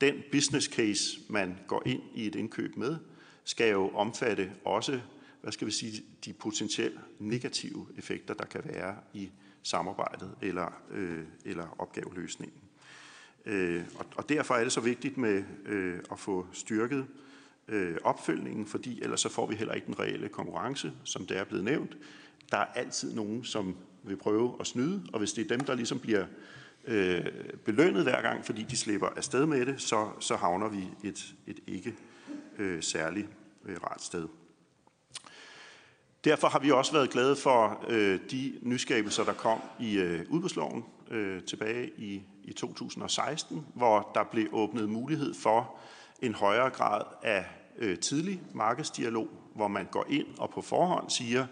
[0.00, 2.96] den business case, man går ind i et indkøb med,
[3.44, 5.00] skal jo omfatte også,
[5.42, 9.30] hvad skal vi sige, de potentielt negative effekter, der kan være i
[9.62, 12.58] samarbejdet eller, øh, eller opgaveløsningen.
[13.46, 17.06] Øh, og, og derfor er det så vigtigt med øh, at få styrket
[17.68, 21.44] øh, opfølgningen, fordi ellers så får vi heller ikke den reelle konkurrence, som det er
[21.44, 21.96] blevet nævnt.
[22.50, 25.74] Der er altid nogen, som vil prøve at snyde, og hvis det er dem, der
[25.74, 26.26] ligesom bliver
[26.84, 27.26] øh,
[27.64, 31.60] belønnet hver gang, fordi de slipper afsted med det, så, så havner vi et, et
[31.66, 31.94] ikke
[32.58, 33.28] øh, særligt
[33.66, 34.28] øh, rart sted.
[36.24, 40.84] Derfor har vi også været glade for øh, de nyskabelser, der kom i øh, udbudsloven
[41.10, 45.74] øh, tilbage i, i 2016, hvor der blev åbnet mulighed for
[46.22, 47.44] en højere grad af
[47.78, 51.46] øh, tidlig markedsdialog, hvor man går ind og på forhånd siger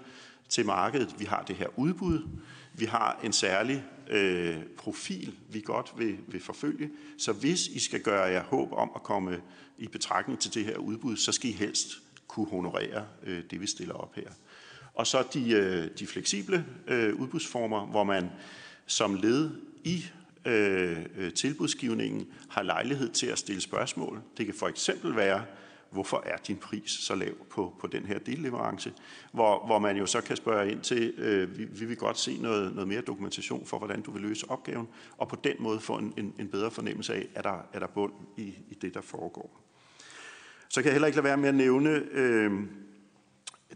[0.48, 2.28] til markedet, vi har det her udbud,
[2.74, 6.90] vi har en særlig øh, profil, vi godt vil, vil forfølge.
[7.18, 9.40] Så hvis I skal gøre jer håb om at komme
[9.78, 11.88] i betragtning til det her udbud, så skal I helst
[12.28, 14.30] kunne honorere øh, det, vi stiller op her.
[14.98, 18.30] Og så de, øh, de fleksible øh, udbudsformer, hvor man
[18.86, 19.50] som led
[19.84, 20.04] i
[20.44, 24.20] øh, øh, tilbudsgivningen har lejlighed til at stille spørgsmål.
[24.36, 25.44] Det kan for eksempel være,
[25.90, 28.92] hvorfor er din pris så lav på, på den her delleverance?
[29.32, 32.38] Hvor, hvor man jo så kan spørge ind til, øh, vi, vi vil godt se
[32.40, 34.88] noget, noget mere dokumentation for, hvordan du vil løse opgaven,
[35.18, 37.86] og på den måde få en, en, en bedre fornemmelse af, er der, er der
[37.86, 39.60] bund i, i det, der foregår.
[40.68, 42.52] Så kan jeg heller ikke lade være med at nævne øh,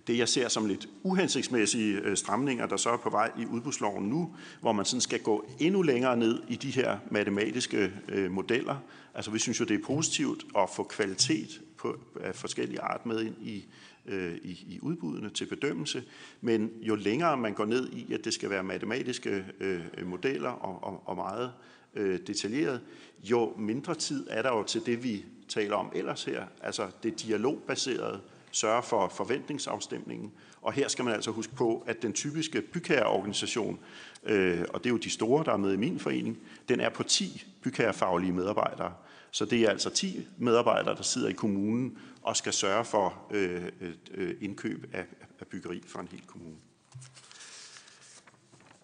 [0.06, 4.04] det, jeg ser som lidt uhensigtsmæssige øh, stramninger, der så er på vej i udbudsloven
[4.04, 8.76] nu, hvor man sådan skal gå endnu længere ned i de her matematiske øh, modeller.
[9.14, 13.20] Altså vi synes jo, det er positivt at få kvalitet på, af forskellige art med
[13.20, 13.64] ind i,
[14.06, 16.04] øh, i, i udbuddene til bedømmelse.
[16.40, 20.84] Men jo længere man går ned i, at det skal være matematiske øh, modeller og,
[20.84, 21.52] og, og meget
[21.94, 22.80] øh, detaljeret,
[23.24, 27.22] jo mindre tid er der jo til det, vi taler om ellers her, altså det
[27.22, 28.20] dialogbaserede,
[28.52, 30.32] sørge for forventningsafstemningen.
[30.62, 33.78] Og her skal man altså huske på, at den typiske bygherreorganisation,
[34.24, 36.38] øh, og det er jo de store, der er med i min forening,
[36.68, 38.92] den er på 10 bygherrefaglige medarbejdere.
[39.30, 43.62] Så det er altså 10 medarbejdere, der sidder i kommunen og skal sørge for øh,
[43.80, 45.04] øh, øh indkøb af,
[45.40, 46.56] af byggeri for en hel kommune.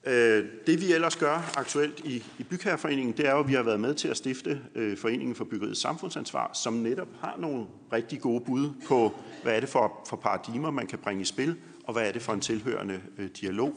[0.08, 3.62] Øh, det vi ellers gør aktuelt i, i Bygherreforeningen, det er jo, at vi har
[3.62, 8.20] været med til at stifte øh, Foreningen for Byggeriets Samfundsansvar, som netop har nogle rigtig
[8.20, 11.92] gode bud på, hvad er det for, for paradigmer, man kan bringe i spil, og
[11.92, 13.76] hvad er det for en tilhørende øh, dialog,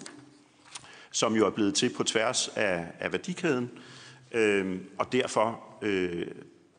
[1.11, 3.71] som jo er blevet til på tværs af, af værdikæden,
[4.31, 6.27] øh, og derfor øh,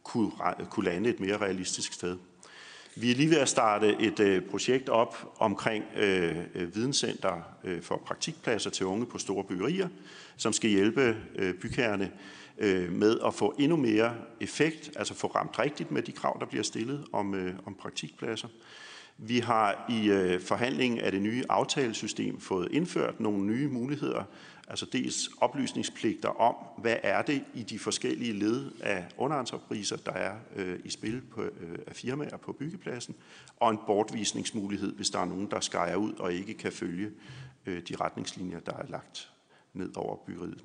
[0.03, 0.31] kunne,
[0.71, 2.17] kunne lande et mere realistisk sted.
[2.97, 7.83] Vi er lige ved at starte et øh, projekt op omkring øh, øh videnscenter øh,
[7.83, 9.89] for praktikpladser til unge på store byggerier,
[10.37, 12.11] som skal hjælpe øh, bygherrerne
[12.59, 16.47] øh, med at få endnu mere effekt, altså få ramt rigtigt med de krav, der
[16.47, 18.49] bliver stillet om, øh, om praktikpladser.
[19.19, 24.25] Vi har i øh, forhandlingen af det nye aftalesystem fået indført nogle nye muligheder
[24.69, 30.37] Altså dels oplysningspligter om, hvad er det i de forskellige led af underentrepriser, der er
[30.57, 33.15] øh, i spil på, øh, af firmaer på byggepladsen,
[33.57, 37.11] og en bortvisningsmulighed, hvis der er nogen, der skærer ud og ikke kan følge
[37.67, 39.31] øh, de retningslinjer, der er lagt
[39.73, 40.65] ned over byggeriet.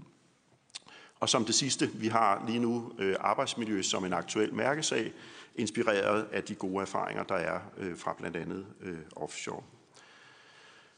[1.20, 5.14] Og som det sidste, vi har lige nu øh, arbejdsmiljø som en aktuel mærkesag,
[5.56, 9.64] inspireret af de gode erfaringer, der er øh, fra blandt andet øh, offshore.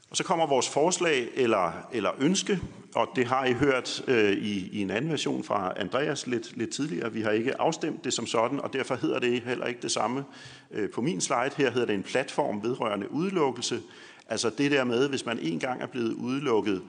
[0.10, 2.60] Og så kommer vores forslag eller, eller ønske,
[2.95, 6.69] og det har I hørt øh, i, i en anden version fra Andreas lidt, lidt
[6.69, 7.14] tidligere.
[7.14, 10.26] Vi har ikke afstemt det som sådan, og derfor hedder det heller ikke det samme
[10.72, 11.52] øh, på min slide.
[11.57, 13.81] Her hedder det en platform vedrørende udelukkelse.
[14.30, 16.81] Altså det der med, hvis man en gang er blevet udelukket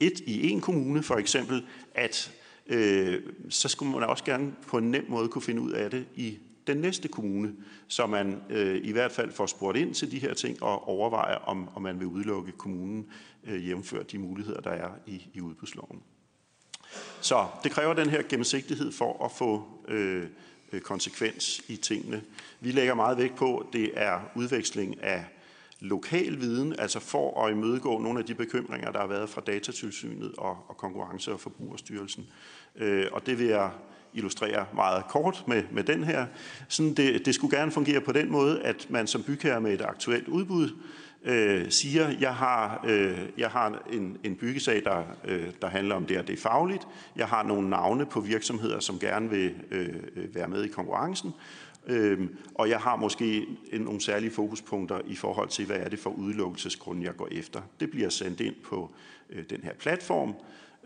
[0.00, 2.32] et i en kommune for eksempel, at
[2.66, 6.04] øh, så skulle man også gerne på en nem måde kunne finde ud af det
[6.14, 7.54] i den næste kommune,
[7.88, 11.36] så man øh, i hvert fald får spurgt ind til de her ting og overvejer,
[11.36, 13.06] om, om man vil udelukke kommunen
[13.44, 16.02] øh, jævnfør de muligheder, der er i, i udbudsloven.
[17.20, 20.26] Så det kræver den her gennemsigtighed for at få øh,
[20.72, 22.22] øh konsekvens i tingene.
[22.60, 25.24] Vi lægger meget vægt på, at det er udveksling af
[25.80, 30.32] lokal viden, altså for at imødegå nogle af de bekymringer, der har været fra Datatilsynet
[30.38, 32.26] og, og Konkurrence- og Forbrugerstyrelsen.
[32.76, 33.70] Øh, og det vil jeg
[34.16, 36.26] illustrere meget kort med, med den her.
[36.68, 39.82] Sådan det, det skulle gerne fungere på den måde, at man som bygherre med et
[39.82, 40.70] aktuelt udbud
[41.24, 46.06] øh, siger, jeg har, øh, jeg har en, en byggesag, der, øh, der handler om
[46.06, 46.88] det, og det er fagligt.
[47.16, 51.32] Jeg har nogle navne på virksomheder, som gerne vil øh, øh være med i konkurrencen.
[51.86, 55.98] Øh, og jeg har måske en, nogle særlige fokuspunkter i forhold til, hvad er det
[55.98, 57.60] for udelukkelsesgrund, jeg går efter.
[57.80, 58.90] Det bliver sendt ind på
[59.30, 60.34] øh, den her platform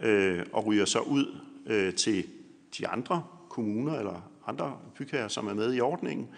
[0.02, 1.36] øh, og ryger så ud
[1.66, 2.24] øh, til
[2.78, 6.28] de andre kommuner eller andre bygherrer, som er med i ordningen.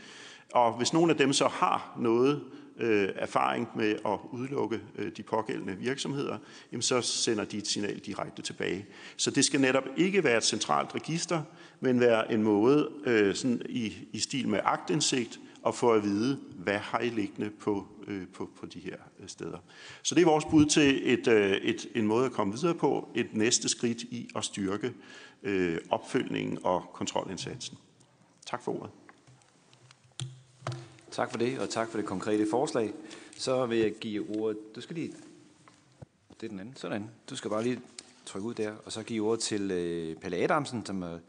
[0.55, 2.43] Og hvis nogle af dem så har noget
[2.79, 6.39] øh, erfaring med at udelukke øh, de pågældende virksomheder,
[6.73, 8.87] jamen så sender de et signal direkte tilbage.
[9.17, 11.43] Så det skal netop ikke være et centralt register,
[11.81, 16.39] men være en måde øh, sådan i, i stil med agtindsigt at få at vide,
[16.57, 19.59] hvad har I liggende på, øh, på, på de her øh, steder.
[20.03, 23.09] Så det er vores bud til et, øh, et, en måde at komme videre på,
[23.15, 24.93] et næste skridt i at styrke
[25.43, 27.79] øh, opfølgningen og kontrolindsatsen.
[28.47, 28.91] Tak for ordet.
[31.11, 32.93] Tak for det, og tak for det konkrete forslag.
[33.37, 34.59] Så vil jeg give ordet...
[34.75, 35.15] Du skal lige...
[36.41, 36.77] Det er den anden.
[36.77, 37.11] Sådan.
[37.31, 37.81] Du skal bare lige
[38.27, 41.21] trykke ud der, og så give ordet til øh, Pelle Adamsen, som øh,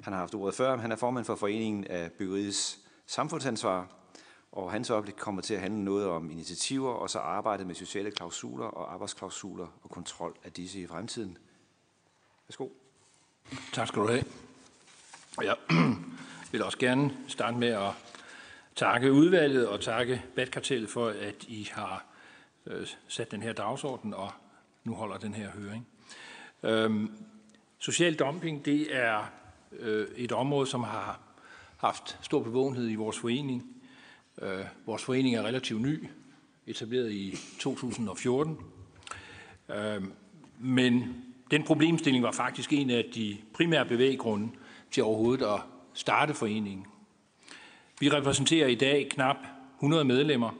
[0.00, 0.76] han har haft ordet før.
[0.76, 3.88] Han er formand for Foreningen af Byggeriets Samfundsansvar,
[4.52, 8.10] og hans oplæg kommer til at handle noget om initiativer, og så arbejdet med sociale
[8.10, 11.38] klausuler og arbejdsklausuler og kontrol af disse i fremtiden.
[12.48, 12.68] Værsgo.
[13.72, 14.24] Tak skal du have.
[15.42, 15.56] Jeg
[16.52, 17.90] vil også gerne starte med at
[18.76, 22.04] takke udvalget og takke Batkartellet for, at I har
[22.66, 24.30] øh, sat den her dagsorden og
[24.84, 25.86] nu holder den her høring.
[26.62, 27.10] Øhm,
[27.78, 29.30] social dumping, det er
[29.72, 31.20] øh, et område, som har
[31.76, 33.76] haft stor bevågenhed i vores forening.
[34.42, 36.08] Øh, vores forening er relativt ny,
[36.66, 38.58] etableret i 2014.
[39.68, 40.02] Øh,
[40.58, 44.48] men den problemstilling var faktisk en af de primære bevæggrunde
[44.90, 45.60] til overhovedet at
[45.94, 46.86] starte foreningen.
[48.00, 49.36] Vi repræsenterer i dag knap
[49.78, 50.50] 100 medlemmer.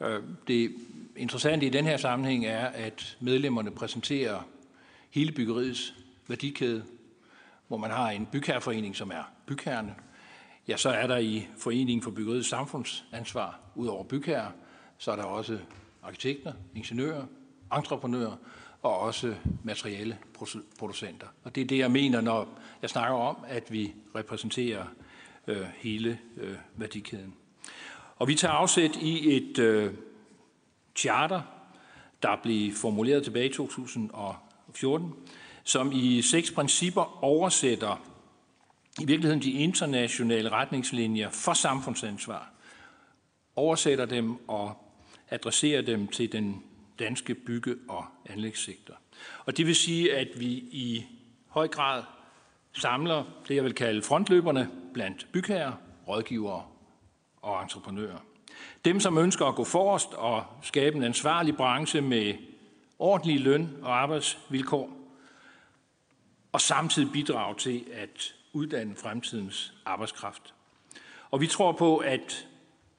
[0.00, 0.74] Øh, det
[1.16, 4.40] interessante i den her sammenhæng er, at medlemmerne præsenterer
[5.10, 5.94] hele byggeriets
[6.28, 6.84] værdikæde,
[7.68, 9.94] hvor man har en bygherreforening, som er bygherrene.
[10.68, 14.50] ja, så er der i Foreningen for Byggeriets Samfundsansvar, ud over bygherrer,
[14.98, 15.58] så er der også
[16.02, 17.24] arkitekter, ingeniører,
[17.76, 18.36] entreprenører
[18.82, 19.34] og også
[19.64, 21.26] materialeproducenter.
[21.44, 22.48] Og det er det, jeg mener, når
[22.82, 24.84] jeg snakker om, at vi repræsenterer
[25.46, 27.34] øh, hele øh, værdikæden.
[28.16, 29.94] Og vi tager afsæt i et øh,
[30.96, 31.42] charter,
[32.22, 35.14] der blev formuleret tilbage i 2014,
[35.64, 38.06] som i seks principper oversætter
[39.00, 42.50] i virkeligheden de internationale retningslinjer for samfundsansvar,
[43.56, 44.74] oversætter dem og
[45.30, 46.62] adresserer dem til den
[47.00, 48.94] danske bygge- og anlægssektor.
[49.44, 51.04] Og det vil sige, at vi i
[51.48, 52.02] høj grad
[52.72, 55.72] samler det, jeg vil kalde frontløberne blandt bygherrer,
[56.08, 56.64] rådgivere
[57.42, 58.18] og entreprenører.
[58.84, 62.34] Dem, som ønsker at gå forrest og skabe en ansvarlig branche med
[62.98, 64.96] ordentlige løn- og arbejdsvilkår,
[66.52, 70.54] og samtidig bidrage til at uddanne fremtidens arbejdskraft.
[71.30, 72.46] Og vi tror på, at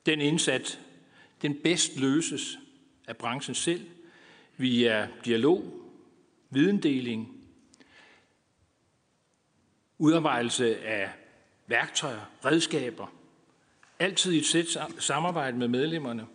[0.05, 0.79] den indsats,
[1.41, 2.57] den bedst løses
[3.11, 3.89] af branchen selv
[4.57, 5.73] via dialog,
[6.49, 7.37] videndeling,
[9.97, 11.09] udarbejdelse af
[11.67, 13.07] værktøjer, redskaber,
[13.99, 14.65] altid i et sæt
[14.99, 16.27] samarbejde med medlemmerne,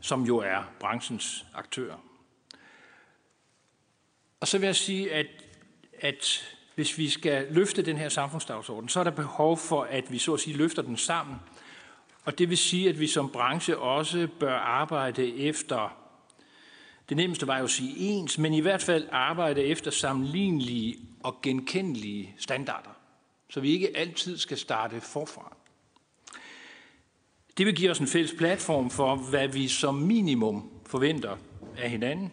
[0.00, 1.98] som jo er branchens aktører.
[4.40, 5.26] Og så vil jeg sige, at,
[6.00, 10.18] at hvis vi skal løfte den her samfundsdagsorden, så er der behov for, at vi
[10.18, 11.36] så at sige løfter den sammen.
[12.26, 15.96] Og det vil sige, at vi som branche også bør arbejde efter,
[17.08, 21.42] det nemmeste var jo at sige ens, men i hvert fald arbejde efter sammenlignelige og
[21.42, 22.90] genkendelige standarder,
[23.50, 25.56] så vi ikke altid skal starte forfra.
[27.58, 31.36] Det vil give os en fælles platform for, hvad vi som minimum forventer
[31.78, 32.32] af hinanden.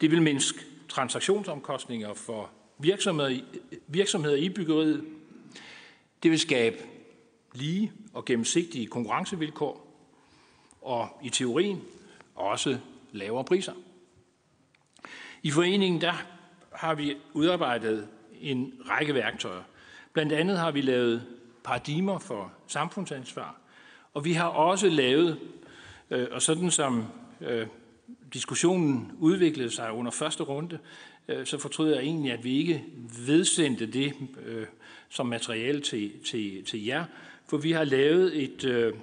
[0.00, 3.40] Det vil mindske transaktionsomkostninger for virksomheder,
[3.86, 5.04] virksomheder i byggeriet.
[6.22, 6.76] Det vil skabe
[7.54, 9.86] lige og gennemsigtige konkurrencevilkår,
[10.82, 11.82] og i teorien
[12.34, 12.78] også
[13.12, 13.72] lavere priser.
[15.42, 16.12] I foreningen der
[16.72, 18.08] har vi udarbejdet
[18.40, 19.62] en række værktøjer.
[20.12, 21.26] Blandt andet har vi lavet
[21.64, 23.60] paradigmer for samfundsansvar,
[24.14, 25.38] og vi har også lavet,
[26.10, 27.04] øh, og sådan som
[27.40, 27.66] øh,
[28.34, 30.78] diskussionen udviklede sig under første runde,
[31.28, 32.84] øh, så fortryder jeg egentlig, at vi ikke
[33.26, 34.14] vedsendte det
[34.46, 34.66] øh,
[35.08, 37.04] som materiale til, til, til jer,
[37.50, 38.94] for vi har lavet et, øh,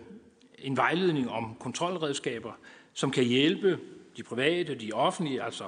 [0.59, 2.51] en vejledning om kontrolredskaber,
[2.93, 3.79] som kan hjælpe
[4.17, 5.63] de private, de offentlige, altså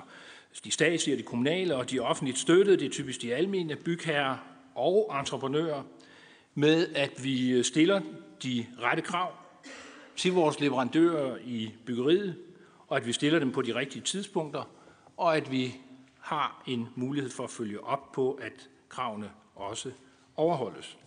[0.63, 4.37] de statslige og de kommunale og de offentligt støttede, det er typisk de almene bygherrer
[4.75, 5.83] og entreprenører,
[6.55, 8.01] med at vi øh, stiller
[8.43, 9.33] de rette krav
[10.15, 12.35] til vores leverandører i byggeriet,
[12.87, 14.63] og at vi stiller dem på de rigtige tidspunkter,
[15.17, 15.75] og at vi
[16.19, 19.91] har en mulighed for at følge op på, at kravene også
[20.35, 20.97] overholdes.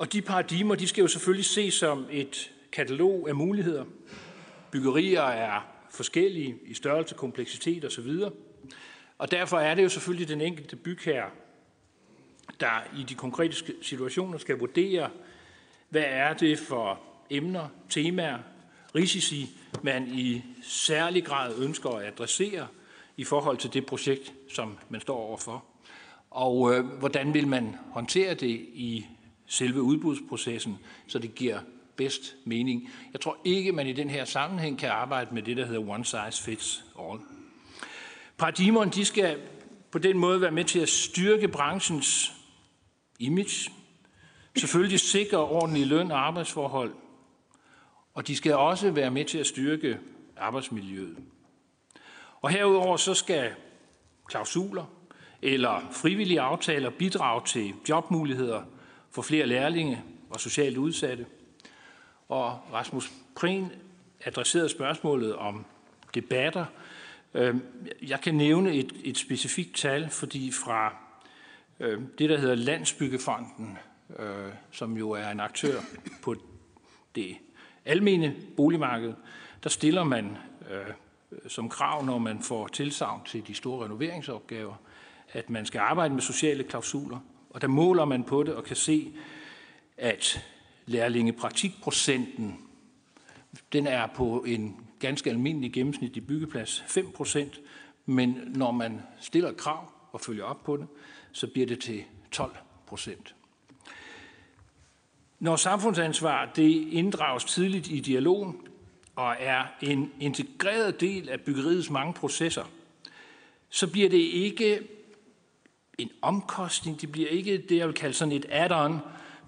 [0.00, 3.84] Og de paradigmer, de skal jo selvfølgelig ses som et katalog af muligheder.
[4.70, 5.60] Byggerier er
[5.90, 8.10] forskellige i størrelse, kompleksitet osv.
[9.18, 11.30] Og derfor er det jo selvfølgelig den enkelte bygherre,
[12.60, 15.10] der i de konkrete situationer skal vurdere,
[15.88, 17.00] hvad er det for
[17.30, 18.38] emner, temaer,
[18.94, 19.48] risici,
[19.82, 22.66] man i særlig grad ønsker at adressere
[23.16, 25.64] i forhold til det projekt, som man står overfor.
[26.30, 29.06] Og øh, hvordan vil man håndtere det i
[29.50, 31.60] selve udbudsprocessen, så det giver
[31.96, 32.90] bedst mening.
[33.12, 36.04] Jeg tror ikke, man i den her sammenhæng kan arbejde med det, der hedder one
[36.04, 37.20] size fits all.
[38.38, 39.38] Paradigmerne de skal
[39.90, 42.32] på den måde være med til at styrke branchens
[43.18, 43.70] image,
[44.58, 46.94] selvfølgelig sikre ordentlige løn- og arbejdsforhold,
[48.14, 49.98] og de skal også være med til at styrke
[50.36, 51.16] arbejdsmiljøet.
[52.40, 53.50] Og herudover så skal
[54.28, 54.84] klausuler
[55.42, 58.62] eller frivillige aftaler bidrage til jobmuligheder
[59.10, 61.26] for flere lærlinge og socialt udsatte.
[62.28, 63.72] Og Rasmus Prehn
[64.24, 65.64] adresserede spørgsmålet om
[66.14, 66.64] debatter.
[67.34, 67.62] Øhm,
[68.02, 70.96] jeg kan nævne et, et specifikt tal, fordi fra
[71.80, 73.78] øhm, det, der hedder Landsbyggefonden,
[74.18, 75.80] øh, som jo er en aktør
[76.22, 76.36] på
[77.14, 77.36] det
[77.84, 79.14] almene boligmarked,
[79.62, 80.36] der stiller man
[80.70, 80.94] øh,
[81.48, 84.74] som krav, når man får tilsavn til de store renoveringsopgaver,
[85.32, 87.18] at man skal arbejde med sociale klausuler.
[87.50, 89.12] Og der måler man på det og kan se,
[89.96, 90.46] at
[90.86, 92.58] lærlingepraktikprocenten,
[93.72, 97.60] den er på en ganske almindelig gennemsnitlig byggeplads 5 procent,
[98.06, 100.86] men når man stiller krav og følger op på det,
[101.32, 102.56] så bliver det til 12
[102.86, 103.34] procent.
[105.38, 108.56] Når samfundsansvar det inddrages tidligt i dialogen
[109.16, 112.64] og er en integreret del af byggeriets mange processer,
[113.68, 114.80] så bliver det ikke
[116.02, 118.94] en omkostning, det bliver ikke det, jeg vil kalde sådan et add-on,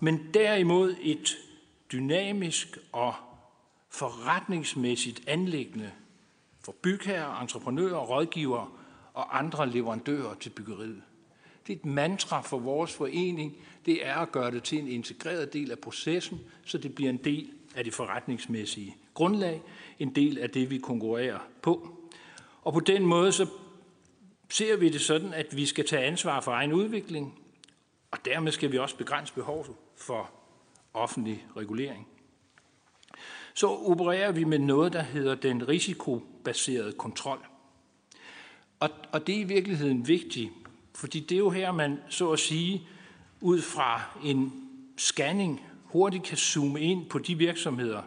[0.00, 1.36] men derimod et
[1.92, 3.14] dynamisk og
[3.90, 5.90] forretningsmæssigt anlæggende
[6.64, 8.68] for bygherrer, entreprenører, rådgivere
[9.14, 11.02] og andre leverandører til byggeriet.
[11.66, 13.56] Det er et mantra for vores forening,
[13.86, 17.16] det er at gøre det til en integreret del af processen, så det bliver en
[17.16, 19.62] del af det forretningsmæssige grundlag,
[19.98, 21.96] en del af det, vi konkurrerer på.
[22.62, 23.46] Og på den måde så
[24.52, 27.38] ser vi det sådan, at vi skal tage ansvar for egen udvikling,
[28.10, 30.30] og dermed skal vi også begrænse behovet for
[30.94, 32.08] offentlig regulering.
[33.54, 37.38] Så opererer vi med noget, der hedder den risikobaserede kontrol.
[38.80, 40.50] Og, og det er i virkeligheden vigtigt,
[40.94, 42.88] fordi det er jo her, man så at sige,
[43.40, 44.52] ud fra en
[44.96, 48.02] scanning hurtigt kan zoome ind på de virksomheder,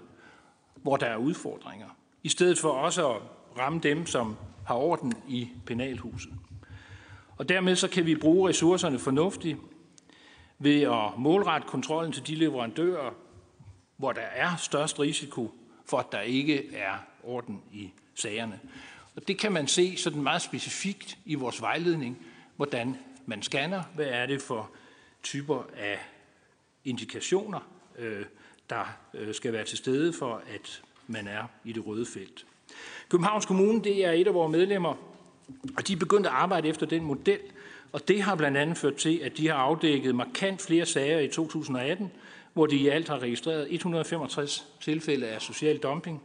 [0.76, 1.88] hvor der er udfordringer,
[2.24, 3.22] i stedet for også at
[3.58, 6.34] ramme dem, som har orden i penalhuset.
[7.38, 9.58] Og dermed så kan vi bruge ressourcerne fornuftigt
[10.60, 13.12] ved at målrette kontrollen til de leverandører,
[13.98, 15.52] hvor der er størst risiko
[15.86, 16.94] for, at der ikke er
[17.24, 18.60] orden i sagerne.
[19.16, 22.26] Og det kan man se sådan meget specifikt i vores vejledning,
[22.56, 24.72] hvordan man scanner, hvad er det for
[25.24, 26.00] typer af
[26.86, 27.60] indikationer,
[27.98, 28.26] øh,
[28.70, 32.46] der øh, skal være til stede for, at man er i det røde felt.
[33.10, 34.94] Københavns Kommune, det er et af vores medlemmer,
[35.78, 37.40] og de er begyndt at arbejde efter den model,
[37.92, 41.28] og det har blandt andet ført til, at de har afdækket markant flere sager i
[41.28, 42.12] 2018,
[42.54, 46.22] hvor de i alt har registreret 165 tilfælde af social dumping.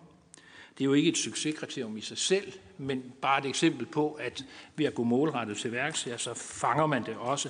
[0.79, 4.45] Det er jo ikke et succeskriterium i sig selv, men bare et eksempel på, at
[4.77, 7.49] ved at gå målrettet til værks, ja, så fanger man det også.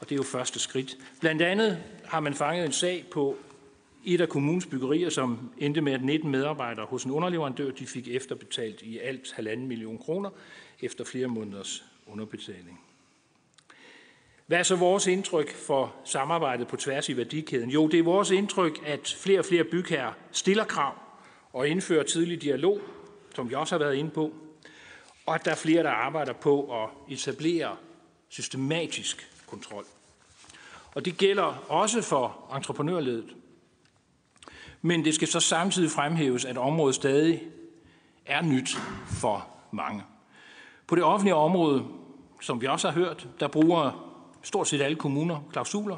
[0.00, 0.96] Og det er jo første skridt.
[1.20, 3.36] Blandt andet har man fanget en sag på
[4.06, 8.08] et af kommunens byggerier, som endte med, at 19 medarbejdere hos en underleverandør, de fik
[8.08, 10.30] efterbetalt i alt halvanden million kroner
[10.80, 12.80] efter flere måneders underbetaling.
[14.46, 17.70] Hvad er så vores indtryk for samarbejdet på tværs i værdikæden?
[17.70, 20.94] Jo, det er vores indtryk, at flere og flere bygherrer stiller krav
[21.52, 22.80] og indfører tidlig dialog,
[23.34, 24.32] som vi også har været inde på,
[25.26, 27.76] og at der er flere, der arbejder på at etablere
[28.28, 29.84] systematisk kontrol.
[30.94, 33.34] Og det gælder også for entreprenørledet.
[34.82, 37.42] Men det skal så samtidig fremhæves, at området stadig
[38.26, 38.76] er nyt
[39.06, 40.02] for mange.
[40.86, 41.84] På det offentlige område,
[42.40, 44.12] som vi også har hørt, der bruger
[44.42, 45.96] stort set alle kommuner klausuler.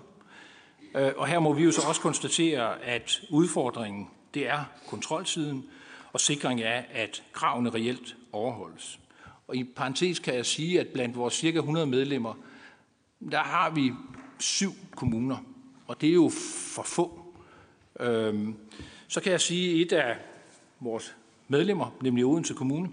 [0.94, 5.64] Øh, og her må vi jo så også konstatere, at udfordringen det er kontrolsiden
[6.12, 9.00] og sikring af, at kravene reelt overholdes.
[9.48, 12.34] Og i parentes kan jeg sige, at blandt vores cirka 100 medlemmer,
[13.30, 13.92] der har vi
[14.38, 15.36] syv kommuner,
[15.86, 16.30] og det er jo
[16.74, 17.27] for få.
[18.00, 18.56] Øhm,
[19.08, 20.16] så kan jeg sige, at et af
[20.80, 21.16] vores
[21.48, 22.88] medlemmer, nemlig Odense Kommune,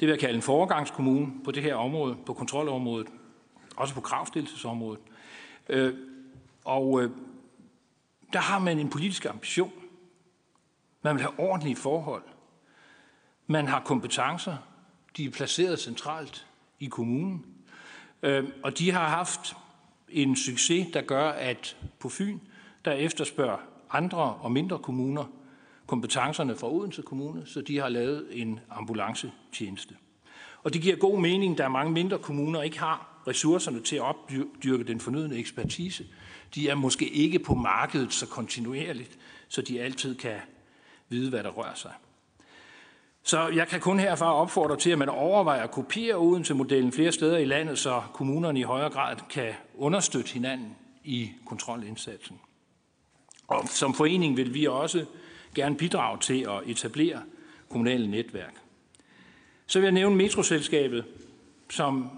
[0.00, 3.08] det vil jeg kalde en foregangskommune på det her område, på kontrolområdet,
[3.76, 5.00] også på kravstillelsesområdet.
[5.68, 5.94] Øh,
[6.64, 7.10] og øh,
[8.32, 9.72] der har man en politisk ambition.
[11.02, 12.22] Man vil have ordentlige forhold.
[13.46, 14.56] Man har kompetencer.
[15.16, 16.46] De er placeret centralt
[16.78, 17.46] i kommunen.
[18.22, 19.56] Øh, og de har haft
[20.08, 22.38] en succes, der gør, at på Fyn,
[22.84, 25.24] der efterspørger andre og mindre kommuner
[25.86, 29.94] kompetencerne fra Odense Kommune, så de har lavet en ambulancetjeneste.
[30.62, 34.84] Og det giver god mening, da mange mindre kommuner ikke har ressourcerne til at opdyrke
[34.84, 36.04] den fornødne ekspertise.
[36.54, 39.18] De er måske ikke på markedet så kontinuerligt,
[39.48, 40.36] så de altid kan
[41.08, 41.92] vide, hvad der rører sig.
[43.22, 47.38] Så jeg kan kun herfra opfordre til, at man overvejer at kopiere Odense-modellen flere steder
[47.38, 52.40] i landet, så kommunerne i højere grad kan understøtte hinanden i kontrolindsatsen.
[53.50, 55.06] Og som forening vil vi også
[55.54, 57.22] gerne bidrage til at etablere
[57.68, 58.54] kommunale netværk.
[59.66, 61.04] Så vil jeg nævne metroselskabet,
[61.70, 62.10] som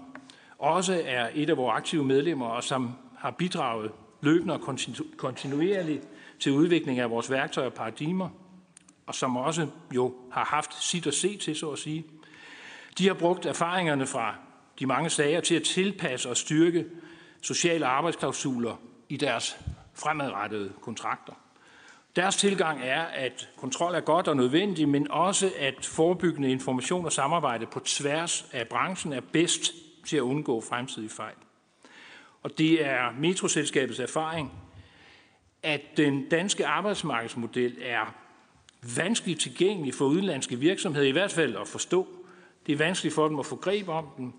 [0.59, 3.91] også er et af vores aktive medlemmer, og som har bidraget
[4.21, 4.77] løbende og
[5.17, 6.07] kontinuerligt
[6.39, 8.29] til udvikling af vores værktøjer og paradigmer,
[9.05, 12.05] og som også jo har haft sit at se til, så at sige.
[12.97, 14.35] De har brugt erfaringerne fra
[14.79, 16.85] de mange sager til at tilpasse og styrke
[17.41, 18.75] sociale arbejdsklausuler
[19.09, 19.57] i deres
[19.93, 21.33] fremadrettede kontrakter.
[22.15, 27.11] Deres tilgang er, at kontrol er godt og nødvendig, men også at forebyggende information og
[27.11, 29.71] samarbejde på tværs af branchen er bedst
[30.05, 31.35] til at undgå fremtidige fejl.
[32.43, 34.51] Og det er metroselskabets erfaring,
[35.63, 38.13] at den danske arbejdsmarkedsmodel er
[38.95, 42.07] vanskeligt tilgængelig for udenlandske virksomheder, i hvert fald at forstå.
[42.65, 44.33] Det er vanskeligt for dem at få greb om den,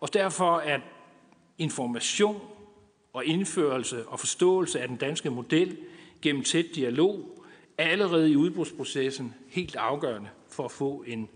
[0.00, 0.78] og derfor er
[1.58, 2.40] information
[3.16, 5.76] og indførelse og forståelse af den danske model
[6.22, 7.44] gennem tæt dialog
[7.78, 11.28] allerede i udbudsprocessen helt afgørende for at få en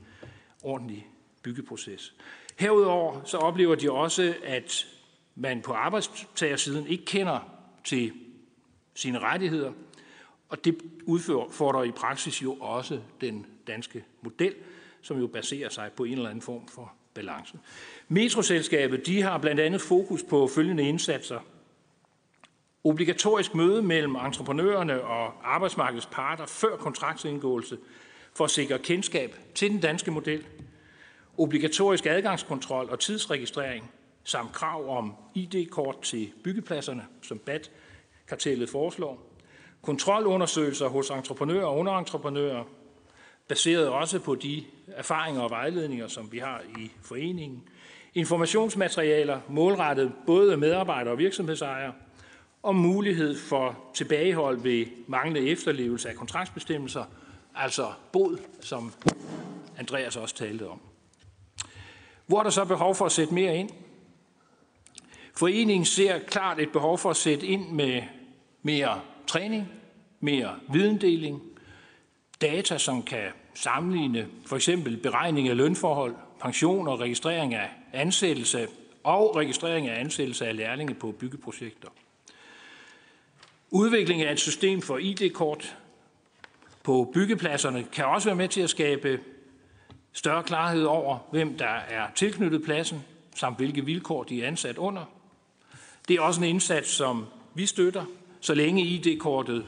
[0.62, 1.06] ordentlig
[1.42, 2.14] byggeproces.
[2.58, 4.86] Herudover så oplever de også, at
[5.34, 7.40] man på arbejdstagersiden ikke kender
[7.84, 8.12] til
[8.94, 9.72] sine rettigheder,
[10.48, 14.54] og det udfordrer i praksis jo også den danske model,
[15.02, 17.58] som jo baserer sig på en eller anden form for balance.
[18.08, 21.40] Metroselskabet de har blandt andet fokus på følgende indsatser.
[22.84, 27.78] Obligatorisk møde mellem entreprenørerne og arbejdsmarkedets parter før kontraktsindgåelse
[28.34, 30.46] for at sikre kendskab til den danske model.
[31.38, 33.90] Obligatorisk adgangskontrol og tidsregistrering
[34.24, 39.26] samt krav om ID-kort til byggepladserne, som BAT-kartellet foreslår.
[39.82, 42.64] Kontrolundersøgelser hos entreprenører og underentreprenører,
[43.48, 47.68] baseret også på de erfaringer og vejledninger, som vi har i foreningen.
[48.14, 51.92] Informationsmaterialer målrettet både medarbejdere og virksomhedsejere,
[52.62, 57.04] og mulighed for tilbagehold ved manglende efterlevelse af kontraktsbestemmelser,
[57.54, 58.92] altså bod, som
[59.78, 60.80] Andreas også talte om.
[62.26, 63.70] Hvor er der så behov for at sætte mere ind?
[65.36, 68.02] Foreningen ser klart et behov for at sætte ind med
[68.62, 69.68] mere træning,
[70.20, 71.42] mere videndeling,
[72.40, 78.68] data, som kan sammenligne for eksempel beregning af lønforhold, pension og registrering af ansættelse
[79.04, 81.88] og registrering af ansættelse af lærlinge på byggeprojekter.
[83.70, 85.76] Udvikling af et system for ID-kort
[86.82, 89.20] på byggepladserne kan også være med til at skabe
[90.12, 95.04] større klarhed over, hvem der er tilknyttet pladsen, samt hvilke vilkår de er ansat under.
[96.08, 98.04] Det er også en indsats, som vi støtter,
[98.40, 99.66] så længe ID-kortet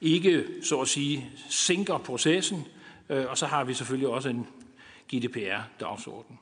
[0.00, 2.66] ikke, så at sige, sænker processen,
[3.08, 4.46] øh, og så har vi selvfølgelig også en
[5.14, 6.38] GDPR-dagsorden.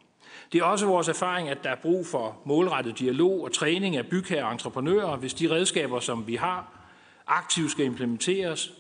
[0.53, 4.07] Det er også vores erfaring, at der er brug for målrettet dialog og træning af
[4.07, 6.78] bygherrer og entreprenører, hvis de redskaber, som vi har,
[7.29, 8.73] aktivt skal implementeres.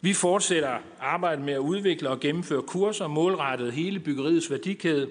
[0.00, 5.10] Vi fortsætter arbejdet med at udvikle og gennemføre kurser målrettet hele byggeriets værdikæde,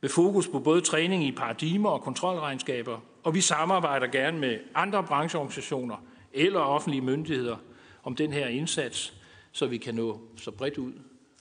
[0.00, 5.04] med fokus på både træning i paradigmer og kontrolregnskaber, og vi samarbejder gerne med andre
[5.04, 5.96] brancheorganisationer
[6.32, 7.56] eller offentlige myndigheder
[8.02, 9.14] om den her indsats,
[9.52, 10.92] så vi kan nå så bredt ud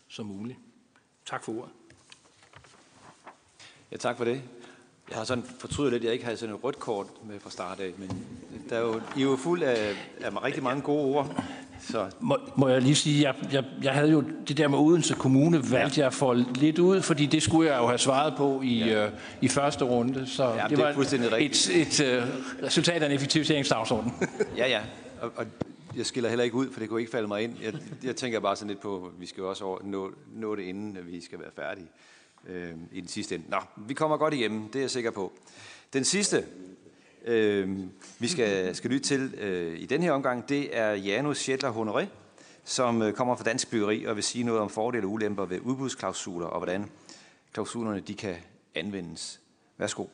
[0.08, 0.60] som muligt.
[1.26, 1.72] Tak for ordet.
[3.91, 4.41] Ja, tak for det.
[5.14, 7.49] Jeg har sådan fortrydet lidt, at jeg ikke havde sådan et rødt kort med fra
[7.49, 8.26] start af, men
[8.69, 11.44] der er jo, I er jo fuld af, af rigtig mange gode ord.
[11.80, 12.10] Så.
[12.19, 15.72] Må, må jeg lige sige, jeg, jeg, jeg havde jo det der med Odense Kommune,
[15.72, 16.06] valgte ja.
[16.06, 19.06] jeg for lidt ud, fordi det skulle jeg jo have svaret på i, ja.
[19.06, 19.11] øh,
[19.41, 20.27] i første runde.
[20.27, 20.90] Så ja, det, det var
[21.38, 24.14] et, et, et uh, resultat af en effektiviseringsdagsorden.
[24.57, 24.81] ja, ja.
[25.22, 25.45] Og, og
[25.98, 27.56] jeg skiller heller ikke ud, for det kunne ikke falde mig ind.
[27.64, 27.73] Jeg,
[28.03, 30.98] jeg tænker bare sådan lidt på, at vi skal også over, nå, nå det, inden
[31.06, 31.88] vi skal være færdige
[32.48, 33.49] øh, i den sidste ende.
[33.49, 35.34] Nå, vi kommer godt igennem, det er jeg sikker på.
[35.94, 36.45] Den sidste,
[37.26, 37.78] øh,
[38.20, 42.06] vi skal, skal lytte til øh, i den her omgang, det er Janus Schædler Honoré,
[42.64, 45.60] som øh, kommer fra Dansk Byggeri og vil sige noget om fordele og ulemper ved
[45.60, 46.90] udbudsklausuler og hvordan
[47.53, 48.36] klausulerne de kan
[48.76, 49.40] anvendes.
[49.78, 50.06] Værsgo.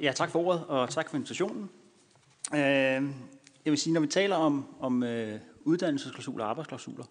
[0.00, 1.70] Ja, tak for ordet, og tak for invitationen.
[2.54, 2.60] Øh,
[3.64, 7.04] jeg vil sige, når vi taler om, om øh, uddannelsesklausuler og arbejdsklausuler,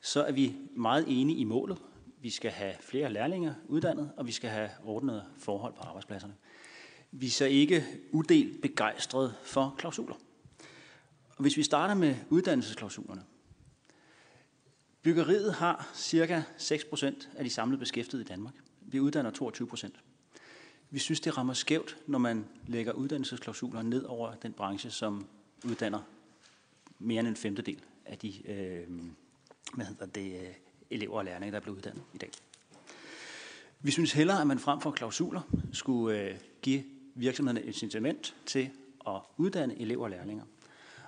[0.00, 1.78] så er vi meget enige i målet.
[2.24, 6.34] Vi skal have flere lærlinge uddannet, og vi skal have ordnede forhold på arbejdspladserne.
[7.12, 10.14] Vi er så ikke udelt begejstrede for klausuler.
[11.28, 13.22] Og hvis vi starter med uddannelsesklausulerne.
[15.02, 18.54] Byggeriet har cirka 6% af de samlede beskæftigede i Danmark.
[18.80, 19.88] Vi uddanner 22%.
[20.90, 25.26] Vi synes, det rammer skævt, når man lægger uddannelsesklausuler ned over den branche, som
[25.64, 26.00] uddanner
[26.98, 28.88] mere end en femtedel af de øh,
[29.74, 30.54] hvad hedder det, øh,
[30.90, 32.30] elever og lærlinge, der bliver uddannet i dag.
[33.80, 35.40] Vi synes hellere, at man frem for klausuler
[35.72, 36.84] skulle øh, give
[37.14, 38.70] virksomhederne et incitament til
[39.06, 40.44] at uddanne elever og lærlinger.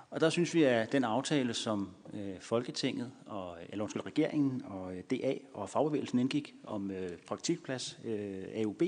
[0.09, 4.95] Og der synes vi, at den aftale, som øh, Folketinget, og, eller undskyld, regeringen og
[4.95, 8.81] øh, DA og fagbevægelsen indgik om øh, praktikplads øh, AUB,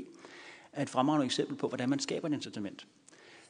[0.73, 2.87] er et fremragende eksempel på, hvordan man skaber et incitament.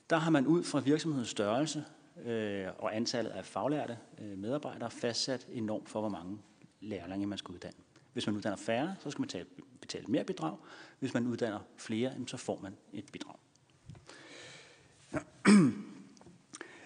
[0.10, 1.84] Der har man ud fra virksomhedens størrelse
[2.26, 6.38] øh, og antallet af faglærte øh, medarbejdere fastsat en norm for, hvor mange
[6.82, 7.78] lærlinge man skal uddanne.
[8.14, 9.46] Hvis man uddanner færre, så skal man betale,
[9.82, 10.58] betale mere bidrag.
[11.00, 13.36] Hvis man uddanner flere, så får man et bidrag.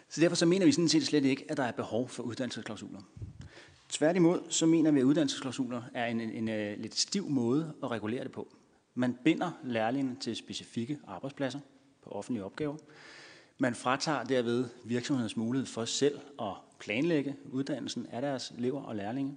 [0.09, 3.01] Så derfor så mener vi sådan set slet ikke, at der er behov for uddannelsesklausuler.
[3.89, 7.91] Tværtimod så mener vi, at uddannelsesklausuler er en, en, en, en lidt stiv måde at
[7.91, 8.55] regulere det på.
[8.95, 11.59] Man binder lærlingene til specifikke arbejdspladser
[12.03, 12.75] på offentlige opgaver.
[13.57, 19.35] Man fratager derved virksomhedens mulighed for selv at planlægge uddannelsen af deres elever og lærlinge.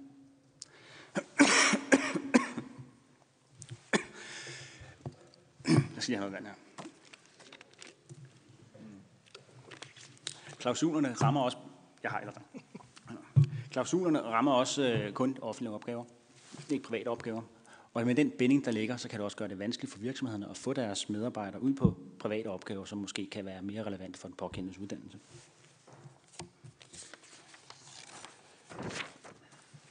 [5.67, 6.53] Jeg skal lige have noget vand her.
[10.57, 11.57] Klausulerne rammer også...
[12.03, 12.31] Jeg har der.
[13.71, 16.03] Klausulerne rammer også øh, kun offentlige opgaver.
[16.69, 17.41] Ikke private opgaver.
[17.93, 20.49] Og med den binding, der ligger, så kan det også gøre det vanskeligt for virksomhederne
[20.49, 24.27] at få deres medarbejdere ud på private opgaver, som måske kan være mere relevante for
[24.27, 25.19] den påkendendes uddannelse.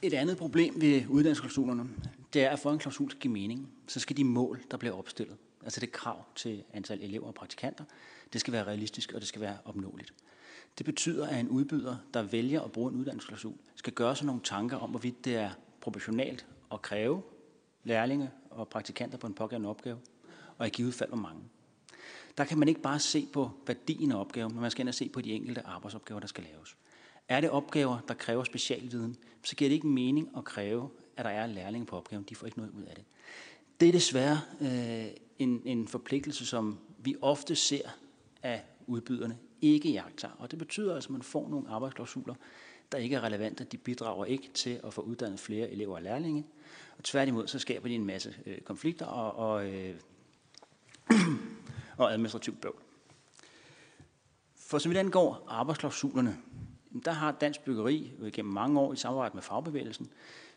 [0.01, 1.89] Et andet problem ved uddannelsesklausulerne,
[2.33, 4.95] det er, at for en klausul skal give mening, så skal de mål, der bliver
[4.95, 7.83] opstillet, altså det krav til antal elever og praktikanter,
[8.33, 10.13] det skal være realistisk, og det skal være opnåeligt.
[10.77, 14.41] Det betyder, at en udbyder, der vælger at bruge en uddannelsesklausul, skal gøre sig nogle
[14.43, 15.49] tanker om, hvorvidt det er
[15.81, 17.21] proportionalt at kræve
[17.83, 19.97] lærlinge og praktikanter på en pågældende opgave,
[20.57, 21.41] og i givet fald hvor mange.
[22.37, 24.95] Der kan man ikke bare se på værdien af opgaven, men man skal ind og
[24.95, 26.75] se på de enkelte arbejdsopgaver, der skal laves.
[27.29, 31.31] Er det opgaver, der kræver specialviden, så giver det ikke mening at kræve, at der
[31.31, 32.23] er lærlinge på opgaven.
[32.23, 33.03] De får ikke noget ud af det.
[33.79, 35.07] Det er desværre øh,
[35.39, 37.89] en, en forpligtelse, som vi ofte ser
[38.43, 40.29] af udbyderne ikke jagter.
[40.39, 42.35] Og det betyder altså, at man får nogle arbejdsklausuler,
[42.91, 43.63] der ikke er relevante.
[43.63, 46.45] De bidrager ikke til at få uddannet flere elever og lærlinge.
[46.97, 49.95] Og tværtimod, så skaber de en masse øh, konflikter og, og, øh,
[51.97, 52.81] og administrativt bøvl.
[54.55, 56.37] For så vidt angår arbejdsklausulerne,
[57.05, 60.09] der har Dansk Byggeri gennem mange år i samarbejde med fagbevægelsen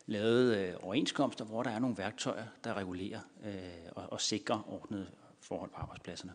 [0.05, 3.53] lavet øh, overenskomster, hvor der er nogle værktøjer, der regulerer øh,
[3.95, 5.07] og, og sikrer ordnede
[5.39, 6.33] forhold på arbejdspladserne.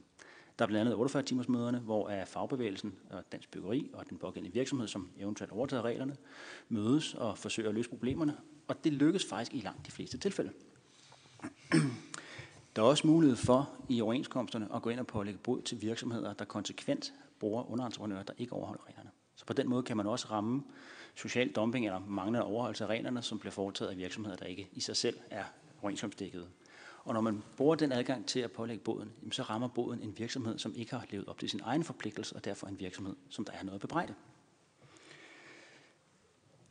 [0.59, 4.19] Der er blandt andet 48 timers møderne, hvor er fagbevægelsen og Dansk Byggeri og den
[4.19, 6.17] pågældende virksomhed, som eventuelt overtager reglerne,
[6.69, 8.37] mødes og forsøger at løse problemerne.
[8.69, 10.51] Og det lykkes faktisk i langt de fleste tilfælde.
[12.77, 16.33] Der er også mulighed for i overenskomsterne at gå ind og pålægge bod til virksomheder,
[16.33, 19.06] der konsekvent bruger underentreprenører, der ikke overholder reglerne.
[19.37, 20.63] Så på den måde kan man også ramme
[21.15, 24.81] social dumping eller manglende overholdelse af reglerne, som bliver foretaget af virksomheder, der ikke i
[24.81, 25.45] sig selv er
[25.83, 26.49] overenskomstdækket.
[27.05, 30.59] Og når man bruger den adgang til at pålægge båden, så rammer båden en virksomhed,
[30.59, 33.53] som ikke har levet op til sin egen forpligtelse, og derfor en virksomhed, som der
[33.53, 34.15] er noget at bebrejde.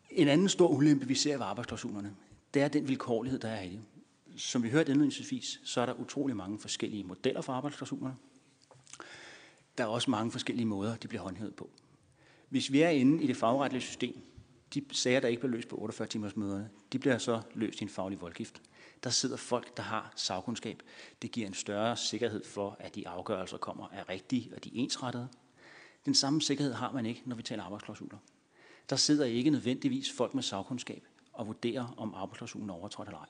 [0.09, 2.15] En anden stor ulempe, vi ser ved arbejdsklausulerne,
[2.53, 3.81] det er den vilkårlighed, der er i det.
[4.37, 8.15] Som vi hørte indledningsvis, så er der utrolig mange forskellige modeller for arbejdsklausulerne.
[9.77, 11.69] Der er også mange forskellige måder, de bliver håndhævet på.
[12.49, 14.15] Hvis vi er inde i det fagretlige system,
[14.73, 17.83] de sager, der ikke bliver løst på 48 timers møderne, de bliver så løst i
[17.83, 18.61] en faglig voldgift.
[19.03, 20.83] Der sidder folk, der har sagkundskab.
[21.21, 24.83] Det giver en større sikkerhed for, at de afgørelser kommer er rigtige og de er
[24.83, 25.27] ensrettede.
[26.05, 28.17] Den samme sikkerhed har man ikke, når vi taler arbejdsklausuler.
[28.89, 33.29] Der sidder ikke nødvendigvis folk med sagkundskab og vurderer, om arbejdsklausulen er overtrådt eller ej.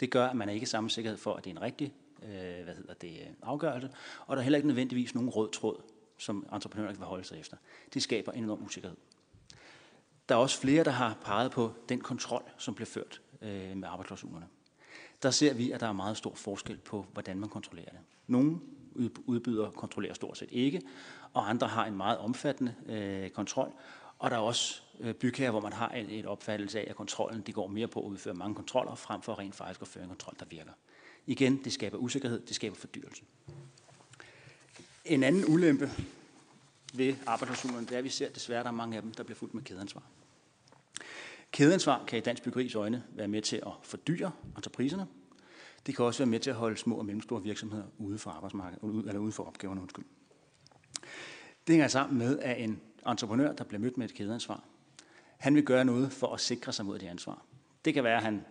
[0.00, 2.64] Det gør, at man er har samme sikkerhed for, at det er en rigtig øh,
[2.64, 3.90] hvad hedder det, afgørelse,
[4.26, 5.82] og der er heller ikke nødvendigvis nogen rød tråd,
[6.22, 7.56] som entreprenører kan holde sig efter.
[7.94, 8.96] Det skaber en enorm usikkerhed.
[10.28, 13.88] Der er også flere, der har peget på den kontrol, som bliver ført øh, med
[13.88, 14.46] arbejdsklausulerne.
[15.22, 18.00] Der ser vi, at der er meget stor forskel på, hvordan man kontrollerer det.
[18.26, 18.60] Nogle
[19.26, 20.82] udbydere kontrollerer stort set ikke,
[21.32, 23.72] og andre har en meget omfattende øh, kontrol.
[24.18, 27.40] Og der er også øh, bygherrer, hvor man har en, en opfattelse af, at kontrollen
[27.40, 30.08] det går mere på at udføre mange kontroller, frem for rent faktisk at føre en
[30.08, 30.72] kontrol, der virker.
[31.26, 33.24] Igen, det skaber usikkerhed, det skaber fordyrelse.
[35.04, 35.90] En anden ulempe
[36.94, 39.22] ved arbejdsklausulerne, det er, at vi ser desværre, at der er mange af dem, der
[39.22, 40.02] bliver fuldt med kædeansvar.
[41.50, 45.06] Kædeansvar kan i dansk byggeris øjne være med til at fordyre entrepriserne.
[45.86, 49.06] Det kan også være med til at holde små og mellemstore virksomheder ude for arbejdsmarkedet,
[49.06, 49.80] eller ude for opgaverne.
[49.80, 50.04] Undskyld.
[51.66, 54.64] Det hænger sammen med, at en entreprenør, der bliver mødt med et kædeansvar,
[55.38, 57.44] han vil gøre noget for at sikre sig mod det ansvar.
[57.84, 58.44] Det kan være, at han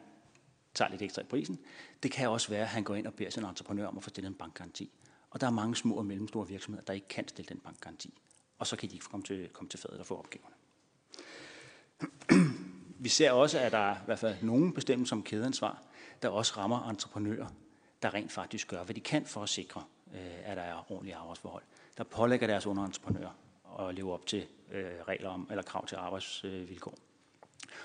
[0.73, 1.59] tager lidt ekstra i prisen.
[2.03, 4.09] Det kan også være, at han går ind og beder sin entreprenør om at få
[4.09, 4.91] stillet en bankgaranti.
[5.31, 8.13] Og der er mange små og mellemstore virksomheder, der ikke kan stille den bankgaranti.
[8.59, 10.55] Og så kan de ikke komme til, komme til fadet og få opgaverne.
[12.99, 15.83] Vi ser også, at der er i hvert fald nogle bestemmelser om kædeansvar,
[16.21, 17.47] der også rammer entreprenører,
[18.01, 19.83] der rent faktisk gør, hvad de kan for at sikre,
[20.13, 21.63] øh, at der er ordentlige arbejdsforhold.
[21.97, 23.31] Der pålægger deres underentreprenører
[23.79, 26.97] at leve op til øh, regler om eller krav til arbejdsvilkår,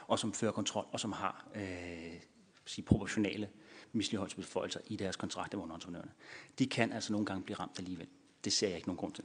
[0.06, 2.20] og som fører kontrol, og som har øh,
[2.64, 3.48] sige, proportionale
[3.96, 6.10] misligeholdsbeføjelser i deres kontrakter med underentreprenørerne.
[6.58, 8.06] De kan altså nogle gange blive ramt alligevel.
[8.44, 9.24] Det ser jeg ikke nogen grund til.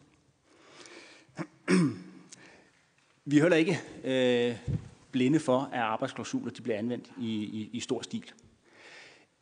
[3.26, 4.74] Vi er heller ikke øh,
[5.12, 8.32] blinde for, at arbejdsklausuler de bliver anvendt i, i, i stor stil.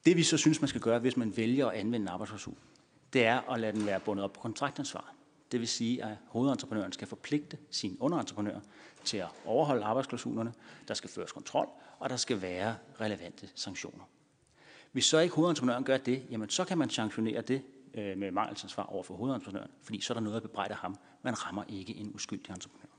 [0.05, 2.55] Det vi så synes, man skal gøre, hvis man vælger at anvende en arbejdsklausul,
[3.13, 5.13] det er at lade den være bundet op på kontraktansvar.
[5.51, 8.59] Det vil sige, at hovedentreprenøren skal forpligte sin underentreprenør
[9.03, 10.53] til at overholde arbejdsklausulerne,
[10.87, 11.69] der skal føres kontrol,
[11.99, 14.03] og der skal være relevante sanktioner.
[14.91, 17.61] Hvis så ikke hovedentreprenøren gør det, jamen så kan man sanktionere det
[17.93, 20.97] øh, med mangelsansvar over for hovedentreprenøren, fordi så er der noget at bebrejde ham.
[21.23, 22.89] Man rammer ikke en uskyldig entreprenør.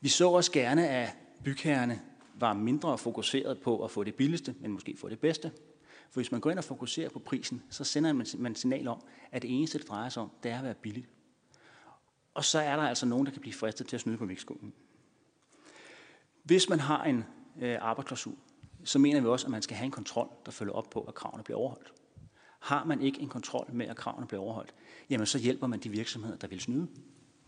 [0.00, 2.00] Vi så også gerne, at bygherrerne
[2.34, 5.52] var mindre fokuseret på at få det billigste, men måske få det bedste.
[6.10, 9.00] For hvis man går ind og fokuserer på prisen, så sender man signal om,
[9.32, 11.06] at det eneste, det drejer sig om, det er at være billig.
[12.34, 14.72] Og så er der altså nogen, der kan blive fristet til at snyde på vægtskolen.
[16.42, 17.24] Hvis man har en
[17.60, 18.36] øh, arbejdsklausul,
[18.84, 21.14] så mener vi også, at man skal have en kontrol, der følger op på, at
[21.14, 21.92] kravene bliver overholdt.
[22.60, 24.74] Har man ikke en kontrol med, at kravene bliver overholdt,
[25.10, 26.88] jamen så hjælper man de virksomheder, der vil snyde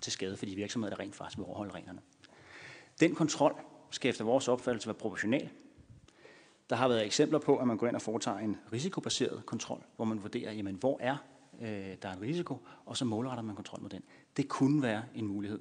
[0.01, 2.01] til skade for de virksomheder, der rent faktisk vil overholde reglerne.
[3.01, 3.61] Den kontrol
[3.91, 5.49] skal efter vores opfattelse være proportional.
[6.71, 10.05] Der har været eksempler på, at man går ind og foretager en risikobaseret kontrol, hvor
[10.05, 11.17] man vurderer, jamen, hvor er
[11.61, 14.03] øh, der er en risiko, og så målretter man kontrol mod den.
[14.37, 15.61] Det kunne være en mulighed.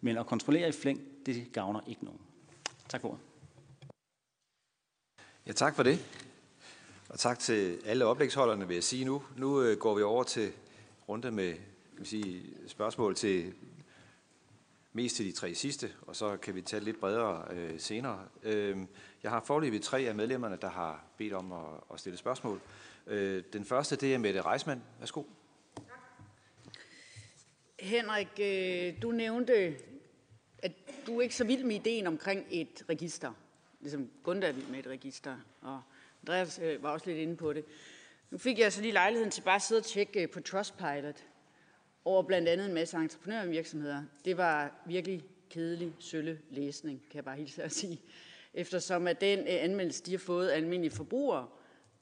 [0.00, 2.20] Men at kontrollere i flæng, det gavner ikke nogen.
[2.88, 3.33] Tak for ordet.
[5.46, 6.04] Ja, tak for det.
[7.08, 9.22] Og tak til alle oplægsholderne, vil jeg sige nu.
[9.36, 10.52] Nu øh, går vi over til
[11.08, 11.52] runde med
[11.94, 13.54] kan vi sige, spørgsmål til
[14.92, 18.28] mest til de tre sidste, og så kan vi tage lidt bredere øh, senere.
[18.42, 18.78] Øh,
[19.22, 22.60] jeg har forløbet tre af medlemmerne, der har bedt om at, at stille spørgsmål.
[23.06, 24.82] Øh, den første, det er Mette Reismann.
[24.98, 25.22] Værsgo.
[25.76, 25.84] Tak.
[27.78, 29.76] Henrik, øh, du nævnte,
[30.58, 30.72] at
[31.06, 33.32] du er ikke så vild med ideen omkring et register.
[33.84, 35.82] Ligesom Gunda er vild med et register, og
[36.22, 37.64] Andreas øh, var også lidt inde på det.
[38.30, 41.24] Nu fik jeg så lige lejligheden til bare at sidde og tjekke øh, på Trustpilot
[42.04, 44.02] over blandt andet en masse entreprenørvirksomheder.
[44.24, 48.00] Det var virkelig kedelig, sølle læsning, kan jeg bare hilse at sige.
[48.54, 51.46] Eftersom at den øh, anmeldelse, de har fået af almindelige forbrugere,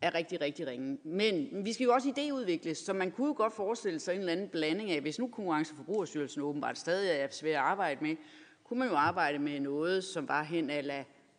[0.00, 0.98] er rigtig, rigtig ringe.
[1.04, 4.32] Men vi skal jo også idéudvikles, så man kunne jo godt forestille sig en eller
[4.32, 8.16] anden blanding af, hvis nu Konkurrence- og Forbrugerstyrelsen åbenbart stadig er svært at arbejde med,
[8.64, 10.78] kunne man jo arbejde med noget, som var hen af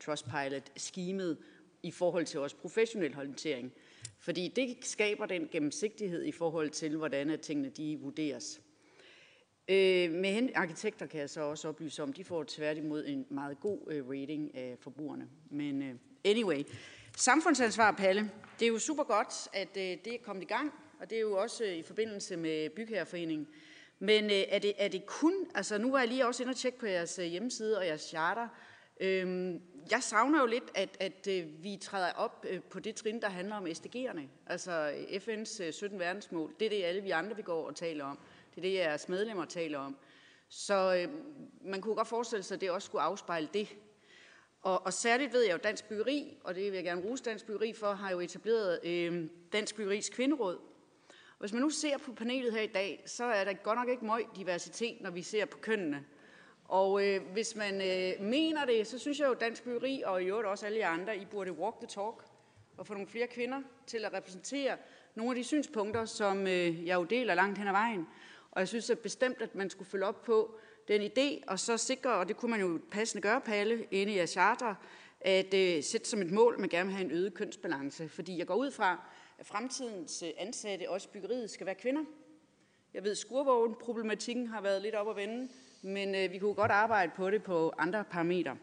[0.05, 1.37] Trustpilot-schemet
[1.83, 3.73] i forhold til også professionel håndtering.
[4.19, 8.61] Fordi det skaber den gennemsigtighed i forhold til, hvordan at tingene de vurderes.
[9.67, 13.79] Øh, med arkitekter kan jeg så også oplyse om, de får tværtimod en meget god
[13.87, 15.27] øh, rating af forbrugerne.
[15.49, 16.63] Men øh, anyway,
[17.17, 21.09] samfundsansvar, Palle, det er jo super godt, at øh, det er kommet i gang, og
[21.09, 23.47] det er jo også øh, i forbindelse med Bygherreforeningen.
[23.99, 26.57] Men øh, er, det, er det kun, altså nu var jeg lige også inde og
[26.57, 28.47] tjekke på jeres øh, hjemmeside og jeres charter.
[28.99, 29.61] Øhm,
[29.91, 33.29] jeg savner jo lidt, at, at øh, vi træder op øh, på det trin, der
[33.29, 34.21] handler om SDG'erne.
[34.47, 36.53] Altså FN's 17 øh, verdensmål.
[36.59, 38.19] Det er det, alle vi andre vi går og taler om.
[38.49, 39.97] Det er det, jeres medlemmer taler om.
[40.49, 41.13] Så øh,
[41.61, 43.67] man kunne godt forestille sig, at det også skulle afspejle det.
[44.61, 47.45] Og, og særligt ved jeg jo, Dansk Byggeri, og det vil jeg gerne rose Dansk
[47.45, 50.55] Byggeri for, har jo etableret øh, Dansk Byggeris Kvinderåd.
[51.33, 53.89] Og hvis man nu ser på panelet her i dag, så er der godt nok
[53.89, 56.05] ikke meget diversitet, når vi ser på kønnene.
[56.73, 60.25] Og øh, hvis man øh, mener det, så synes jeg jo, Dansk Byggeri og i
[60.25, 62.25] øvrigt også alle andre, I burde walk the talk
[62.77, 64.77] og få nogle flere kvinder til at repræsentere
[65.15, 68.07] nogle af de synspunkter, som øh, jeg jo deler langt hen ad vejen.
[68.51, 70.55] Og jeg synes at bestemt, at man skulle følge op på
[70.87, 74.17] den idé, og så sikre, og det kunne man jo passende gøre, Palle, inde i
[74.17, 74.75] jeres charter,
[75.21, 78.09] at øh, sætte som et mål, at man gerne vil have en øget kønsbalance.
[78.09, 79.09] Fordi jeg går ud fra,
[79.39, 82.03] at fremtidens øh, ansatte, også byggeriet, skal være kvinder.
[82.93, 85.49] Jeg ved, at problematikken har været lidt op at vende,
[85.83, 88.57] men øh, vi kunne godt arbejde på det på andre parametre.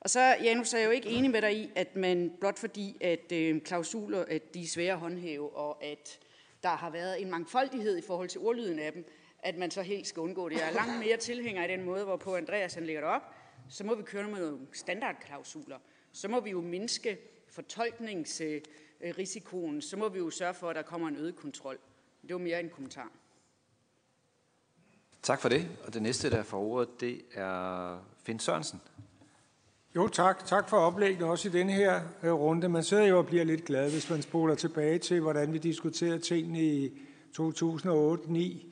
[0.00, 2.96] Og så, Janus, er jeg jo ikke enig med dig i, at man blot fordi,
[3.00, 6.18] at øh, klausuler at de er svære at håndhæve, og at
[6.62, 10.06] der har været en mangfoldighed i forhold til ordlyden af dem, at man så helt
[10.06, 10.56] skal undgå det.
[10.56, 13.34] Jeg er langt mere tilhænger af den måde, hvorpå Andreas han lægger det op.
[13.68, 15.78] Så må vi køre med nogle standardklausuler.
[16.12, 17.18] Så må vi jo mindske
[17.48, 19.82] fortolkningsrisikoen.
[19.82, 21.78] Så må vi jo sørge for, at der kommer en øget kontrol.
[22.22, 23.12] Det var mere en kommentar.
[25.24, 25.68] Tak for det.
[25.86, 28.80] Og det næste, der får ordet, det er Finn Sørensen.
[29.96, 30.46] Jo, tak.
[30.46, 32.68] Tak for oplægget også i denne her øh, runde.
[32.68, 36.18] Man sidder jo og bliver lidt glad, hvis man spoler tilbage til, hvordan vi diskuterede
[36.18, 37.00] tingene i
[37.40, 38.66] 2008-2009,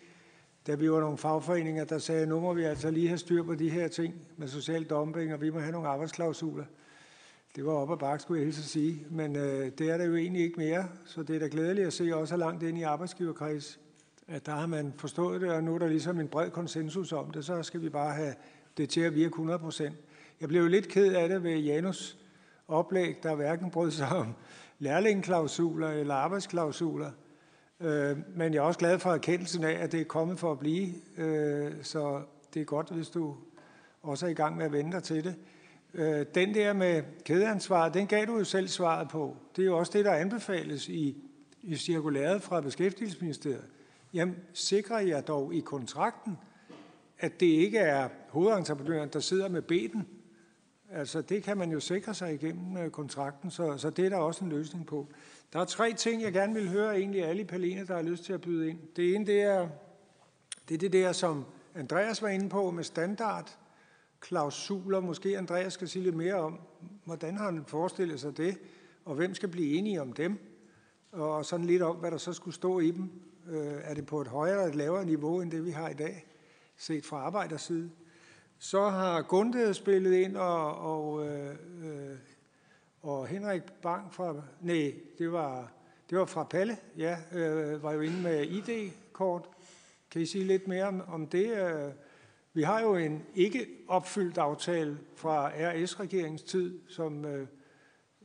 [0.66, 3.54] da vi var nogle fagforeninger, der sagde, nu må vi altså lige have styr på
[3.54, 6.64] de her ting med social dumping, og vi må have nogle arbejdsklausuler.
[7.56, 9.06] Det var op ad bakke, skulle jeg helst sige.
[9.10, 11.92] Men øh, det er der jo egentlig ikke mere, så det er da glædeligt at
[11.92, 13.80] se også langt ind i arbejdsgiverkreds,
[14.28, 17.30] at der har man forstået det, og nu er der ligesom en bred konsensus om
[17.30, 18.34] det, så skal vi bare have
[18.76, 19.96] det til at virke 100 procent.
[20.40, 22.18] Jeg blev lidt ked af det ved Janus
[22.68, 24.34] oplæg, der hverken brød sig om
[24.78, 27.10] lærlingeklausuler eller arbejdsklausuler.
[27.80, 30.58] Øh, men jeg er også glad for erkendelsen af, at det er kommet for at
[30.58, 32.22] blive, øh, så
[32.54, 33.36] det er godt, hvis du
[34.02, 35.34] også er i gang med at vente dig til det.
[35.94, 39.36] Øh, den der med kædeansvaret, den gav du jo selv svaret på.
[39.56, 41.16] Det er jo også det, der anbefales i,
[41.62, 43.64] i cirkulæret fra Beskæftigelsesministeriet.
[44.14, 46.38] Jamen, sikrer jeg dog i kontrakten,
[47.18, 50.08] at det ikke er hovedentreprenøren, der sidder med beten.
[50.90, 54.16] Altså, det kan man jo sikre sig igennem øh, kontrakten, så, så det er der
[54.16, 55.08] også en løsning på.
[55.52, 58.24] Der er tre ting, jeg gerne vil høre egentlig alle i Palene, der har lyst
[58.24, 58.78] til at byde ind.
[58.96, 59.68] Det ene, det er
[60.68, 61.44] det, er det der, som
[61.74, 63.58] Andreas var inde på med standard
[64.20, 65.00] klausuler.
[65.00, 66.60] Måske Andreas skal sige lidt mere om,
[67.04, 68.58] hvordan har han forestillet sig det,
[69.04, 70.38] og hvem skal blive enige om dem,
[71.12, 73.10] og sådan lidt om, hvad der så skulle stå i dem.
[73.48, 75.94] Øh, er det på et højere eller et lavere niveau, end det vi har i
[75.94, 76.26] dag,
[76.76, 77.90] set fra arbejderside?
[78.58, 81.54] Så har Gunde spillet ind og, og, øh,
[81.84, 82.16] øh
[83.02, 85.72] Og Henrik Bang fra, nej, det var,
[86.10, 89.48] det var fra Palle, ja, øh, var jo inde med ID-kort.
[90.10, 91.56] Kan I sige lidt mere om, om det?
[91.56, 91.92] Øh,
[92.52, 97.46] vi har jo en ikke opfyldt aftale fra RS-regeringens tid, som øh,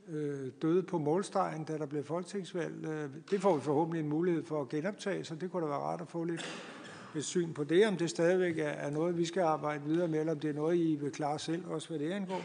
[0.08, 2.88] øh, døde på målstregen, da der blev folketingsvalg.
[2.88, 5.78] Øh, det får vi forhåbentlig en mulighed for at genoptage, så det kunne da være
[5.78, 6.44] rart at få lidt
[7.16, 10.32] et syn på det, om det stadigvæk er noget, vi skal arbejde videre med, eller
[10.32, 12.42] om det er noget, I vil klare selv, også hvad det angår.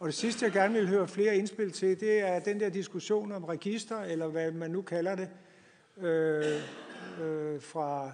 [0.00, 3.32] Og det sidste, jeg gerne vil høre flere indspil til, det er den der diskussion
[3.32, 5.28] om register, eller hvad man nu kalder det,
[6.06, 6.60] øh,
[7.22, 8.12] øh, fra,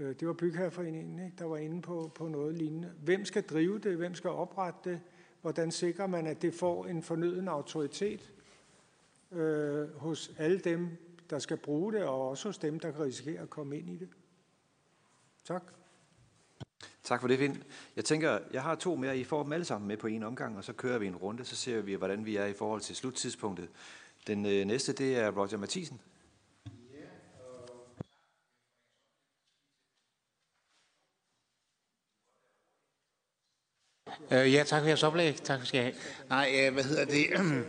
[0.00, 2.90] øh, det var Bygherreforeningen, ikke, der var inde på, på noget lignende.
[3.04, 3.96] Hvem skal drive det?
[3.96, 5.00] Hvem skal oprette det?
[5.42, 8.32] Hvordan sikrer man, at det får en fornøden autoritet
[9.32, 10.88] øh, hos alle dem,
[11.30, 13.96] der skal bruge det, og også hos dem, der kan risikere at komme ind i
[13.96, 14.08] det?
[15.44, 15.62] Tak.
[17.02, 17.62] Tak for det, Finn.
[17.96, 19.18] Jeg tænker, jeg har to mere.
[19.18, 21.44] I får dem alle sammen med på en omgang, og så kører vi en runde,
[21.44, 23.68] så ser vi, hvordan vi er i forhold til sluttidspunktet.
[24.26, 26.00] Den øh, næste, det er Roger Mathisen.
[34.30, 35.36] Øh, ja, tak for jeres oplæg.
[35.36, 35.94] Tak skal I have.
[36.28, 37.26] Nej, øh, hvad hedder det?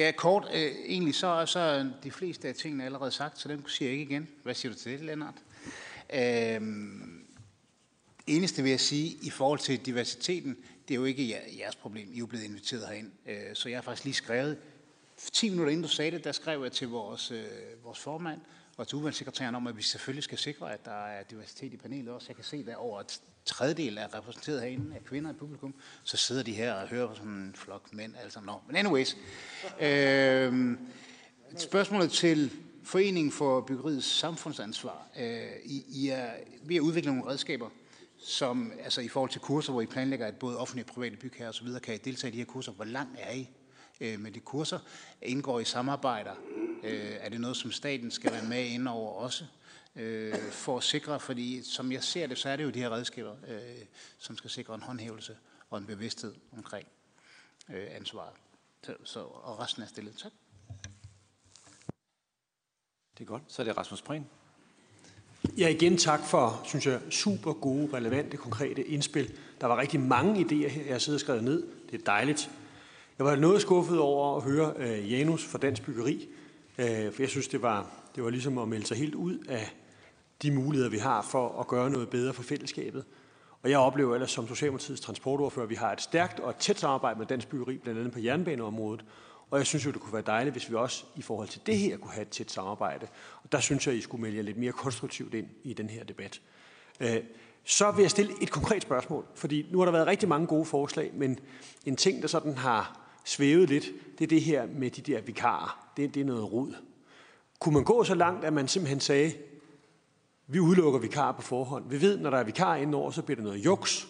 [0.00, 0.48] ja, kort.
[0.54, 4.12] Øh, egentlig så, så de fleste af tingene allerede sagt, så dem siger jeg ikke
[4.12, 4.28] igen.
[4.42, 5.34] Hvad siger du til det, Lennart?
[6.14, 6.60] Øh,
[8.26, 10.56] eneste vil jeg sige, i forhold til diversiteten,
[10.88, 12.08] det er jo ikke jeres problem.
[12.12, 13.10] I er jo blevet inviteret herind.
[13.26, 14.58] Øh, så jeg har faktisk lige skrevet,
[15.32, 17.44] 10 minutter inden du sagde det, der skrev jeg til vores, øh,
[17.84, 18.40] vores formand
[18.76, 22.08] og til udvalgssekretæren om, at vi selvfølgelig skal sikre, at der er diversitet i panelet
[22.08, 22.26] også.
[22.28, 25.74] Jeg kan se, derovre, at tredjedel er repræsenteret herinde af kvinder i publikum.
[26.04, 28.14] Så sidder de her og hører på sådan en flok mænd.
[28.22, 28.52] Altså, no.
[28.66, 29.16] Men anyways.
[29.80, 30.76] Øh,
[31.58, 32.50] spørgsmålet til
[32.84, 35.08] Foreningen for Byggeriets Samfundsansvar.
[35.18, 36.30] Øh, I, I er
[36.62, 37.68] ved at udvikle nogle redskaber,
[38.18, 41.48] som altså i forhold til kurser, hvor I planlægger, at både offentlige og private bygherrer
[41.48, 41.68] osv.
[41.82, 42.72] kan I deltage i de her kurser.
[42.72, 43.48] Hvor langt er I
[44.00, 44.78] øh, med de kurser?
[45.22, 46.32] Indgår I samarbejder?
[46.84, 49.44] Øh, er det noget, som staten skal være med ind over også?
[49.98, 52.90] Øh, for at sikre, fordi som jeg ser det, så er det jo de her
[52.90, 53.60] redskaber, øh,
[54.18, 55.36] som skal sikre en håndhævelse
[55.70, 56.88] og en bevidsthed omkring
[57.70, 58.32] øh, ansvaret.
[58.82, 60.16] Så, så, og resten er stillet.
[60.16, 60.32] Tak.
[63.18, 63.42] Det er godt.
[63.48, 64.26] Så er det Rasmus Prehn.
[65.58, 69.38] Ja, igen tak for, synes jeg, super gode, relevante, konkrete indspil.
[69.60, 71.66] Der var rigtig mange idéer her, jeg sidder og skrevet ned.
[71.90, 72.50] Det er dejligt.
[73.18, 76.28] Jeg var noget skuffet over at høre uh, Janus fra Dansk Byggeri,
[76.78, 79.74] uh, for jeg synes, det var, det var ligesom at melde sig helt ud af
[80.42, 83.04] de muligheder, vi har for at gøre noget bedre for fællesskabet.
[83.62, 86.78] Og jeg oplever ellers som Socialdemokratiets transportordfører, at vi har et stærkt og et tæt
[86.78, 89.04] samarbejde med Dansk Byggeri, blandt andet på jernbaneområdet.
[89.50, 91.78] Og jeg synes jo, det kunne være dejligt, hvis vi også i forhold til det
[91.78, 93.06] her kunne have et tæt samarbejde.
[93.42, 96.04] Og der synes jeg, I skulle melde jer lidt mere konstruktivt ind i den her
[96.04, 96.40] debat.
[97.00, 97.22] Øh,
[97.64, 100.64] så vil jeg stille et konkret spørgsmål, fordi nu har der været rigtig mange gode
[100.64, 101.38] forslag, men
[101.86, 103.84] en ting, der sådan har svævet lidt,
[104.18, 105.90] det er det her med de der vikarer.
[105.96, 106.74] Det, det er noget rod.
[107.60, 109.32] Kunne man gå så langt, at man simpelthen sagde,
[110.50, 111.90] vi udelukker vikarer på forhånd.
[111.90, 114.08] Vi ved, når der er vikarer indenover, så bliver det noget juks,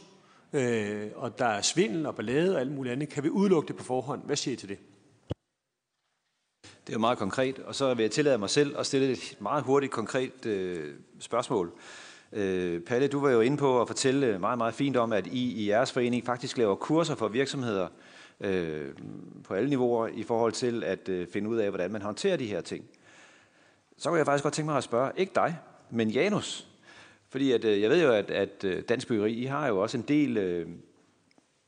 [0.52, 3.09] øh, og der er svindel og ballade og alt muligt andet.
[3.09, 4.23] Kan vi udelukke det på forhånd?
[4.24, 4.78] Hvad siger I til det?
[6.62, 9.36] Det er jo meget konkret, og så vil jeg tillade mig selv at stille et
[9.40, 11.73] meget hurtigt konkret øh, spørgsmål.
[12.32, 15.52] Øh, Palle, du var jo inde på at fortælle meget, meget fint om, at I
[15.52, 17.89] i jeres forening faktisk laver kurser for virksomheder
[18.40, 18.94] øh,
[19.44, 22.47] på alle niveauer i forhold til at øh, finde ud af, hvordan man håndterer de
[22.47, 22.85] her ting.
[23.97, 25.59] Så kunne jeg faktisk godt tænke mig at spørge, ikke dig,
[25.90, 26.69] men Janus.
[27.28, 29.97] Fordi at, øh, jeg ved jo, at, at øh, Dansk Byggeri, I har jo også
[29.97, 30.69] en del øh,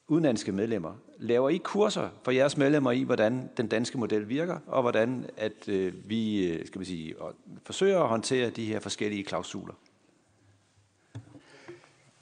[0.09, 0.95] udenlandske medlemmer.
[1.19, 5.69] Laver I kurser for jeres medlemmer i, hvordan den danske model virker, og hvordan at
[5.69, 7.15] øh, vi øh, skal vi sige,
[7.63, 9.75] forsøger at håndtere de her forskellige klausuler?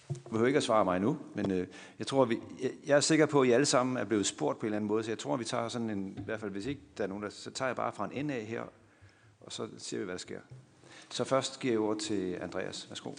[0.09, 1.67] Du behøver ikke at svare mig nu, men øh,
[1.99, 4.59] jeg tror, vi, jeg, jeg er sikker på, at I alle sammen er blevet spurgt
[4.59, 6.41] på en eller anden måde, så jeg tror, at vi tager sådan en, i hvert
[6.41, 8.45] fald hvis ikke der er nogen, der, så tager jeg bare fra en ende af
[8.45, 8.63] her,
[9.41, 10.41] og så ser vi, hvad der sker.
[11.11, 12.87] Så først giver jeg ordet til Andreas.
[12.89, 13.11] Værsgo.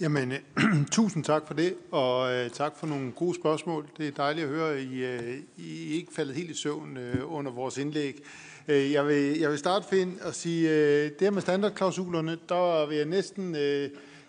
[0.00, 0.38] Jamen, øh,
[0.90, 3.88] tusind tak for det, og øh, tak for nogle gode spørgsmål.
[3.98, 7.52] Det er dejligt at høre, at I, øh, I ikke faldet helt i søvn under
[7.52, 8.20] vores indlæg.
[8.68, 13.06] Jeg, vil, jeg vil starte, Finn, og sige, det her med standardklausulerne, der vil jeg
[13.06, 13.56] næsten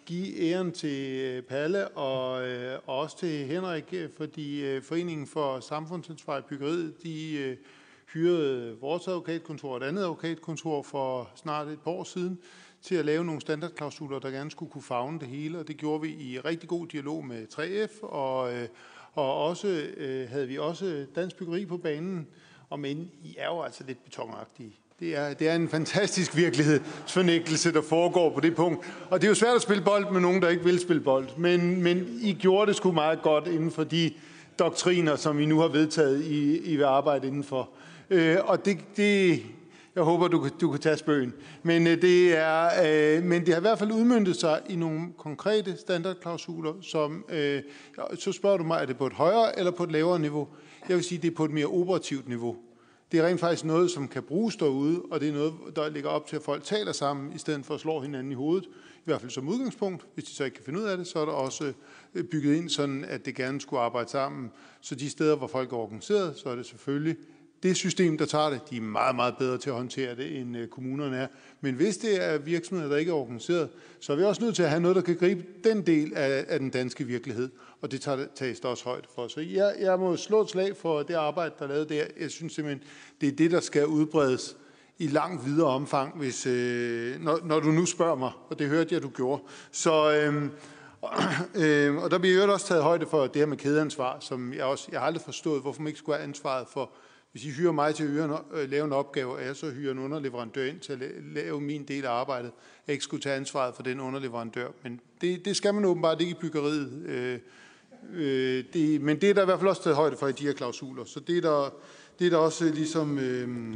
[0.05, 2.31] give æren til Palle og,
[2.85, 7.57] og også til Henrik, fordi Foreningen for Samfundsansvar i Byggeriet, de
[8.13, 12.39] hyrede vores advokatkontor og et andet advokatkontor for snart et par år siden,
[12.85, 16.01] til at lave nogle standardklausuler, der gerne skulle kunne fagne det hele, og det gjorde
[16.01, 18.67] vi i rigtig god dialog med 3F, og, øh,
[19.13, 19.67] og også
[19.97, 22.27] øh, havde vi også Dansk Byggeri på banen,
[22.69, 24.75] og men I er jo altså lidt betonagtige.
[24.99, 28.85] Det er, det er en fantastisk virkelighedsfornægtelse, der foregår på det punkt.
[29.09, 31.27] Og det er jo svært at spille bold med nogen, der ikke vil spille bold.
[31.37, 34.11] Men, men I gjorde det sgu meget godt inden for de
[34.59, 37.69] doktriner, som vi nu har vedtaget, I, I vil arbejde indenfor.
[38.09, 39.41] Øh, og det, det,
[39.95, 41.33] jeg håber, du, du kan tage spøgen.
[41.63, 42.69] Men, øh, det er,
[43.17, 47.61] øh, men det har i hvert fald udmyndtet sig i nogle konkrete standardklausuler, som, øh,
[48.19, 50.47] så spørger du mig, er det på et højere eller på et lavere niveau?
[50.89, 52.55] Jeg vil sige, det er på et mere operativt niveau.
[53.11, 56.09] Det er rent faktisk noget, som kan bruges derude, og det er noget, der ligger
[56.09, 58.65] op til, at folk taler sammen, i stedet for at slå hinanden i hovedet.
[58.95, 60.05] I hvert fald som udgangspunkt.
[60.13, 61.73] Hvis de så ikke kan finde ud af det, så er der også
[62.15, 64.51] øh, bygget ind sådan, at det gerne skulle arbejde sammen.
[64.81, 67.15] Så de steder, hvor folk er organiseret, så er det selvfølgelig
[67.63, 70.57] det system, der tager det, de er meget, meget bedre til at håndtere det, end
[70.57, 71.27] øh, kommunerne er.
[71.61, 73.69] Men hvis det er virksomheder, der ikke er organiseret,
[73.99, 76.45] så er vi også nødt til at have noget, der kan gribe den del af,
[76.47, 77.49] af den danske virkelighed.
[77.81, 79.27] Og det tager, tages der også højt for.
[79.27, 82.03] Så jeg, jeg må slå et slag for det arbejde, der er lavet der.
[82.19, 82.83] Jeg synes simpelthen,
[83.21, 84.57] det er det, der skal udbredes
[84.97, 88.95] i langt videre omfang, hvis, øh, når, når du nu spørger mig, og det hørte
[88.95, 89.41] jeg, du gjorde.
[89.71, 90.43] Så, øh,
[91.63, 94.63] øh, og der bliver jo også taget højde for det her med kædeansvar, som jeg
[94.63, 96.91] også, jeg har aldrig forstået, hvorfor man ikke skulle have ansvaret for
[97.35, 99.99] hvis I hyrer mig til at øh, lave en opgave, og jeg så hyrer en
[99.99, 100.99] underleverandør ind til at
[101.33, 102.51] lave min del af arbejdet,
[102.87, 104.67] jeg ikke skulle tage ansvaret for den underleverandør.
[104.83, 106.91] Men det, det skal man åbenbart ikke i byggeriet.
[107.05, 107.39] Øh,
[108.13, 110.43] øh, det, men det er der i hvert fald også taget højde for i de
[110.43, 111.05] her klausuler.
[111.05, 111.73] Så det er der,
[112.19, 113.75] det er der også øh, ligesom øh,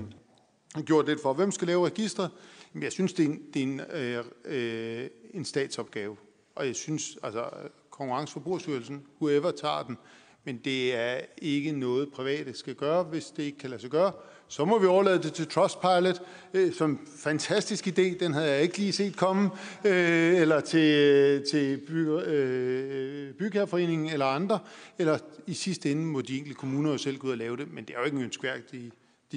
[0.85, 1.33] gjort lidt for.
[1.33, 2.29] Hvem skal lave registre?
[2.73, 6.17] Jamen, jeg synes, det er en, det er en, øh, øh en statsopgave.
[6.55, 7.49] Og jeg synes, altså
[7.89, 9.97] Konkurrenceforbrugerstyrelsen, whoever tager den,
[10.43, 14.11] men det er ikke noget, private skal gøre, hvis det ikke kan lade sig gøre.
[14.47, 16.21] Så må vi overlade det til Trustpilot,
[16.53, 19.49] øh, som fantastisk idé, den havde jeg ikke lige set komme,
[19.85, 24.59] øh, eller til, øh, til by, øh, øh, Bygherreforeningen eller andre,
[24.97, 25.17] eller
[25.47, 27.85] i sidste ende må de enkelte kommuner jo selv gå ud og lave det, men
[27.85, 28.91] det er jo ikke en ønskværdig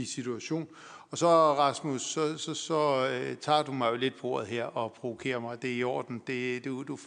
[0.06, 0.68] situation.
[1.10, 4.64] Og så, Rasmus, så, så, så øh, tager du mig jo lidt på ordet her
[4.64, 5.62] og provokerer mig.
[5.62, 6.22] Det er i orden.
[6.26, 6.98] Det, du, du,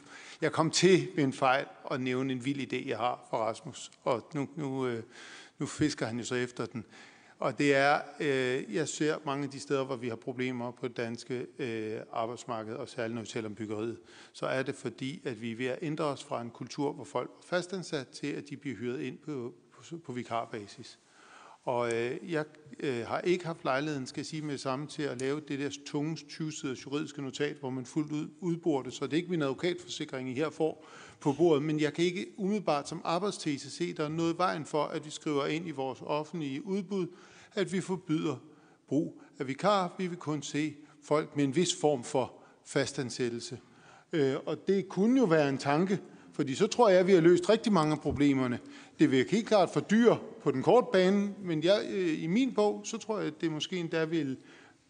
[0.41, 3.91] jeg kom til med en fejl at nævne en vild idé, jeg har for Rasmus.
[4.03, 5.03] Og nu, nu, øh,
[5.59, 6.85] nu fisker han jo så efter den.
[7.39, 10.87] Og det er, øh, jeg ser mange af de steder, hvor vi har problemer på
[10.87, 13.99] det danske øh, arbejdsmarked, og særligt når vi taler om byggeriet,
[14.33, 17.03] så er det fordi, at vi er ved at ændre os fra en kultur, hvor
[17.03, 20.99] folk er fastansat, til at de bliver hyret ind på, på, på vikarbasis.
[21.65, 22.45] Og øh, jeg
[22.79, 25.59] øh, har ikke haft lejligheden, skal jeg sige med det samme, til at lave det
[25.59, 26.51] der tunge 20
[26.85, 30.33] juridiske notat, hvor man fuldt ud udbor det, så det er ikke min advokatforsikring, I
[30.33, 30.85] her får
[31.19, 34.83] på bordet, men jeg kan ikke umiddelbart som arbejdstese se, der er noget vejen for,
[34.83, 37.07] at vi skriver ind i vores offentlige udbud,
[37.53, 38.35] at vi forbyder
[38.87, 39.95] brug af vikar.
[39.97, 42.33] Vi vil kun se folk med en vis form for
[42.65, 43.59] fastansættelse.
[44.13, 45.99] Øh, og det kunne jo være en tanke,
[46.33, 48.59] fordi så tror jeg, at vi har løst rigtig mange af problemerne.
[48.99, 52.81] Det vil helt klart fordyre på den korte bane, men jeg, øh, i min bog,
[52.83, 54.37] så tror jeg, at det måske endda vil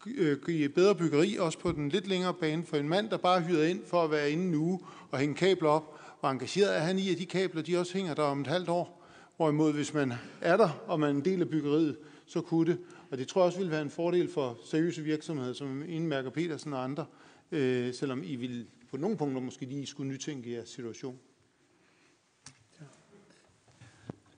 [0.06, 3.40] øh, give bedre byggeri, også på den lidt længere bane, for en mand, der bare
[3.40, 4.80] hyret ind for at være inde nu
[5.10, 8.14] og hænge kabler op, hvor engageret er han i, at de kabler, de også hænger
[8.14, 9.02] der om et halvt år.
[9.36, 11.96] Hvorimod, hvis man er der, og man er en del af byggeriet,
[12.26, 12.78] så kunne det.
[13.10, 16.72] Og det tror jeg også ville være en fordel for seriøse virksomheder, som Indmærker Petersen
[16.72, 17.06] og andre,
[17.52, 21.18] øh, selvom I vil på nogle punkter måske lige skulle nytænke jeres situation.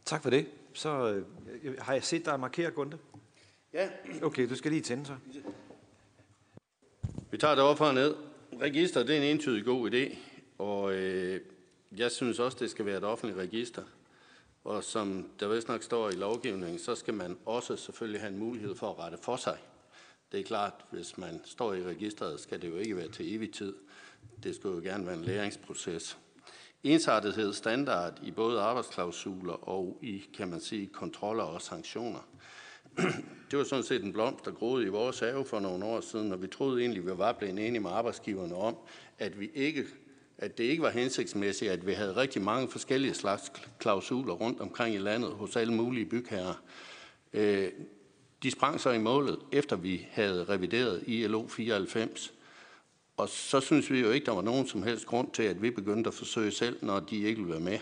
[0.09, 0.47] Tak for det.
[0.73, 1.23] Så
[1.63, 2.99] øh, har jeg set dig markere, Gunde?
[3.73, 3.89] Ja.
[4.23, 5.17] Okay, du skal lige tænde så.
[7.31, 8.15] Vi tager det op og ned.
[8.61, 10.17] Register, det er en entydig god idé,
[10.59, 11.41] og øh,
[11.97, 13.83] jeg synes også, det skal være et offentligt register.
[14.65, 18.39] Og som der vist nok står i lovgivningen, så skal man også selvfølgelig have en
[18.39, 19.59] mulighed for at rette for sig.
[20.33, 23.53] Det er klart, hvis man står i registret, skal det jo ikke være til evig
[23.53, 23.75] tid.
[24.43, 26.19] Det skal jo gerne være en læringsproces
[26.85, 32.29] ensartethed standard i både arbejdsklausuler og i, kan man sige, kontroller og sanktioner.
[33.51, 36.33] Det var sådan set en blomst, der groede i vores have for nogle år siden,
[36.33, 38.77] og vi troede egentlig, vi var blevet enige med arbejdsgiverne om,
[39.19, 39.85] at, vi ikke,
[40.39, 44.95] at det ikke var hensigtsmæssigt, at vi havde rigtig mange forskellige slags klausuler rundt omkring
[44.95, 46.63] i landet hos alle mulige bygherrer.
[47.33, 47.69] Øh,
[48.43, 52.35] de sprang så i målet, efter vi havde revideret ILO 94,
[53.19, 55.70] og så synes vi jo ikke, der var nogen som helst grund til, at vi
[55.70, 57.78] begyndte at forsøge selv, når de ikke ville være med.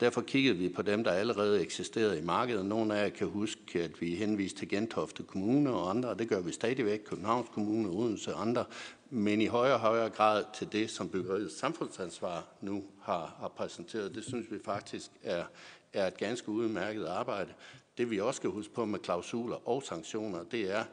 [0.00, 2.66] Derfor kiggede vi på dem, der allerede eksisterede i markedet.
[2.66, 6.40] Nogle af jer kan huske, at vi henviste til Gentofte Kommune og andre, det gør
[6.40, 8.64] vi stadigvæk, Københavns Kommune, Odense og andre,
[9.10, 14.14] men i højere og højere grad til det, som byggeriets samfundsansvar nu har, har præsenteret.
[14.14, 15.44] Det synes vi faktisk er,
[15.92, 17.52] er et ganske udmærket arbejde.
[17.98, 20.84] Det vi også skal huske på med klausuler og sanktioner, det er,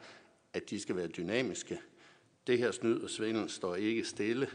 [0.54, 1.78] at de skal være dynamiske.
[2.46, 4.48] Det her snyd og svindel står ikke stille.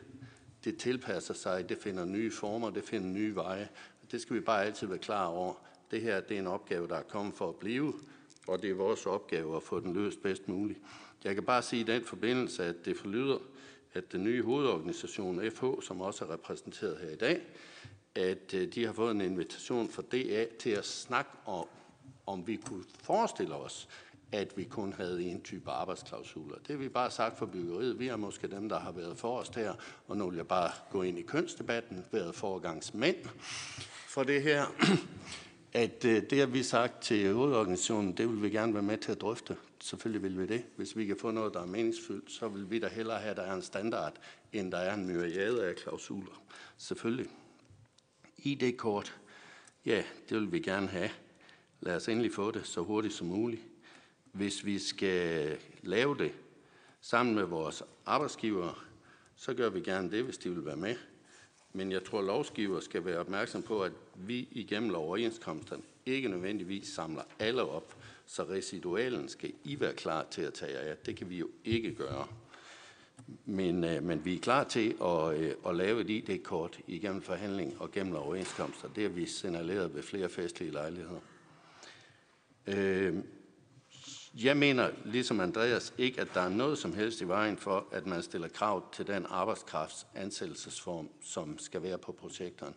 [0.63, 3.69] Det tilpasser sig, det finder nye former, det finder nye veje.
[4.11, 5.53] Det skal vi bare altid være klar over.
[5.91, 7.93] Det her det er en opgave, der er kommet for at blive,
[8.47, 10.79] og det er vores opgave at få den løst bedst muligt.
[11.23, 13.37] Jeg kan bare sige i den forbindelse, at det forlyder,
[13.93, 17.41] at den nye hovedorganisation FH, som også er repræsenteret her i dag,
[18.15, 21.67] at øh, de har fået en invitation fra DA til at snakke om,
[22.25, 23.87] om vi kunne forestille os,
[24.31, 26.55] at vi kun havde en type arbejdsklausuler.
[26.55, 27.99] Det har vi bare sagt for byggeriet.
[27.99, 29.73] Vi er måske dem, der har været for os der,
[30.07, 33.15] og nu vil jeg bare gå ind i kønsdebatten, været foregangsmænd
[34.17, 34.65] for det her,
[35.73, 39.11] at øh, det har vi sagt til hovedorganisationen, det vil vi gerne være med til
[39.11, 39.57] at drøfte.
[39.79, 40.63] Selvfølgelig vil vi det.
[40.75, 43.37] Hvis vi kan få noget, der er meningsfyldt, så vil vi da hellere have, at
[43.37, 44.13] der er en standard,
[44.53, 46.41] end der er en myriade af klausuler.
[46.77, 47.29] Selvfølgelig.
[48.37, 49.15] ID-kort,
[49.85, 51.09] ja, det vil vi gerne have.
[51.81, 53.61] Lad os endelig få det så hurtigt som muligt.
[54.37, 56.31] Hvis vi skal lave det
[57.01, 58.73] sammen med vores arbejdsgivere,
[59.35, 60.95] så gør vi gerne det, hvis de vil være med.
[61.73, 66.87] Men jeg tror, at lovskiver skal være opmærksom på, at vi igennem overenskomsterne ikke nødvendigvis
[66.87, 67.95] samler alle op,
[68.25, 70.97] så residualen skal I være klar til at tage af.
[70.97, 72.27] Det kan vi jo ikke gøre.
[73.45, 77.81] Men, øh, men vi er klar til at, øh, at lave et ID-kort igennem forhandling
[77.81, 78.89] og gennem overenskomster.
[78.95, 81.19] Det har vi signaleret ved flere festlige lejligheder.
[82.67, 83.15] Øh,
[84.43, 88.05] jeg mener, ligesom Andreas, ikke, at der er noget som helst i vejen for, at
[88.05, 92.73] man stiller krav til den arbejdskrafts ansættelsesform, som skal være på projekteren.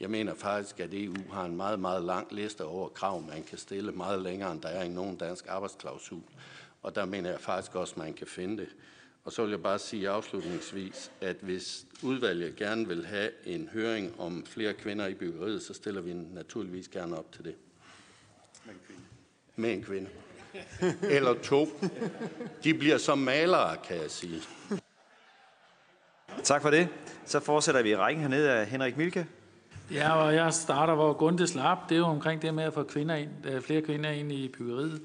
[0.00, 3.58] Jeg mener faktisk, at EU har en meget, meget lang liste over krav, man kan
[3.58, 6.22] stille meget længere, end der er i nogen dansk arbejdsklausul.
[6.82, 8.68] Og der mener jeg faktisk også, at man kan finde det.
[9.24, 14.20] Og så vil jeg bare sige afslutningsvis, at hvis udvalget gerne vil have en høring
[14.20, 17.54] om flere kvinder i byggeriet, så stiller vi naturligvis gerne op til det.
[18.64, 19.02] Med en kvinde.
[19.56, 20.10] Med en kvinde.
[21.16, 21.68] Eller to.
[22.64, 24.40] De bliver som malere, kan jeg sige.
[26.42, 26.88] Tak for det.
[27.24, 29.26] Så fortsætter vi i rækken hernede af Henrik Milke.
[29.92, 31.78] Ja, og jeg starter, hvor Gunde slap.
[31.88, 35.00] Det er jo omkring det med at få kvinder ind, flere kvinder ind i byggeriet.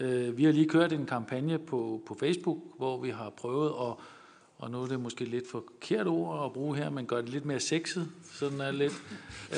[0.00, 3.94] Øh, vi har lige kørt en kampagne på, på Facebook, hvor vi har prøvet at,
[4.58, 7.44] og nu er det måske lidt forkert ord at bruge her, men gør det lidt
[7.44, 9.02] mere sexet, sådan er lidt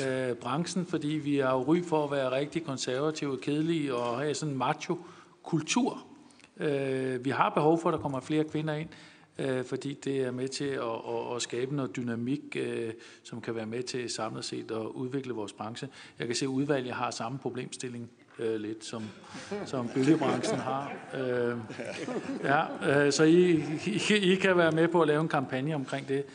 [0.07, 4.19] øh, branchen, fordi vi har jo ry for at være rigtig konservative og kedelige og
[4.19, 5.14] have sådan en macho-kultur
[5.45, 6.05] kultur.
[6.57, 8.89] Øh, vi har behov for, at der kommer flere kvinder ind,
[9.39, 12.93] øh, fordi det er med til at, at, skabe noget dynamik, øh,
[13.23, 15.87] som kan være med til samlet set at udvikle vores branche.
[16.19, 18.09] Jeg kan se, at udvalget har samme problemstilling
[18.39, 19.03] øh, lidt, som,
[19.65, 20.93] som byggebranchen har.
[21.15, 21.57] Øh,
[22.43, 26.07] ja, øh, så I, I, I kan være med på at lave en kampagne omkring
[26.07, 26.25] det.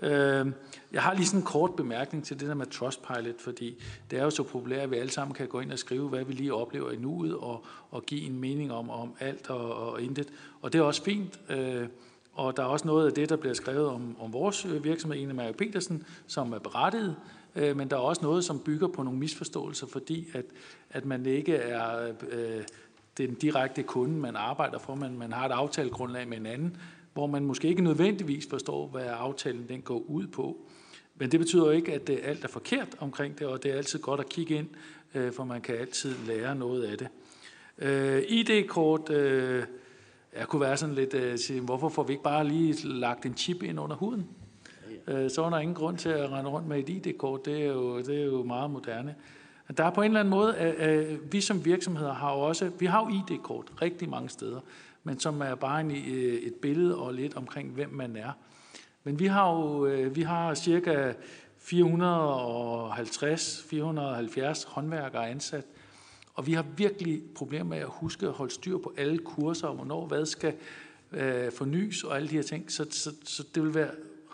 [0.00, 0.46] Øh,
[0.92, 4.24] jeg har lige sådan en kort bemærkning til det der med Trustpilot, fordi det er
[4.24, 6.54] jo så populært, at vi alle sammen kan gå ind og skrive, hvad vi lige
[6.54, 10.28] oplever i nuet, og, og give en mening om, om alt og, og intet.
[10.62, 11.40] Og det er også fint.
[11.50, 11.88] Øh,
[12.32, 15.18] og der er også noget af det, der bliver skrevet om, om vores øh, virksomhed,
[15.18, 17.16] Ine Marie Petersen, som er berettiget.
[17.56, 20.44] Øh, men der er også noget, som bygger på nogle misforståelser, fordi at,
[20.90, 22.62] at man ikke er øh,
[23.18, 26.76] den direkte kunde, man arbejder for, men man har et aftalegrundlag med en anden,
[27.18, 30.56] hvor man måske ikke nødvendigvis forstår, hvad aftalen den går ud på.
[31.16, 33.76] Men det betyder jo ikke, at det alt er forkert omkring det, og det er
[33.76, 34.66] altid godt at kigge ind,
[35.14, 37.08] øh, for man kan altid lære noget af det.
[37.78, 39.10] Øh, ID-kort,
[40.38, 43.62] jeg kunne være sådan lidt, sige, hvorfor får vi ikke bare lige lagt en chip
[43.62, 44.26] ind under huden?
[45.06, 47.44] Så er der ingen grund til at rende rundt med et ID-kort.
[47.44, 49.14] Det er jo, det er jo meget moderne.
[49.76, 53.06] Der er på en eller anden måde, at vi som virksomheder har også, vi har
[53.06, 54.60] jo ID-kort rigtig mange steder,
[55.08, 58.32] men som er bare en, øh, et billede og lidt omkring, hvem man er.
[59.04, 61.14] Men vi har jo øh, vi har cirka 450-470
[64.68, 65.64] håndværkere ansat,
[66.34, 69.74] og vi har virkelig problemer med at huske at holde styr på alle kurser, og
[69.74, 70.54] hvornår hvad skal
[71.12, 72.72] øh, fornyes og alle de her ting.
[72.72, 73.90] Så, så, så det ville være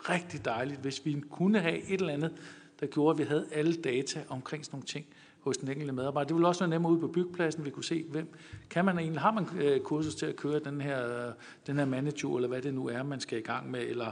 [0.09, 2.31] rigtig dejligt, hvis vi kunne have et eller andet,
[2.79, 5.05] der gjorde, at vi havde alle data omkring sådan nogle ting
[5.45, 6.27] hos den enkelte medarbejder.
[6.27, 8.33] Det ville også være nemmere ude på byggepladsen, vi kunne se, hvem
[8.69, 11.31] kan man egentlig, har man øh, kursus til at køre den her,
[11.67, 14.11] den her manager, eller hvad det nu er, man skal i gang med, eller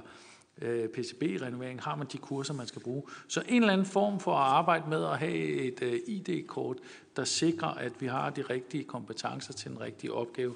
[0.61, 3.03] øh, PCB-renovering, har man de kurser, man skal bruge.
[3.27, 6.77] Så en eller anden form for at arbejde med at have et øh, ID-kort,
[7.15, 10.53] der sikrer, at vi har de rigtige kompetencer til den rigtige opgave,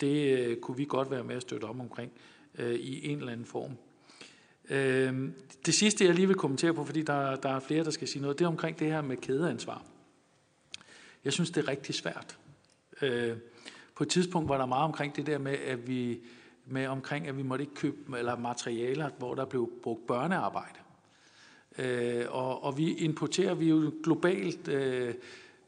[0.00, 2.12] det øh, kunne vi godt være med at støtte om omkring
[2.58, 3.70] øh, i en eller anden form.
[4.70, 5.30] Øh,
[5.66, 8.22] det sidste, jeg lige vil kommentere på, fordi der, der er flere, der skal sige
[8.22, 9.82] noget, det er omkring det her med kædeansvar.
[11.24, 12.38] Jeg synes, det er rigtig svært.
[13.02, 13.36] Øh,
[13.94, 16.20] på et tidspunkt var der meget omkring det der med, at vi
[16.66, 20.78] med omkring, at vi måtte ikke købe eller materialer, hvor der blev brugt børnearbejde.
[21.78, 24.68] Øh, og, og vi importerer vi jo globalt.
[24.68, 25.14] Øh,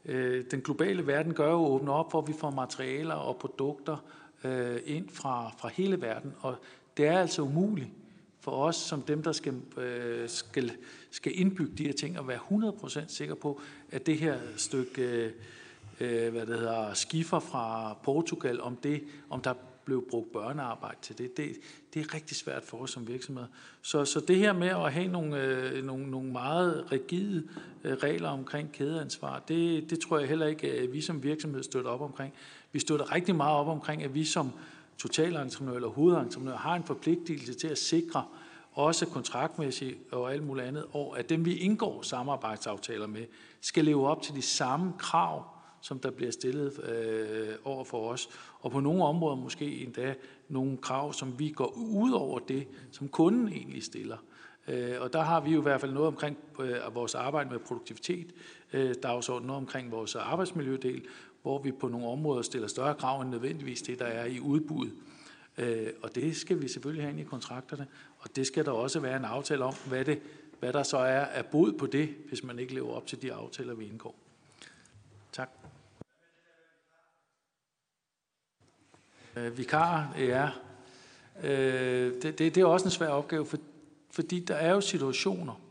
[0.05, 3.97] øh, den globale verden gør jo åbne op for, at vi får materialer og produkter
[4.43, 6.33] øh, ind fra, fra hele verden.
[6.39, 6.55] Og
[6.97, 7.89] det er altså umuligt
[8.39, 10.71] for os, som dem, der skal, øh, skal,
[11.13, 13.61] skal indbygge de her ting, og være 100% sikker på,
[13.91, 15.31] at det her stykke øh,
[15.99, 19.53] øh, hvad det hedder, skifer fra Portugal, om, det, om der
[19.85, 21.37] blev brugt børnearbejde til det.
[21.37, 21.55] Det,
[21.93, 23.45] det er rigtig svært for os som virksomhed.
[23.81, 27.43] Så, så det her med at have nogle, øh, nogle, nogle meget rigide
[27.83, 31.91] øh, regler omkring kædeansvar, det, det tror jeg heller ikke, at vi som virksomhed støtter
[31.91, 32.33] op omkring.
[32.71, 34.51] Vi støtter rigtig meget op omkring, at vi som
[34.97, 38.25] totalentreprenør eller hovedentreprenør har en forpligtelse til at sikre,
[38.73, 43.25] også kontraktmæssigt og alt muligt andet, og at dem vi indgår samarbejdsaftaler med,
[43.61, 45.45] skal leve op til de samme krav,
[45.81, 48.29] som der bliver stillet øh, over for os.
[48.59, 50.15] Og på nogle områder måske endda
[50.49, 54.17] nogle krav, som vi går ud over det, som kunden egentlig stiller.
[54.67, 57.59] Øh, og der har vi jo i hvert fald noget omkring øh, vores arbejde med
[57.59, 58.33] produktivitet,
[58.73, 61.05] øh, dagsorden, noget omkring vores arbejdsmiljødel,
[61.41, 64.93] hvor vi på nogle områder stiller større krav end nødvendigvis det, der er i udbuddet.
[65.57, 67.87] Øh, og det skal vi selvfølgelig have ind i kontrakterne,
[68.23, 70.21] og det skal der også være en aftale om, hvad, det,
[70.59, 73.33] hvad der så er af bod på det, hvis man ikke lever op til de
[73.33, 74.15] aftaler, vi indgår.
[75.31, 75.49] Tak.
[79.35, 80.49] Øh, vikar, ja.
[81.43, 83.57] Øh, det, det, det er også en svær opgave, for,
[84.11, 85.61] fordi der er jo situationer,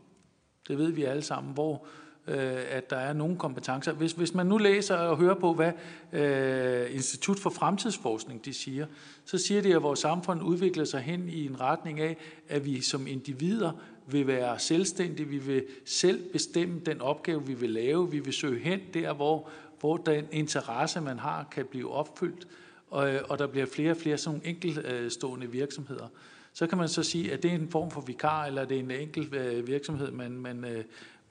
[0.67, 1.87] det ved vi alle sammen, hvor
[2.27, 3.91] øh, at der er nogle kompetencer.
[3.91, 5.71] Hvis, hvis man nu læser og hører på, hvad
[6.13, 8.85] øh, Institut for Fremtidsforskning de siger,
[9.25, 12.17] så siger de, at vores samfund udvikler sig hen i en retning af,
[12.49, 13.71] at vi som individer
[14.07, 18.59] vil være selvstændige, vi vil selv bestemme den opgave, vi vil lave, vi vil søge
[18.59, 22.47] hen der, hvor, hvor den interesse, man har, kan blive opfyldt,
[22.89, 26.07] og, og der bliver flere og flere sådan enkeltstående virksomheder.
[26.53, 28.79] Så kan man så sige, at det er en form for vikar, eller det er
[28.79, 30.83] en enkelt øh, virksomhed, man, man, øh,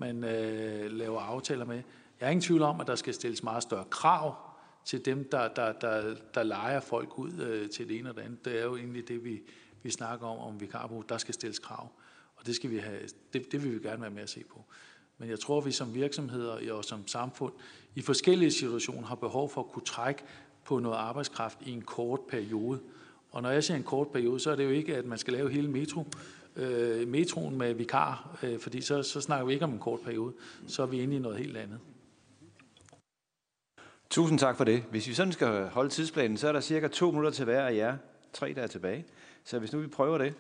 [0.03, 1.83] man øh, laver aftaler med.
[2.21, 4.37] Jeg er ingen tvivl om, at der skal stilles meget større krav
[4.85, 8.23] til dem, der, der, der, der leger folk ud øh, til det ene og det
[8.23, 8.45] andet.
[8.45, 9.43] Det er jo egentlig det, vi,
[9.83, 11.09] vi snakker om, om vikarbrug.
[11.09, 11.89] Der skal stilles krav,
[12.37, 13.01] og det, skal vi have,
[13.33, 14.65] det, det vil vi gerne være med at se på.
[15.19, 17.53] Men jeg tror, at vi som virksomheder og som samfund
[17.95, 20.23] i forskellige situationer har behov for at kunne trække
[20.65, 22.81] på noget arbejdskraft i en kort periode.
[23.31, 25.33] Og når jeg siger en kort periode, så er det jo ikke, at man skal
[25.33, 26.07] lave hele metro,
[26.57, 30.33] øh, metroen med vikar, øh, fordi så, så snakker vi ikke om en kort periode.
[30.67, 31.79] Så er vi inde i noget helt andet.
[34.11, 34.85] Tusind tak for det.
[34.91, 37.75] Hvis vi sådan skal holde tidsplanen, så er der cirka to minutter til hver af
[37.77, 37.97] jer.
[38.33, 39.05] Tre, der er tilbage.
[39.45, 40.35] Så hvis nu vi prøver det.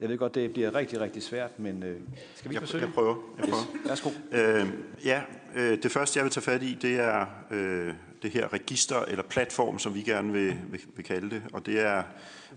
[0.00, 1.96] Jeg ved godt, det bliver rigtig, rigtig svært, men øh,
[2.34, 2.84] skal vi jeg, forsøge?
[2.84, 3.16] Jeg prøver.
[3.38, 3.64] Jeg prøver.
[3.74, 3.88] Yes.
[3.88, 4.10] Værsgo.
[4.32, 4.68] Øh,
[5.04, 5.22] ja,
[5.54, 9.22] øh, det første, jeg vil tage fat i, det er øh, det her register eller
[9.22, 11.42] platform, som vi gerne vil, vil, vil kalde det.
[11.52, 12.02] Og det er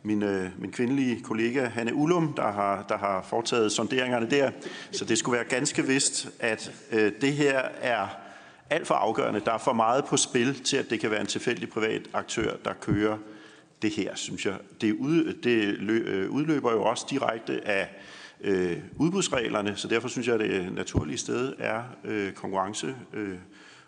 [0.03, 4.51] min, øh, min kvindelige kollega Hanne Ullum, der har, der har foretaget sonderingerne der.
[4.91, 8.07] Så det skulle være ganske vist, at øh, det her er
[8.69, 9.39] alt for afgørende.
[9.45, 12.55] Der er for meget på spil til, at det kan være en tilfældig privat aktør,
[12.65, 13.17] der kører
[13.81, 14.57] det her, synes jeg.
[14.81, 17.89] Det, ud, det øh, udløber jo også direkte af
[18.41, 23.37] øh, udbudsreglerne, så derfor synes jeg, at det naturlige sted er øh, konkurrence øh,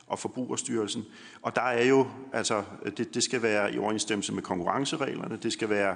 [0.07, 1.05] og Forbrugerstyrelsen.
[1.41, 2.63] Og der er jo, altså,
[2.97, 5.95] det, det skal være i overensstemmelse med konkurrencereglerne, det skal være,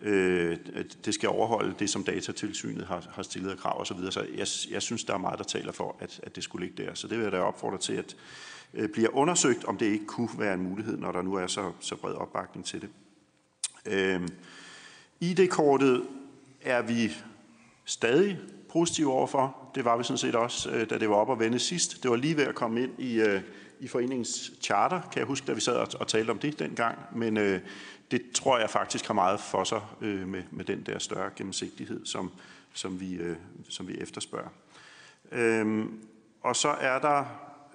[0.00, 0.56] øh,
[1.04, 3.96] det skal overholde det, som datatilsynet har, har stillet af krav osv.
[3.96, 6.66] Så, så jeg, jeg synes, der er meget, der taler for, at, at det skulle
[6.66, 6.94] ligge der.
[6.94, 8.16] Så det vil jeg da opfordre til, at
[8.74, 11.72] øh, bliver undersøgt, om det ikke kunne være en mulighed, når der nu er så,
[11.80, 12.88] så bred opbakning til det.
[13.86, 14.28] Øh,
[15.20, 16.02] ID-kortet
[16.60, 17.10] er vi
[17.84, 18.38] stadig
[18.72, 19.56] positive overfor.
[19.74, 22.02] Det var vi sådan set også, øh, da det var op at vende sidst.
[22.02, 23.40] Det var lige ved at komme ind i, øh,
[23.80, 26.98] i foreningens charter, kan jeg huske, da vi sad og, og talte om det dengang.
[27.14, 27.60] Men øh,
[28.10, 32.06] det tror jeg faktisk har meget for sig øh, med, med den der større gennemsigtighed,
[32.06, 32.30] som,
[32.72, 33.36] som, vi, øh,
[33.68, 34.48] som vi efterspørger.
[35.32, 35.86] Øh,
[36.42, 37.24] og så er der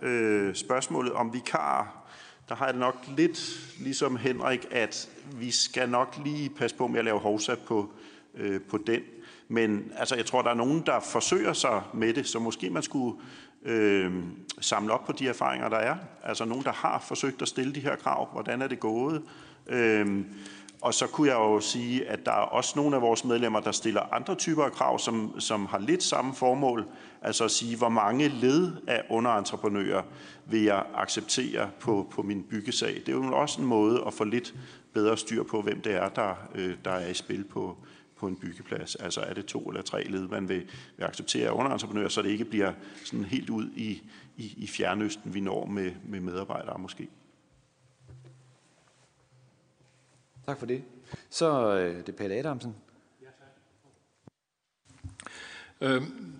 [0.01, 2.06] øh, spørgsmålet om vikar.
[2.49, 6.87] Der har jeg det nok lidt ligesom Henrik, at vi skal nok lige passe på
[6.87, 7.89] med at lave hovsa på,
[8.35, 9.01] øh, på den.
[9.47, 12.83] Men altså, jeg tror, der er nogen, der forsøger sig med det, så måske man
[12.83, 13.19] skulle
[13.63, 14.13] øh,
[14.59, 15.95] samle op på de erfaringer, der er.
[16.23, 18.31] Altså nogen, der har forsøgt at stille de her krav.
[18.31, 19.23] Hvordan er det gået?
[19.67, 20.25] Øh,
[20.81, 23.71] og så kunne jeg jo sige, at der er også nogle af vores medlemmer, der
[23.71, 26.85] stiller andre typer af krav, som, som har lidt samme formål.
[27.21, 30.03] Altså at sige, hvor mange led af underentreprenører
[30.45, 32.93] vil jeg acceptere på, på min byggesag.
[33.05, 34.53] Det er jo også en måde at få lidt
[34.93, 37.77] bedre styr på, hvem det er, der, øh, der er i spil på,
[38.17, 38.95] på en byggeplads.
[38.95, 40.63] Altså er det to eller tre led, man vil,
[40.97, 42.71] vil acceptere underentreprenører, så det ikke bliver
[43.05, 44.01] sådan helt ud i,
[44.37, 47.07] i, i fjernøsten, vi når med, med medarbejdere måske.
[50.47, 50.83] Tak for det.
[51.29, 52.75] Så øh, det er Pelle Adamsen.
[55.81, 56.33] Øhm,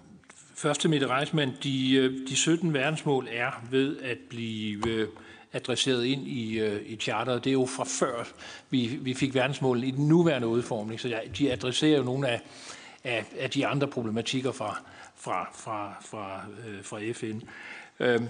[0.55, 1.53] først til Mette Reismann.
[1.63, 5.07] De, øh, de 17 verdensmål er ved at blive øh,
[5.53, 7.43] adresseret ind i, øh, i charteret.
[7.43, 8.23] Det er jo fra før,
[8.69, 12.41] vi, vi fik verdensmålene i den nuværende udformning, så de adresserer jo nogle af,
[13.03, 14.81] af, af de andre problematikker fra,
[15.15, 17.41] fra, fra, fra, øh, fra FN.
[17.99, 18.27] Øhm,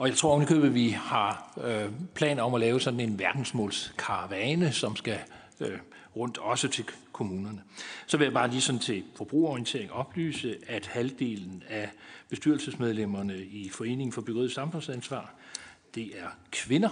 [0.00, 4.96] og jeg tror at vi har øh, planer om at lave sådan en verdensmålskaravane, som
[4.96, 5.18] skal
[5.60, 5.78] øh,
[6.16, 7.62] rundt også til kommunerne.
[8.06, 11.90] Så vil jeg bare lige sådan til forbrugerorientering oplyse, at halvdelen af
[12.28, 15.34] bestyrelsesmedlemmerne i Foreningen for Byggeriet Samfundsansvar
[15.94, 16.88] det er kvinder.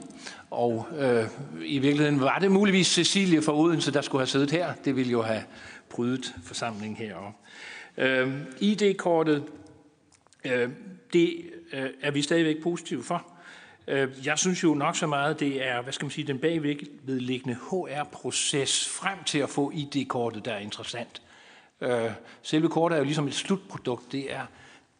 [0.51, 1.25] Og øh,
[1.65, 4.73] i virkeligheden var det muligvis Cecilie fra Odense, der skulle have siddet her.
[4.85, 5.43] Det ville jo have
[5.89, 7.39] brydet forsamlingen heroppe.
[7.97, 9.45] Øh, ID-kortet,
[10.45, 10.69] øh,
[11.13, 11.43] det
[11.73, 13.27] øh, er vi stadigvæk positive for.
[13.89, 17.55] Øh, jeg synes jo nok så meget, det er, hvad skal man sige, den bagvedliggende
[17.55, 21.23] HR-proces frem til at få ID-kortet, der er interessant.
[21.81, 22.11] Øh,
[22.43, 24.13] selve kortet er jo ligesom et slutprodukt.
[24.13, 24.47] Det er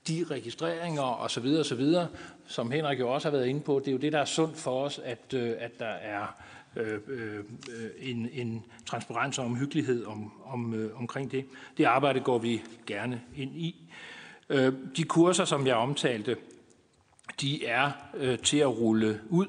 [0.09, 2.09] de registreringer og så videre og så videre,
[2.47, 3.79] som Henrik jo også har været inde på.
[3.79, 6.27] Det er jo det, der er sundt for os, at, øh, at der er
[6.77, 7.45] øh, øh,
[7.99, 11.45] en, en transparens og omhyggelighed om, om, øh, omkring det.
[11.79, 13.77] Det arbejde går vi gerne ind i.
[14.49, 16.37] Øh, de kurser, som jeg omtalte,
[17.41, 19.47] de er øh, til at rulle ud.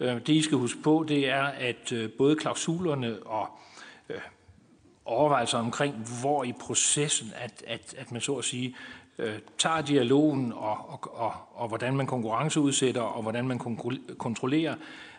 [0.00, 3.48] Øh, det, I skal huske på, det er, at øh, både klausulerne og
[4.08, 4.20] øh,
[5.04, 8.76] overvejelser omkring, hvor i processen, at, at, at man så at sige
[9.18, 13.58] øh, tager dialogen og, og, og, og hvordan man konkurrenceudsætter og hvordan man
[14.18, 14.74] kontrollerer,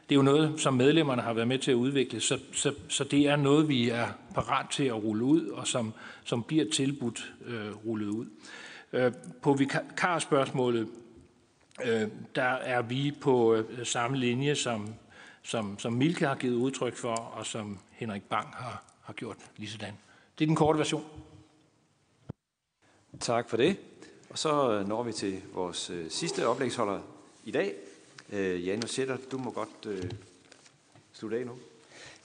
[0.09, 3.03] det er jo noget, som medlemmerne har været med til at udvikle, så, så, så
[3.03, 5.93] det er noget, vi er parat til at rulle ud, og som,
[6.23, 8.25] som bliver tilbudt øh, rullet ud.
[8.93, 9.11] Øh,
[9.41, 10.87] på vikarspørgsmålet,
[11.85, 14.93] øh, der er vi på øh, samme linje, som,
[15.43, 19.69] som, som Milke har givet udtryk for, og som Henrik Bang har, har gjort lige
[19.69, 19.93] sådan.
[20.39, 21.05] Det er den korte version.
[23.19, 23.77] Tak for det.
[24.29, 26.99] Og så når vi til vores øh, sidste oplægsholder
[27.45, 27.73] i dag.
[28.29, 30.11] Øh, Janus Sætter, du må godt øh,
[31.13, 31.53] slutte af nu.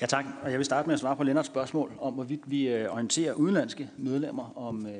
[0.00, 2.68] Ja tak, og jeg vil starte med at svare på Lennarts spørgsmål om, hvorvidt vi
[2.68, 4.92] øh, orienterer udenlandske medlemmer om øh,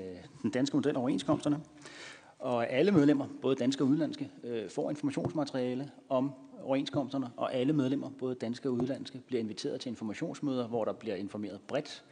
[0.42, 1.60] den danske model og overenskomsterne.
[2.38, 6.32] Og alle medlemmer, både danske og udenlandske, øh, får informationsmateriale om
[6.62, 11.16] overenskomsterne, og alle medlemmer, både danske og udenlandske, bliver inviteret til informationsmøder, hvor der bliver
[11.16, 12.04] informeret bredt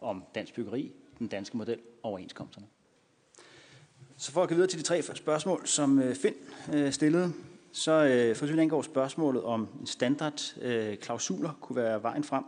[0.00, 2.66] om dansk byggeri, den danske model og overenskomsterne.
[4.16, 6.34] Så for at gå videre til de tre spørgsmål, som øh, Finn
[6.72, 7.32] øh, stillede,
[7.72, 12.44] så for så vidt angår spørgsmålet om en standardklausuler kunne være vejen frem,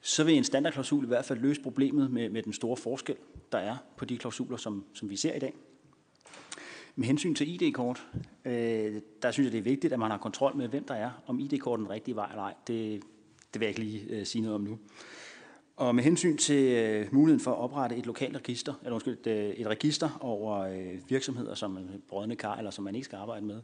[0.00, 3.16] så vil en standardklausul i hvert fald løse problemet med, med den store forskel,
[3.52, 5.54] der er på de klausuler, som, som vi ser i dag.
[6.96, 8.06] Med hensyn til ID-kort,
[8.44, 11.10] øh, der synes jeg, det er vigtigt, at man har kontrol med, hvem der er,
[11.26, 12.54] om ID-kort er den rigtige vej eller ej.
[12.66, 13.02] Det,
[13.54, 14.78] det vil jeg ikke lige øh, sige noget om nu.
[15.76, 19.26] Og med hensyn til øh, muligheden for at oprette et lokalt register, eller undskyld, et,
[19.26, 23.04] øh, et register over øh, virksomheder, som øh, man brødende kar, eller som man ikke
[23.04, 23.60] skal arbejde med,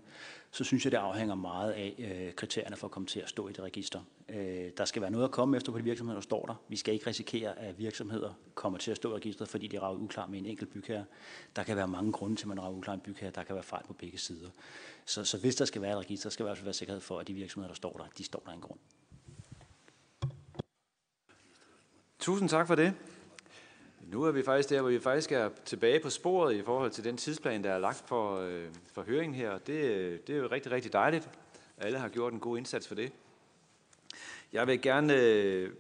[0.51, 3.49] så synes jeg, det afhænger meget af øh, kriterierne for at komme til at stå
[3.49, 4.01] i det register.
[4.29, 6.55] Øh, der skal være noget at komme efter på de virksomheder, der står der.
[6.69, 9.99] Vi skal ikke risikere, at virksomheder kommer til at stå i registret, fordi de rager
[9.99, 11.05] uklar med en enkelt bygherre.
[11.57, 13.33] Der kan være mange grunde til, at man rager uklar med en bygherre.
[13.35, 14.49] Der kan være fejl på begge sider.
[15.05, 17.01] Så, så hvis der skal være et register, skal der i hvert fald være sikkerhed
[17.01, 18.79] for, at de virksomheder, der står der, de står der en grund.
[22.21, 22.95] Tusind tak for det.
[24.07, 27.05] Nu er vi faktisk der, hvor vi faktisk er tilbage på sporet i forhold til
[27.05, 29.59] den tidsplan, der er lagt for, øh, for høringen her.
[29.59, 31.31] Det, øh, det er jo rigtig, rigtig dejligt.
[31.79, 33.13] Alle har gjort en god indsats for det.
[34.53, 35.71] Jeg vil gerne øh,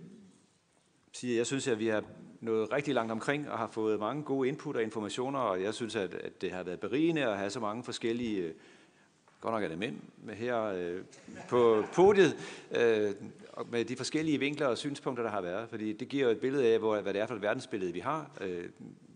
[1.12, 2.04] sige, at jeg synes, at vi har
[2.40, 5.96] nået rigtig langt omkring og har fået mange gode input og informationer, og jeg synes,
[5.96, 8.54] at, at det har været berigende at have så mange forskellige øh,
[9.40, 11.02] godt nok er det mænd med her øh,
[11.48, 12.36] på podiet,
[12.70, 13.12] øh,
[13.70, 15.68] med de forskellige vinkler og synspunkter, der har været.
[15.68, 18.00] Fordi det giver jo et billede af, hvor, hvad det er for et verdensbillede, vi
[18.00, 18.30] har.
[18.40, 18.68] Øh,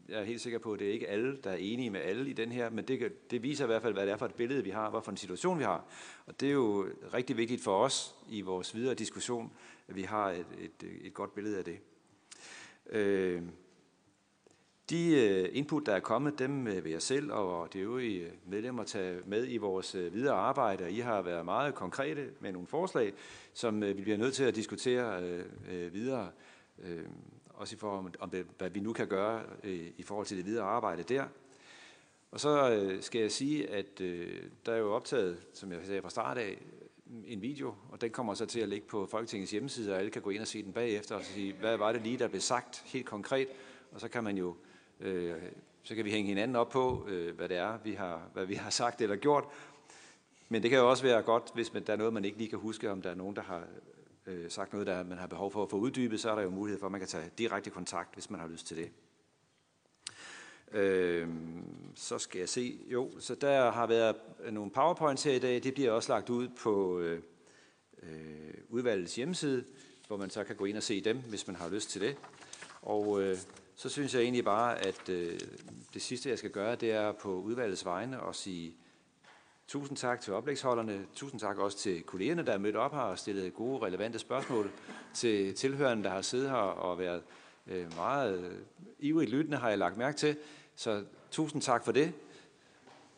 [0.09, 2.31] jeg er helt sikker på, at det er ikke alle, der er enige med alle
[2.31, 4.35] i den her, men det, det viser i hvert fald, hvad det er for et
[4.35, 5.85] billede, vi har, hvad for en situation vi har.
[6.27, 9.53] Og det er jo rigtig vigtigt for os i vores videre diskussion,
[9.89, 11.79] at vi har et, et, et godt billede af det.
[12.91, 13.43] Øh,
[14.91, 18.33] de øh, input, der er kommet, dem øh, vil jeg selv og de øvrige øh,
[18.47, 20.91] medlemmer tage med i vores videre arbejde.
[20.91, 23.13] I har været meget konkrete med nogle forslag,
[23.55, 25.43] som vi bliver nødt til at diskutere
[25.93, 26.31] videre.
[27.49, 29.43] Også i forhold om, det, hvad vi nu kan gøre
[29.97, 31.25] i forhold til det videre arbejde der.
[32.31, 33.99] Og så skal jeg sige, at
[34.67, 36.59] der er jo optaget, som jeg sagde fra start af,
[37.27, 40.23] en video, og den kommer så til at ligge på Folketingets hjemmeside, og alle kan
[40.23, 42.83] gå ind og se den bagefter og sige, hvad var det lige, der blev sagt
[42.87, 43.49] helt konkret,
[43.93, 44.57] og så kan man jo
[45.01, 45.35] Øh,
[45.83, 48.55] så kan vi hænge hinanden op på, øh, hvad det er, vi har, hvad vi
[48.55, 49.45] har sagt eller gjort.
[50.49, 52.51] Men det kan jo også være godt, hvis man, der er noget, man ikke lige
[52.51, 53.65] kan huske, om der er nogen, der har
[54.27, 56.51] øh, sagt noget, der man har behov for at få uddybet, så er der jo
[56.51, 58.91] mulighed for, at man kan tage direkte kontakt, hvis man har lyst til det.
[60.73, 61.29] Øh,
[61.95, 64.17] så skal jeg se, jo, så der har været
[64.53, 67.23] nogle powerpoints her i dag, det bliver også lagt ud på øh,
[68.03, 69.65] øh udvalgets hjemmeside,
[70.07, 72.17] hvor man så kan gå ind og se dem, hvis man har lyst til det.
[72.83, 73.37] Og øh,
[73.77, 75.41] så synes jeg egentlig bare, at øh,
[75.95, 78.77] det sidste, jeg skal gøre, det er på udvalgets vegne at sige
[79.69, 81.07] Tusind tak til oplægsholderne.
[81.15, 84.71] Tusind tak også til kollegerne, der er mødt op her og stillet gode, relevante spørgsmål.
[85.15, 87.23] Til tilhørende, der har siddet her og været
[87.67, 88.53] øh, meget øh,
[88.99, 90.37] ivrigt lyttende, har jeg lagt mærke til.
[90.77, 92.13] Så tusind tak for det.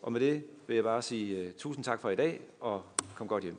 [0.02, 2.82] Og med det vil jeg bare sige uh, tusind tak for i dag, og
[3.14, 3.56] kom godt hjem.